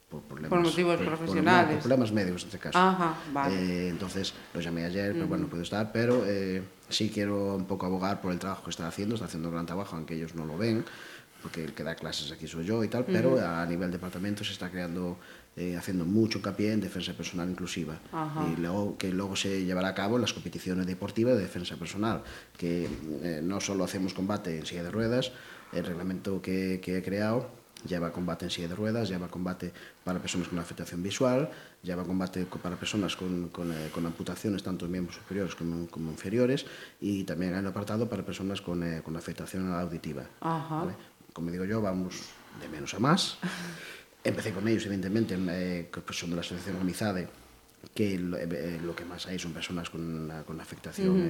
Por, 0.10 0.22
problemas, 0.22 0.50
Por 0.50 0.62
motivos 0.62 0.96
por- 0.96 1.06
por- 1.06 1.18
profesionales. 1.18 1.72
por 1.74 1.80
problemas 1.80 2.12
médicos 2.14 2.44
en 2.44 2.48
este 2.48 2.60
caso. 2.60 2.80
Ajá, 2.80 3.18
vale. 3.34 3.56
Eh, 3.56 3.90
entonces 3.90 4.34
lo 4.54 4.62
llamé 4.62 4.86
ayer, 4.86 5.12
pero 5.14 5.28
bueno, 5.28 5.44
no 5.44 5.50
puedo 5.50 5.64
estar, 5.64 5.92
pero 5.92 6.24
eh, 6.26 6.64
sí 6.88 7.10
quiero 7.14 7.56
un 7.56 7.66
poco 7.66 7.86
abogar 7.88 8.22
por 8.22 8.32
el 8.32 8.40
trabajo 8.40 8.64
que 8.64 8.70
está 8.70 8.88
haciendo, 8.88 9.16
está 9.16 9.26
haciendo 9.26 9.50
un 9.50 9.56
gran 9.56 9.66
trabajo, 9.66 9.98
aunque 9.98 10.16
ellos 10.16 10.34
no 10.34 10.46
lo 10.46 10.58
ven, 10.58 10.86
porque 11.42 11.64
el 11.66 11.74
que 11.74 11.84
da 11.84 11.96
clases 11.96 12.32
aquí 12.32 12.48
soy 12.48 12.64
yo 12.66 12.82
y 12.86 12.88
tal, 12.88 13.04
pero 13.06 13.38
a 13.46 13.66
nivel 13.66 13.92
departamento 13.92 14.46
se 14.46 14.54
está 14.54 14.70
creando, 14.72 15.18
eh, 15.58 15.76
haciendo 15.76 16.06
mucho 16.06 16.38
hincapié 16.38 16.72
en 16.72 16.80
defensa 16.80 17.12
personal 17.14 17.50
inclusiva, 17.50 18.00
Ajá. 18.14 18.48
y 18.52 18.62
luego, 18.62 18.98
que 18.98 19.10
luego 19.10 19.36
se 19.36 19.66
llevará 19.66 19.90
a 19.90 19.94
cabo 19.94 20.18
las 20.18 20.32
competiciones 20.32 20.88
deportivas 20.88 21.36
de 21.36 21.42
defensa 21.42 21.76
personal, 21.76 22.24
que 22.58 22.88
eh, 23.24 23.42
no 23.44 23.60
solo 23.60 23.84
hacemos 23.84 24.14
combate 24.14 24.58
en 24.58 24.66
silla 24.66 24.84
de 24.84 24.92
ruedas, 24.92 25.34
el 25.74 25.84
reglamento 25.86 26.42
que, 26.42 26.80
que 26.82 26.98
he 27.00 27.04
creado 27.04 27.50
lleva 27.86 28.12
combate 28.12 28.46
en 28.46 28.52
silla 28.52 28.68
de 28.70 28.76
ruedas, 28.76 29.10
lleva 29.10 29.28
combate 29.28 29.72
para 30.04 30.20
personas 30.20 30.48
con 30.48 30.58
afectación 30.60 31.04
visual, 31.04 31.50
lleva 31.84 32.04
combate 32.04 32.46
co- 32.46 32.60
para 32.60 32.76
personas 32.76 33.16
con, 33.16 33.50
con, 33.50 33.72
eh, 33.72 33.90
con 33.94 34.06
amputaciones 34.06 34.64
tanto 34.64 34.86
en 34.86 34.92
miembros 34.92 35.16
superiores 35.18 35.54
como, 35.56 35.88
como 35.88 36.12
inferiores 36.12 36.66
y 37.00 37.24
también 37.24 37.54
hay 37.54 37.60
un 37.60 37.68
apartado 37.68 38.10
para 38.10 38.24
personas 38.26 38.62
con, 38.62 38.84
eh, 38.84 39.02
con 39.04 39.16
afectación 39.16 39.72
auditiva. 39.74 40.24
Ajá. 40.42 40.76
¿vale? 40.80 40.94
Como 41.34 41.52
digo 41.52 41.66
yo, 41.66 41.82
vamos 41.82 42.16
de 42.60 42.68
menos 42.68 42.94
a 42.94 43.00
más. 43.00 43.38
Empecé 44.24 44.52
con 44.52 44.68
ellos, 44.68 44.86
evidentemente, 44.86 45.38
eh, 45.38 45.90
que 45.94 46.02
pues 46.02 46.18
son 46.20 46.32
de 46.32 46.36
la 46.38 46.42
Asociación 46.42 46.76
Organizade, 46.76 47.28
que 47.94 48.18
lo, 48.20 48.38
lo 48.86 48.96
que 48.96 49.06
más 49.06 49.28
hay 49.28 49.40
son 49.40 49.54
personas 49.54 49.90
con, 49.90 50.30
con 50.46 50.60
afectación 50.60 51.22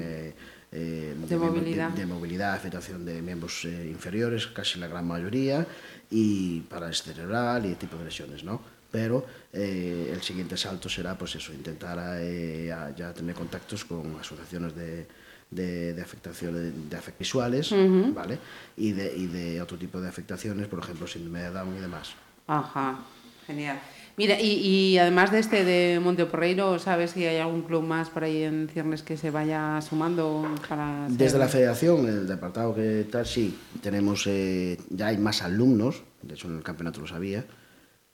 eh, 0.72 1.16
De 1.28 1.38
movilidad. 1.38 1.90
de 1.92 2.06
movilidad, 2.06 2.54
afectación 2.54 3.06
de 3.06 3.22
miembros 3.22 3.66
eh, 3.66 3.88
inferiores, 3.90 4.48
casi 4.48 4.80
la 4.80 4.88
gran 4.88 5.06
mayoría, 5.08 5.66
y 6.12 6.62
parálisis 6.62 7.04
cerebral 7.06 7.66
y 7.66 7.76
tipo 7.76 7.98
de 7.98 8.06
lesiones, 8.06 8.44
¿no? 8.44 8.62
Pero 8.92 9.26
eh, 9.52 10.12
el 10.14 10.22
siguiente 10.22 10.56
salto 10.58 10.88
será, 10.90 11.18
pues 11.18 11.36
eso, 11.36 11.52
intentar 11.54 11.98
eh, 12.22 12.72
a- 12.72 12.96
ya 12.96 13.14
tener 13.14 13.36
contactos 13.36 13.84
con 13.86 14.16
asociaciones 14.20 14.74
de, 14.76 15.06
de, 15.52 15.94
de 15.94 16.02
afectaciones 16.02 16.62
de, 16.62 16.72
de 16.72 16.98
afect- 16.98 17.18
visuales, 17.20 17.72
¿vale? 18.14 18.40
Y 18.78 18.92
de, 18.94 19.14
y 19.16 19.28
de 19.28 19.62
otro 19.62 19.78
tipo 19.78 20.00
de 20.00 20.08
afectaciones, 20.10 20.68
por 20.68 20.80
ejemplo, 20.80 21.06
síndrome 21.08 21.42
de 21.42 21.50
Down 21.52 21.76
y 21.78 21.82
demás. 21.82 22.14
Ajá, 22.48 23.00
genial. 23.46 23.80
Mira, 24.18 24.42
y, 24.42 24.54
y 24.54 24.98
además 24.98 25.32
de 25.32 25.38
este 25.38 25.64
de 25.64 26.00
Monteporreiro, 26.00 26.80
¿sabes 26.80 27.12
si 27.12 27.24
hay 27.24 27.38
algún 27.38 27.62
club 27.62 27.84
más 27.84 28.10
por 28.10 28.24
ahí 28.24 28.42
en 28.42 28.68
ciernes 28.68 29.04
que 29.04 29.16
se 29.16 29.30
vaya 29.30 29.80
sumando 29.80 30.44
para 30.68 31.06
Desde 31.08 31.38
la 31.38 31.48
federación, 31.48 32.08
el 32.08 32.28
departado 32.28 32.74
que 32.74 33.06
tal, 33.12 33.28
sí, 33.28 33.56
tenemos, 33.80 34.26
eh, 34.26 34.80
ya 34.90 35.08
hay 35.08 35.18
más 35.20 35.44
alumnos, 35.44 36.02
de 36.24 36.34
hecho 36.34 36.48
en 36.48 36.58
el 36.58 36.64
campeonato 36.64 37.00
lo 37.00 37.06
sabía, 37.06 37.46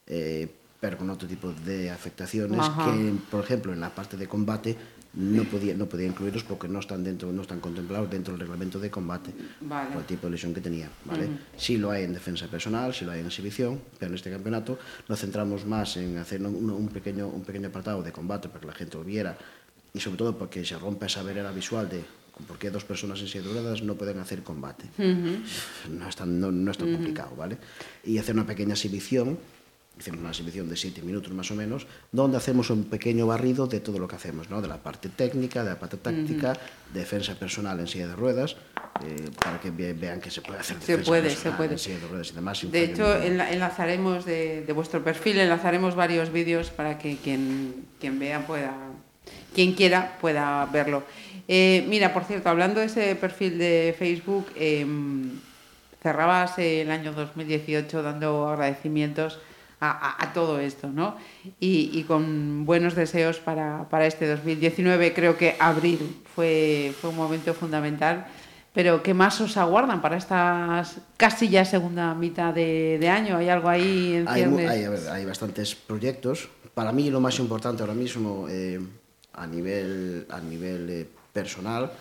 eh, 0.05 0.49
pero 0.81 0.97
con 0.97 1.09
otro 1.09 1.25
tipo 1.25 1.53
de 1.65 1.89
afectaciones 1.89 2.59
Ajá. 2.59 2.91
que, 2.91 3.13
por 3.31 3.41
ejemplo, 3.41 3.71
en 3.71 3.79
la 3.79 3.95
parte 3.95 4.17
de 4.17 4.27
combate 4.27 4.75
non 5.13 5.45
podía, 5.45 5.77
non 5.77 5.85
podía 5.85 6.09
incluirlos 6.09 6.41
porque 6.41 6.65
non 6.65 6.81
están 6.81 7.05
dentro 7.05 7.29
non 7.29 7.45
están 7.45 7.61
contemplados 7.61 8.09
dentro 8.09 8.33
do 8.33 8.41
reglamento 8.41 8.81
de 8.81 8.89
combate 8.89 9.29
vale. 9.61 9.93
por 9.93 10.01
tipo 10.09 10.25
de 10.25 10.33
lesión 10.33 10.57
que 10.57 10.61
tenía 10.65 10.89
vale? 11.05 11.29
Uh 11.29 11.37
-huh. 11.37 11.53
si 11.53 11.77
lo 11.77 11.93
hai 11.93 12.01
en 12.01 12.17
defensa 12.17 12.49
personal, 12.49 12.97
si 12.97 13.05
lo 13.05 13.13
hai 13.13 13.21
en 13.21 13.29
exhibición 13.29 13.77
pero 14.01 14.09
neste 14.09 14.33
campeonato 14.33 14.81
nos 15.05 15.21
centramos 15.21 15.69
máis 15.69 15.93
en 16.01 16.17
hacer 16.17 16.41
un, 16.41 16.65
un, 16.65 16.89
pequeño, 16.89 17.29
un 17.29 17.45
pequeño 17.45 17.69
apartado 17.69 18.01
de 18.01 18.09
combate 18.09 18.49
para 18.49 18.65
que 18.65 18.69
la 18.73 18.77
gente 18.77 18.97
lo 18.97 19.05
viera 19.05 19.37
e 19.93 20.01
sobre 20.01 20.17
todo 20.17 20.33
porque 20.33 20.65
se 20.65 20.73
rompe 20.81 21.05
esa 21.05 21.21
barrera 21.21 21.53
visual 21.53 21.85
de 21.85 22.01
porque 22.49 22.73
dos 22.73 22.81
personas 22.81 23.21
en 23.21 23.29
ensiduradas 23.29 23.85
no 23.85 23.93
pueden 23.93 24.17
hacer 24.17 24.41
combate. 24.41 24.89
Uh 24.97 25.13
-huh. 25.13 25.37
No 25.93 26.09
es 26.09 26.15
tan, 26.17 26.41
no, 26.41 26.49
no 26.49 26.71
es 26.73 26.77
tan 26.81 26.89
uh 26.89 26.91
-huh. 26.91 26.97
complicado, 26.97 27.37
¿vale? 27.37 27.61
Y 28.01 28.17
hacer 28.17 28.33
una 28.33 28.49
pequeña 28.49 28.73
exhibición 28.73 29.37
hicimos 29.99 30.19
una 30.21 30.29
exhibición 30.29 30.67
de 30.69 30.75
siete 30.75 31.01
minutos 31.01 31.31
más 31.33 31.49
o 31.51 31.55
menos, 31.55 31.85
donde 32.11 32.37
hacemos 32.37 32.69
un 32.69 32.85
pequeño 32.85 33.27
barrido 33.27 33.67
de 33.67 33.79
todo 33.79 33.99
lo 33.99 34.07
que 34.07 34.15
hacemos, 34.15 34.49
¿no? 34.49 34.61
De 34.61 34.67
la 34.67 34.77
parte 34.77 35.09
técnica, 35.09 35.63
de 35.63 35.69
la 35.71 35.79
parte 35.79 35.97
táctica, 35.97 36.53
defensa 36.93 37.35
personal 37.35 37.79
en 37.79 37.87
silla 37.87 38.07
de 38.07 38.15
ruedas, 38.15 38.55
eh, 39.05 39.29
para 39.43 39.59
que 39.59 39.69
ve- 39.71 39.93
vean 39.93 40.19
que 40.19 40.31
se 40.31 40.41
puede 40.41 40.59
hacer 40.59 40.77
Se 40.81 40.93
defensa 40.97 41.09
puede, 41.09 41.29
se 41.29 41.35
personal 41.35 41.57
puede. 41.57 41.71
en 41.73 41.79
silla 41.79 41.99
de 41.99 42.07
ruedas 42.07 42.31
y 42.31 42.33
demás. 42.33 42.71
De 42.71 42.83
hecho, 42.83 43.21
enlazaremos 43.23 44.25
de, 44.25 44.63
de 44.65 44.73
vuestro 44.73 45.03
perfil, 45.03 45.39
enlazaremos 45.39 45.95
varios 45.95 46.31
vídeos 46.31 46.69
para 46.71 46.97
que 46.97 47.17
quien, 47.17 47.85
quien 47.99 48.17
vea 48.19 48.45
pueda, 48.47 48.73
quien 49.53 49.73
quiera 49.73 50.17
pueda 50.19 50.65
verlo. 50.65 51.03
Eh, 51.47 51.85
mira, 51.87 52.13
por 52.13 52.23
cierto, 52.23 52.49
hablando 52.49 52.79
de 52.79 52.87
ese 52.87 53.15
perfil 53.15 53.57
de 53.59 53.95
Facebook, 53.97 54.47
em, 54.55 55.29
cerrabas 56.01 56.57
el 56.57 56.89
año 56.89 57.13
2018 57.13 58.01
dando 58.01 58.47
agradecimientos 58.49 59.39
a, 59.83 59.91
a- 59.91 60.23
a 60.23 60.33
todo 60.33 60.59
esto, 60.59 60.87
¿no? 60.89 61.17
Y, 61.59 61.89
y 61.93 62.03
con 62.03 62.65
buenos 62.65 62.95
deseos 62.95 63.39
para, 63.39 63.89
para 63.89 64.05
este 64.07 64.27
2019. 64.27 65.13
Creo 65.13 65.37
que 65.37 65.55
abril 65.59 66.21
fue, 66.33 66.93
fue 66.99 67.09
un 67.09 67.15
momento 67.17 67.53
fundamental. 67.53 68.25
Pero 68.73 69.03
¿qué 69.03 69.13
más 69.13 69.39
os 69.39 69.55
aguardan 69.57 70.01
para 70.01 70.17
estas 70.17 70.97
casi 71.17 71.47
ya 71.47 71.63
segunda 71.63 72.15
mitad 72.15 72.53
de, 72.53 72.97
de 72.99 73.07
año? 73.09 73.37
¿Hay 73.37 73.47
algo 73.49 73.69
ahí 73.69 74.15
en 74.15 74.27
Hay, 74.27 74.41
ciernes? 74.41 74.69
hay, 74.69 74.87
ver, 74.87 75.07
hay 75.09 75.25
bastantes 75.25 75.75
proyectos. 75.75 76.49
Para 76.73 76.91
mí 76.91 77.11
lo 77.11 77.19
más 77.19 77.37
importante 77.37 77.83
ahora 77.83 77.93
mismo 77.93 78.47
eh, 78.49 78.79
a 79.33 79.45
nivel, 79.45 80.25
a 80.29 80.39
nivel 80.39 80.89
eh, 80.89 81.07
personal, 81.31 81.91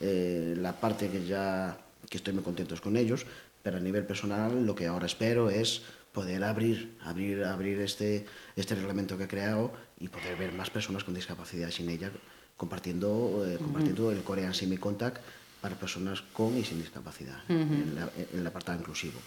eh, 0.00 0.54
la 0.58 0.72
parte 0.72 1.08
que 1.08 1.24
ya 1.24 1.76
que 2.10 2.16
estoy 2.16 2.34
muy 2.34 2.42
contento 2.42 2.74
es 2.74 2.80
con 2.80 2.96
ellos, 2.96 3.24
pero 3.62 3.76
a 3.76 3.80
nivel 3.80 4.04
personal 4.04 4.64
lo 4.66 4.74
que 4.74 4.86
ahora 4.86 5.06
espero 5.06 5.48
es 5.50 5.82
poder 6.16 6.42
abrir, 6.44 6.96
abrir, 7.04 7.44
abrir 7.44 7.78
este, 7.82 8.24
este 8.56 8.74
reglamento 8.74 9.18
que 9.18 9.24
he 9.24 9.28
creado 9.28 9.70
y 10.00 10.08
poder 10.08 10.34
ver 10.38 10.50
más 10.54 10.70
personas 10.70 11.04
con 11.04 11.12
discapacidad 11.12 11.70
sin 11.70 11.90
ella 11.90 12.10
compartiendo, 12.56 13.44
eh, 13.46 13.58
compartiendo 13.58 14.10
el 14.10 14.22
Korean 14.22 14.54
Semi 14.54 14.78
Contact 14.78 15.18
para 15.60 15.74
personas 15.76 16.22
con 16.32 16.56
y 16.56 16.64
sin 16.64 16.80
discapacidad 16.80 17.36
en, 17.50 17.94
la- 17.94 18.08
en 18.32 18.38
el 18.40 18.46
apartado 18.46 18.78
inclusivo. 18.78 19.18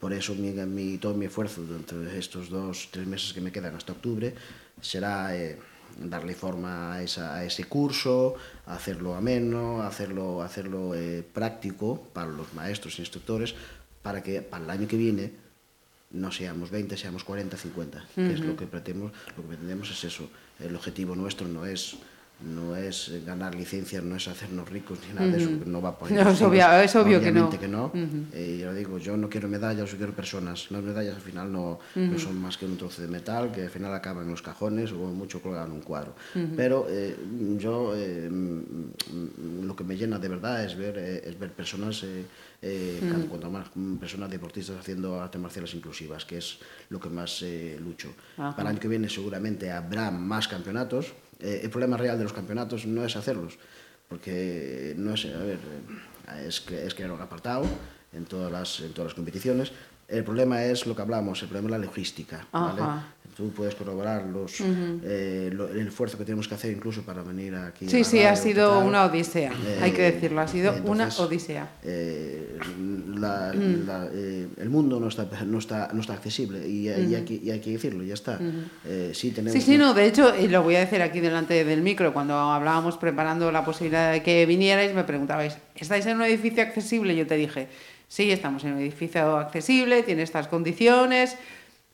Por 0.00 0.14
eso 0.14 0.34
mi, 0.34 0.52
mi- 0.52 0.96
todo 0.96 1.12
mi 1.12 1.26
esfuerzo 1.26 1.60
durante 1.60 2.18
estos 2.18 2.48
dos, 2.48 2.88
tres 2.90 3.06
meses 3.06 3.34
que 3.34 3.42
me 3.42 3.52
quedan 3.52 3.76
hasta 3.76 3.92
octubre 3.92 4.34
será 4.80 5.36
eh, 5.36 5.58
darle 6.00 6.34
forma 6.34 6.94
a, 6.94 7.02
esa- 7.02 7.34
a 7.34 7.44
ese 7.44 7.64
curso, 7.64 8.36
hacerlo 8.64 9.14
ameno, 9.16 9.82
hacerlo, 9.82 10.40
hacerlo 10.40 10.94
eh, 10.94 11.22
práctico 11.30 12.04
para 12.14 12.28
los 12.28 12.54
maestros 12.54 12.98
e 12.98 13.02
instructores, 13.02 13.54
para 14.00 14.22
que 14.22 14.40
para 14.40 14.64
el 14.64 14.70
año 14.70 14.88
que 14.88 14.96
viene 14.96 15.46
no 16.10 16.32
seamos 16.32 16.70
20, 16.70 16.96
seamos 16.96 17.24
40, 17.24 17.56
50, 17.56 18.06
que 18.14 18.32
es 18.32 18.40
lo 18.40 18.56
que 18.56 18.66
pretendemos, 18.66 19.12
lo 19.36 19.42
que 19.42 19.48
pretendemos 19.48 19.90
es 19.90 20.04
eso. 20.04 20.30
El 20.58 20.74
objetivo 20.74 21.14
nuestro 21.14 21.46
no 21.48 21.66
es 21.66 21.96
no 22.40 22.76
es 22.76 23.10
ganar 23.26 23.54
licencias, 23.54 24.02
no 24.04 24.14
es 24.16 24.28
hacernos 24.28 24.68
ricos 24.70 24.98
ni 25.08 25.14
nada 25.14 25.26
de 25.26 25.38
eso, 25.38 25.50
no 25.66 25.82
va 25.82 25.98
por 25.98 26.08
ahí. 26.08 26.14
No, 26.24 26.30
es 26.30 26.40
obvia- 26.42 26.84
es 26.84 26.94
obvio 26.96 27.20
que 27.20 27.32
no. 27.32 27.50
Que 27.58 27.68
no. 27.68 27.90
Eh, 28.32 28.58
yo 28.62 28.72
digo, 28.74 28.98
yo 28.98 29.16
no 29.16 29.28
quiero 29.28 29.48
medallas, 29.48 29.90
yo 29.90 29.96
quiero 29.96 30.12
personas. 30.12 30.70
Las 30.70 30.82
medallas 30.82 31.16
al 31.16 31.20
final 31.22 31.52
no, 31.52 31.80
no 31.96 32.18
son 32.18 32.40
más 32.40 32.56
que 32.56 32.64
un 32.66 32.76
trozo 32.76 33.02
de 33.02 33.08
metal 33.08 33.50
que 33.50 33.62
al 33.62 33.70
final 33.70 33.92
acaban 33.92 34.24
en 34.24 34.30
los 34.30 34.42
cajones 34.42 34.92
o 34.92 34.96
mucho 34.96 35.42
colgado 35.42 35.66
en 35.66 35.72
un 35.72 35.80
cuadro. 35.80 36.14
Pero 36.56 36.86
eh, 36.88 37.16
yo 37.58 37.92
eh, 37.96 38.30
lo 39.62 39.74
que 39.76 39.84
me 39.84 39.96
llena 39.96 40.18
de 40.18 40.28
verdad 40.28 40.64
es 40.64 40.76
ver, 40.76 40.96
es 40.98 41.38
ver 41.38 41.50
personas, 41.52 42.04
cuanto 43.28 43.50
más 43.50 43.68
personas 44.00 44.30
deportistas 44.30 44.76
haciendo 44.78 45.20
artes 45.20 45.40
marciales 45.40 45.74
inclusivas, 45.74 46.24
que 46.24 46.38
es 46.38 46.58
lo 46.90 47.00
que 47.00 47.08
más 47.08 47.44
lucho. 47.80 48.10
Para 48.36 48.62
el 48.62 48.66
año 48.68 48.80
que 48.80 48.88
viene 48.88 49.08
seguramente 49.08 49.70
habrá 49.70 50.10
más 50.10 50.46
campeonatos. 50.48 51.12
eh, 51.40 51.60
el 51.62 51.70
problema 51.70 51.96
real 51.96 52.18
de 52.18 52.24
los 52.24 52.32
campeonatos 52.32 52.86
no 52.86 53.04
es 53.04 53.16
hacerlos, 53.16 53.58
porque 54.08 54.94
no 54.96 55.14
es, 55.14 55.24
a 55.26 55.38
ver, 55.38 55.58
eh, 55.58 56.46
es, 56.46 56.66
es 56.68 56.94
crear 56.94 57.12
un 57.12 57.20
apartado 57.20 57.64
en 58.12 58.24
todas 58.24 58.50
las, 58.50 58.80
en 58.80 58.92
todas 58.92 59.10
las 59.10 59.14
competiciones, 59.14 59.72
El 60.08 60.24
problema 60.24 60.64
es 60.64 60.86
lo 60.86 60.96
que 60.96 61.02
hablamos, 61.02 61.42
el 61.42 61.48
problema 61.48 61.68
es 61.76 61.80
la 61.80 61.86
logística. 61.86 62.46
¿vale? 62.52 62.82
Tú 63.36 63.50
puedes 63.52 63.76
corroborar 63.76 64.24
los, 64.24 64.54
eh, 65.04 65.48
lo- 65.52 65.68
el 65.68 65.86
esfuerzo 65.86 66.18
que 66.18 66.24
tenemos 66.24 66.48
que 66.48 66.56
hacer 66.56 66.72
incluso 66.72 67.02
para 67.02 67.22
venir 67.22 67.54
aquí. 67.54 67.86
Sí, 67.88 68.02
sí, 68.02 68.20
ha 68.24 68.34
sido 68.34 68.78
tal. 68.78 68.88
una 68.88 69.04
odisea, 69.04 69.52
Eh, 69.52 69.78
hay 69.80 69.92
que 69.92 70.02
decirlo, 70.10 70.40
ha 70.40 70.48
sido 70.48 70.74
una 70.82 71.08
odisea. 71.18 71.68
eh, 71.84 72.58
la- 73.14 73.52
Mm. 73.54 73.86
la- 73.86 74.08
eh, 74.12 74.48
el 74.56 74.70
mundo 74.70 74.98
no 74.98 75.06
está, 75.06 75.28
no 75.46 75.58
está, 75.58 75.88
no 75.92 76.00
está 76.00 76.14
accesible 76.14 76.66
y, 76.66 76.88
y 76.88 77.14
hay, 77.14 77.22
que, 77.24 77.34
y 77.34 77.50
hay 77.52 77.60
que 77.60 77.70
decirlo, 77.70 78.02
ya 78.02 78.14
está. 78.14 78.40
Eh, 78.84 79.12
sí, 79.14 79.30
tenemos 79.30 79.52
Sí, 79.52 79.60
sí, 79.64 79.78
no, 79.78 79.94
de 79.94 80.06
hecho, 80.06 80.34
y 80.36 80.48
lo 80.48 80.64
voy 80.64 80.74
a 80.74 80.80
decir 80.80 81.00
aquí 81.02 81.20
delante 81.20 81.64
del 81.64 81.82
micro, 81.82 82.12
cuando 82.12 82.34
hablábamos 82.34 82.96
preparando 82.98 83.52
la 83.52 83.64
posibilidad 83.64 84.10
de 84.10 84.22
que 84.24 84.46
vinierais, 84.46 84.92
me 84.94 85.04
preguntabais, 85.04 85.56
¿estáis 85.76 86.04
en 86.06 86.16
un 86.16 86.22
edificio 86.24 86.62
accesible? 86.64 87.14
Yo 87.14 87.24
te 87.26 87.36
dije, 87.36 87.68
sí, 88.08 88.30
estamos 88.32 88.64
en 88.64 88.72
un 88.72 88.80
edificio 88.80 89.36
accesible, 89.36 90.02
tiene 90.02 90.22
estas 90.22 90.48
condiciones. 90.48 91.36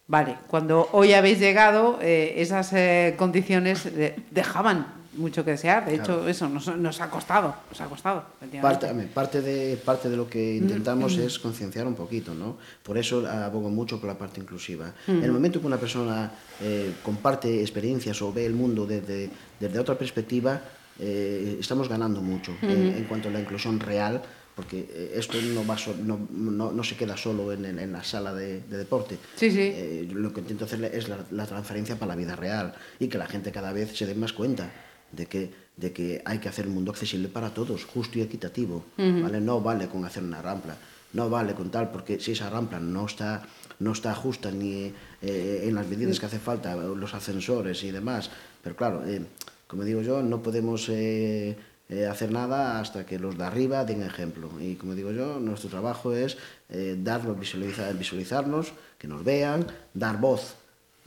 Vale, 0.07 0.37
cuando 0.49 0.89
hoy 0.93 1.15
habéis 1.15 1.39
llegado, 1.39 1.99
eh, 2.03 2.35
esas 2.37 2.73
eh, 2.75 3.15
condiciones 3.17 3.89
dejaban 4.31 4.87
mucho 5.15 5.45
que 5.45 5.53
desear. 5.53 5.87
De 5.87 5.95
hecho, 5.95 6.29
eso 6.29 6.49
nos, 6.49 6.77
nos 6.77 7.01
ha 7.01 7.09
costado, 7.09 7.55
nos 7.71 7.81
ha 7.81 7.87
costado. 7.87 8.25
Parte, 8.61 9.41
de, 9.41 9.77
parte 9.77 10.11
de 10.11 10.17
lo 10.17 10.29
que 10.29 10.57
intentamos 10.57 11.17
es 11.17 11.39
concienciar 11.39 11.87
un 11.87 11.95
poquito, 11.95 12.35
¿no? 12.35 12.59
Por 12.83 12.99
eso 12.99 13.27
abogo 13.27 13.71
mucho 13.71 13.99
por 13.99 14.09
la 14.09 14.19
parte 14.19 14.41
inclusiva. 14.41 14.93
En 15.07 15.23
el 15.23 15.33
momento 15.33 15.61
que 15.61 15.67
una 15.67 15.79
persona 15.79 16.31
eh, 16.61 16.93
comparte 17.03 17.61
experiencias 17.61 18.21
o 18.21 18.33
ve 18.33 18.45
el 18.45 18.55
mundo 18.55 18.87
desde, 18.87 19.31
desde 19.59 19.79
otra 19.79 19.97
perspectiva, 19.97 20.61
estamos 20.99 21.89
ganando 21.89 22.21
mucho 22.21 22.53
en, 22.63 22.95
en 22.97 23.05
cuanto 23.05 23.29
a 23.29 23.33
la 23.33 23.41
inclusión 23.41 23.81
real, 23.81 24.23
porque 24.55 24.87
eh, 24.89 25.13
esto 25.17 25.37
no, 25.41 25.67
va 25.67 25.77
so- 25.77 25.97
no, 26.03 26.29
no, 26.31 26.71
no 26.73 26.85
se 26.85 26.97
queda 26.97 27.17
solo 27.17 27.53
en, 27.53 27.65
en- 27.65 27.79
en 27.79 27.93
la 27.93 28.05
sala 28.05 28.33
de, 28.33 28.61
de 28.61 28.77
deporte. 28.79 29.19
Sí, 29.37 29.51
sí. 29.51 29.61
Eh, 29.61 30.09
lo 30.13 30.33
que 30.33 30.41
intento 30.41 30.65
hacer 30.65 30.85
es 30.85 31.09
la, 31.09 31.19
la 31.31 31.47
transferencia 31.47 31.97
para 31.97 32.11
la 32.11 32.17
vida 32.17 32.37
real 32.37 32.75
y 32.99 33.09
que 33.09 33.19
la 33.19 33.27
gente 33.27 33.51
cada 33.53 33.73
vez 33.73 33.97
se 33.97 34.07
dé 34.07 34.15
más 34.15 34.33
cuenta 34.33 34.71
de 35.13 35.27
que, 35.27 35.51
de 35.77 35.93
que 35.93 36.23
hay 36.25 36.39
que 36.39 36.49
hacer 36.49 36.67
un 36.69 36.75
mundo 36.75 36.91
accesible 36.93 37.29
para 37.29 37.53
todos, 37.53 37.85
justo 37.85 38.19
y 38.19 38.23
equitativo. 38.23 38.85
¿vale? 39.23 39.41
No 39.41 39.61
vale 39.61 39.89
con 39.89 40.05
hacer 40.05 40.23
una 40.23 40.41
rampla, 40.43 40.77
no 41.13 41.29
vale 41.31 41.55
con 41.55 41.71
tal, 41.71 41.91
porque 41.91 42.21
si 42.21 42.33
esa 42.33 42.49
rampla 42.51 42.79
no 42.81 43.07
está, 43.07 43.43
no 43.81 43.93
está 43.93 44.15
justa 44.15 44.51
ni 44.51 44.93
eh, 45.23 45.65
en 45.65 45.75
las 45.75 45.87
medidas 45.89 46.19
que 46.21 46.27
hace 46.27 46.39
falta, 46.39 46.77
los 46.77 47.13
ascensores 47.15 47.83
y 47.85 47.91
demás, 47.91 48.31
pero 48.63 48.77
claro, 48.77 49.05
eh, 49.07 49.23
como 49.67 49.83
digo 49.85 50.03
yo, 50.03 50.23
no 50.23 50.43
podemos 50.43 50.89
eh, 50.91 51.57
eh, 51.95 52.07
hacer 52.07 52.31
nada 52.31 52.81
hasta 52.81 53.07
que 53.07 53.19
los 53.19 53.39
de 53.39 53.45
arriba 53.45 53.85
den 53.85 54.03
ejemplo. 54.03 54.51
Y 54.61 54.75
como 54.75 54.95
digo 54.95 55.13
yo, 55.13 55.39
nuestro 55.39 55.71
trabajo 55.71 56.13
es 56.13 56.37
eh, 56.69 56.97
darnos, 56.99 57.39
visualizar, 57.39 57.95
visualizarnos, 57.97 58.73
que 58.99 59.07
nos 59.07 59.23
vean, 59.23 59.67
dar 59.93 60.19
voz 60.19 60.57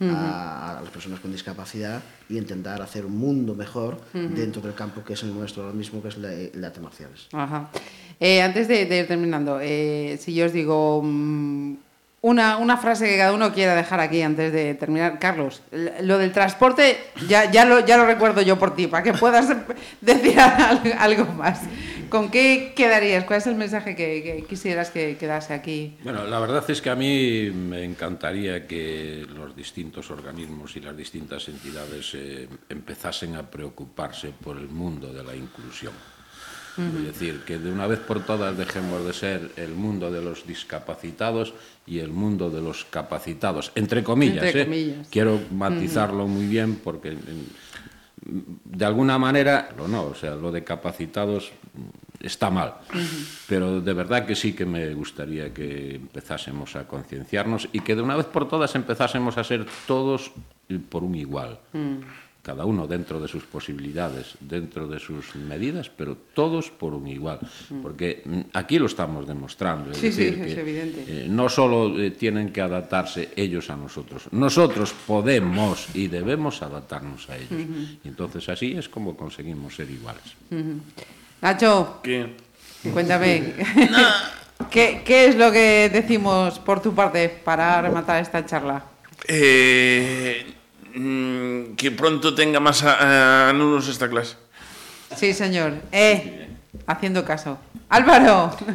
a, 0.00 0.78
a 0.78 0.80
las 0.80 0.90
personas 0.90 1.18
con 1.18 1.32
discapacidad 1.32 2.00
y 2.28 2.38
intentar 2.38 2.80
hacer 2.80 3.04
un 3.04 3.18
mundo 3.18 3.54
mejor 3.54 4.00
dentro 4.12 4.62
del 4.62 4.74
campo 4.74 5.02
que 5.02 5.14
es 5.14 5.22
el 5.24 5.34
nuestro 5.34 5.64
ahora 5.64 5.74
mismo, 5.74 6.00
que 6.00 6.08
es 6.08 6.18
la, 6.18 6.32
el 6.32 6.64
arte 6.64 6.80
marciales. 6.80 7.26
Ajá. 7.32 7.68
Eh, 8.20 8.40
antes 8.42 8.68
de, 8.68 8.86
de 8.86 8.98
ir 9.00 9.06
terminando, 9.08 9.58
eh, 9.60 10.16
si 10.20 10.34
yo 10.34 10.46
os 10.46 10.52
digo 10.52 11.02
mm, 11.02 11.74
una, 12.20 12.56
una 12.56 12.76
frase 12.76 13.06
que 13.08 13.16
cada 13.16 13.32
uno 13.32 13.52
quiera 13.52 13.74
dejar 13.74 14.00
aquí 14.00 14.22
antes 14.22 14.52
de 14.52 14.74
terminar. 14.74 15.18
Carlos, 15.18 15.62
lo 16.02 16.18
del 16.18 16.32
transporte 16.32 16.98
ya, 17.28 17.50
ya, 17.50 17.64
lo, 17.64 17.84
ya 17.86 17.96
lo 17.96 18.06
recuerdo 18.06 18.42
yo 18.42 18.58
por 18.58 18.74
ti, 18.74 18.86
para 18.88 19.02
que 19.04 19.12
puedas 19.14 19.48
decir 20.00 20.38
al- 20.40 20.94
algo 20.98 21.24
más. 21.32 21.60
¿Con 22.08 22.30
qué 22.30 22.72
quedarías? 22.74 23.24
¿Cuál 23.24 23.38
es 23.40 23.46
el 23.46 23.54
mensaje 23.54 23.94
que, 23.94 24.22
que 24.22 24.44
quisieras 24.48 24.90
que 24.90 25.18
quedase 25.18 25.52
aquí? 25.52 25.94
Bueno, 26.02 26.24
la 26.24 26.40
verdad 26.40 26.64
es 26.70 26.80
que 26.80 26.88
a 26.88 26.94
mí 26.96 27.50
me 27.50 27.84
encantaría 27.84 28.66
que 28.66 29.26
los 29.36 29.54
distintos 29.54 30.10
organismos 30.10 30.74
y 30.76 30.80
las 30.80 30.96
distintas 30.96 31.46
entidades 31.48 32.12
eh, 32.14 32.48
empezasen 32.70 33.36
a 33.36 33.42
preocuparse 33.50 34.30
por 34.42 34.56
el 34.56 34.68
mundo 34.68 35.12
de 35.12 35.22
la 35.22 35.34
inclusión. 35.36 35.92
Es 36.78 37.04
decir, 37.04 37.40
que 37.44 37.58
de 37.58 37.72
una 37.72 37.86
vez 37.86 37.98
por 37.98 38.24
todas 38.24 38.56
dejemos 38.56 39.04
de 39.04 39.12
ser 39.12 39.50
el 39.56 39.72
mundo 39.72 40.12
de 40.12 40.22
los 40.22 40.46
discapacitados 40.46 41.52
y 41.86 41.98
el 41.98 42.10
mundo 42.10 42.50
de 42.50 42.62
los 42.62 42.84
capacitados, 42.84 43.72
entre 43.74 44.04
comillas. 44.04 44.44
Entre 44.44 44.62
¿eh? 44.62 44.64
comillas. 44.64 45.08
Quiero 45.10 45.40
matizarlo 45.50 46.28
muy 46.28 46.46
bien 46.46 46.76
porque 46.76 47.16
de 48.22 48.84
alguna 48.84 49.18
manera, 49.18 49.70
lo 49.76 49.88
no, 49.88 50.04
o 50.04 50.14
sea, 50.14 50.34
lo 50.34 50.52
de 50.52 50.64
capacitados 50.64 51.50
mm, 51.74 52.26
está 52.26 52.50
mal, 52.50 52.74
pero 53.48 53.80
de 53.80 53.92
verdad 53.92 54.26
que 54.26 54.34
sí 54.34 54.52
que 54.52 54.66
me 54.66 54.92
gustaría 54.94 55.52
que 55.54 55.96
empezásemos 55.96 56.76
a 56.76 56.86
concienciarnos 56.86 57.68
y 57.72 57.80
que 57.80 57.94
de 57.94 58.02
una 58.02 58.16
vez 58.16 58.26
por 58.26 58.48
todas 58.48 58.74
empezásemos 58.74 59.38
a 59.38 59.44
ser 59.44 59.66
todos 59.86 60.32
por 60.88 61.04
un 61.04 61.14
igual, 61.14 61.58
cada 62.42 62.64
uno 62.64 62.86
dentro 62.86 63.20
de 63.20 63.28
sus 63.28 63.42
posibilidades, 63.44 64.34
dentro 64.40 64.86
de 64.86 64.98
sus 64.98 65.34
medidas, 65.36 65.90
pero 65.90 66.16
todos 66.32 66.70
por 66.70 66.94
un 66.94 67.06
igual, 67.06 67.40
porque 67.82 68.22
mm, 68.24 68.40
aquí 68.54 68.78
lo 68.78 68.86
estamos 68.86 69.26
demostrando, 69.26 69.90
es 69.90 69.98
Sí, 69.98 70.10
sí, 70.12 70.24
decir, 70.24 70.44
es 70.46 70.54
que, 70.54 70.60
evidente. 70.60 71.04
eh, 71.06 71.26
no 71.28 71.48
solo 71.48 72.00
eh, 72.00 72.10
tienen 72.12 72.50
que 72.52 72.60
adaptarse 72.62 73.30
ellos 73.36 73.68
a 73.68 73.76
nosotros, 73.76 74.24
nosotros 74.30 74.94
podemos 75.06 75.88
y 75.94 76.06
debemos 76.06 76.62
adaptarnos 76.62 77.28
a 77.28 77.36
ellos. 77.36 77.50
Y 78.04 78.08
entonces 78.08 78.48
así 78.48 78.72
es 78.72 78.88
como 78.88 79.14
conseguimos 79.16 79.74
ser 79.74 79.90
iguales. 79.90 80.22
Nacho, 81.42 82.00
¿Qué? 82.02 82.34
cuéntame. 82.92 83.52
¿Qué, 84.70 85.02
¿Qué 85.04 85.26
es 85.26 85.36
lo 85.36 85.52
que 85.52 85.88
decimos 85.92 86.58
por 86.58 86.80
tu 86.82 86.94
parte 86.94 87.28
para 87.28 87.80
rematar 87.82 88.20
esta 88.22 88.44
charla? 88.44 88.82
Eh, 89.28 90.44
mm, 90.94 91.74
que 91.76 91.90
pronto 91.90 92.34
tenga 92.34 92.60
más 92.60 92.82
a- 92.82 93.48
alumnos 93.50 93.88
esta 93.88 94.08
clase. 94.08 94.36
Sí, 95.16 95.32
señor. 95.32 95.74
Eh, 95.92 96.48
haciendo 96.86 97.24
caso. 97.24 97.58
Álvaro. 97.88 98.54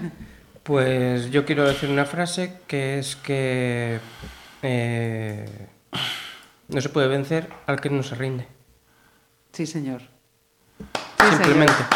Pues 0.63 1.29
yo 1.29 1.43
quiero 1.43 1.65
decir 1.67 1.89
una 1.89 2.05
frase 2.05 2.53
que 2.67 2.97
es 2.97 3.17
que 3.17 3.99
eh, 4.61 5.45
no 6.69 6.79
se 6.79 6.87
puede 6.87 7.09
vencer 7.09 7.49
al 7.67 7.81
que 7.81 7.89
no 7.89 8.01
se 8.01 8.15
rinde. 8.15 8.47
Sí, 9.51 9.65
señor. 9.65 10.03
Sí, 11.19 11.25
Simplemente. 11.31 11.73
señor. 11.73 11.89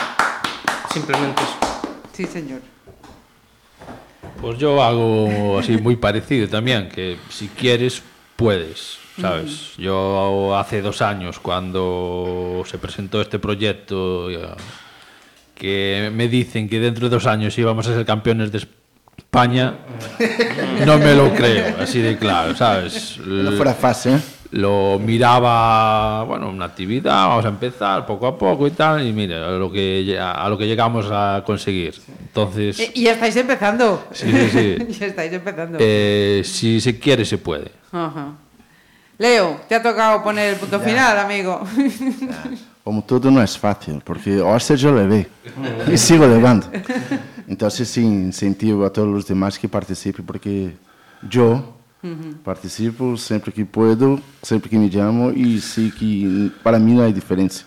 Simplemente 0.91 1.41
eso. 1.43 1.57
Sí, 2.11 2.25
señor. 2.25 2.59
Pues 4.41 4.59
yo 4.59 4.83
hago 4.83 5.59
así 5.59 5.77
muy 5.77 5.95
parecido 5.95 6.49
también, 6.49 6.89
que 6.89 7.17
si 7.29 7.47
quieres, 7.47 8.01
puedes, 8.35 8.97
¿sabes? 9.19 9.75
Yo 9.77 10.57
hace 10.57 10.81
dos 10.81 11.01
años, 11.01 11.39
cuando 11.39 12.63
se 12.65 12.77
presentó 12.77 13.21
este 13.21 13.39
proyecto, 13.39 14.27
que 15.55 16.11
me 16.13 16.27
dicen 16.27 16.69
que 16.69 16.79
dentro 16.79 17.09
de 17.09 17.15
dos 17.15 17.25
años 17.25 17.57
íbamos 17.57 17.87
a 17.87 17.93
ser 17.93 18.05
campeones 18.05 18.51
de 18.51 18.65
España, 19.17 19.75
no 20.85 20.97
me 20.97 21.15
lo 21.15 21.33
creo, 21.33 21.75
así 21.79 21.99
de 22.01 22.17
claro, 22.17 22.55
¿sabes? 22.55 23.19
No 23.25 23.51
fuera 23.53 23.73
fácil, 23.73 24.13
¿eh? 24.13 24.21
lo 24.51 24.99
miraba, 24.99 26.23
bueno, 26.23 26.49
una 26.49 26.65
actividad, 26.65 27.27
vamos 27.27 27.45
a 27.45 27.49
empezar 27.49 28.05
poco 28.05 28.27
a 28.27 28.37
poco 28.37 28.67
y 28.67 28.71
tal, 28.71 29.05
y 29.05 29.11
mira, 29.11 29.47
a 29.47 29.51
lo 29.51 29.71
que, 29.71 30.17
a 30.19 30.47
lo 30.47 30.57
que 30.57 30.67
llegamos 30.67 31.07
a 31.11 31.43
conseguir. 31.45 31.95
Entonces, 32.19 32.91
y 32.93 33.03
ya 33.03 33.13
estáis 33.13 33.35
empezando. 33.35 34.07
Sí, 34.11 34.31
sí, 34.31 34.49
sí. 34.49 34.77
ya 34.99 35.05
estáis 35.07 35.33
empezando. 35.33 35.77
eh, 35.81 36.41
si 36.45 36.79
se 36.79 36.99
quiere, 36.99 37.25
se 37.25 37.37
puede. 37.37 37.71
Ajá. 37.91 38.35
Leo, 39.17 39.59
te 39.67 39.75
ha 39.75 39.81
tocado 39.81 40.23
poner 40.23 40.53
el 40.53 40.59
punto 40.59 40.79
final, 40.79 41.17
amigo. 41.17 41.61
Como 42.83 43.03
todo 43.03 43.29
no 43.31 43.41
es 43.41 43.57
fácil, 43.57 44.01
porque 44.03 44.39
hostia 44.39 44.75
yo 44.75 44.93
levé 44.95 45.27
y 45.91 45.97
sigo 45.97 46.25
levando. 46.25 46.69
Entonces 47.47 47.87
sí, 47.89 48.01
incentivo 48.01 48.85
a 48.85 48.93
todos 48.93 49.07
los 49.09 49.27
demás 49.27 49.57
que 49.59 49.67
participen, 49.67 50.25
porque 50.25 50.75
yo 51.29 51.75
participo 52.43 53.17
siempre 53.17 53.51
que 53.51 53.65
puedo, 53.65 54.19
siempre 54.41 54.69
que 54.69 54.77
me 54.77 54.87
llamo 54.87 55.31
y 55.31 55.59
sé 55.59 55.91
que 55.99 56.49
para 56.63 56.79
mí 56.79 56.93
no 56.93 57.03
hay 57.03 57.11
diferencia. 57.11 57.65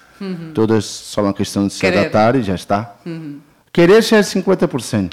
Todo 0.54 0.76
es 0.76 0.84
solo 0.86 1.28
una 1.28 1.36
cuestión 1.36 1.64
de 1.64 1.70
se 1.70 1.80
Querer. 1.80 1.98
adaptar 1.98 2.36
y 2.36 2.42
ya 2.42 2.54
está. 2.54 2.96
Querer 3.72 4.02
ya 4.02 4.18
es 4.20 4.34
50%, 4.36 5.10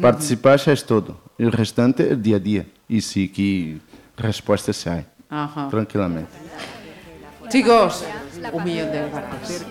participar 0.00 0.58
ya 0.58 0.72
es 0.72 0.84
todo. 0.84 1.20
El 1.38 1.52
restante 1.52 2.12
es 2.12 2.22
día 2.22 2.36
a 2.36 2.40
día 2.40 2.66
y 2.88 3.00
sí 3.00 3.28
que 3.28 3.78
respuestas 4.16 4.76
se 4.76 4.90
hay, 4.90 5.06
Ajá. 5.34 5.68
tranquilamente. 5.68 6.30
Chicos, 7.48 8.04
un 8.52 8.64
millón 8.64 8.90
de 8.90 9.00
gracias. 9.10 9.64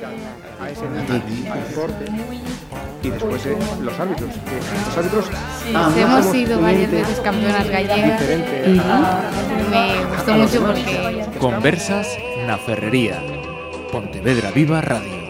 a 0.61 0.69
ese 0.69 0.85
deporte 0.85 2.05
y 3.01 3.09
después 3.09 3.45
eh, 3.45 3.57
los 3.81 3.99
árbitros. 3.99 4.29
que 4.31 4.55
los 4.85 4.97
árbitros 4.97 5.25
Sí, 5.63 5.99
hemos 6.01 6.25
sido 6.27 6.61
varias 6.61 6.91
veces 6.91 7.19
campeonas 7.19 7.67
gallegas 7.67 8.19
diferente 8.19 8.81
me 9.71 10.05
gustó 10.15 10.33
mucho 10.33 10.65
porque 10.65 11.25
Conversas 11.39 12.07
na 12.47 12.57
Ferrería. 12.57 13.19
Pontevedra 13.91 14.51
Viva 14.51 14.81
Radio. 14.81 15.22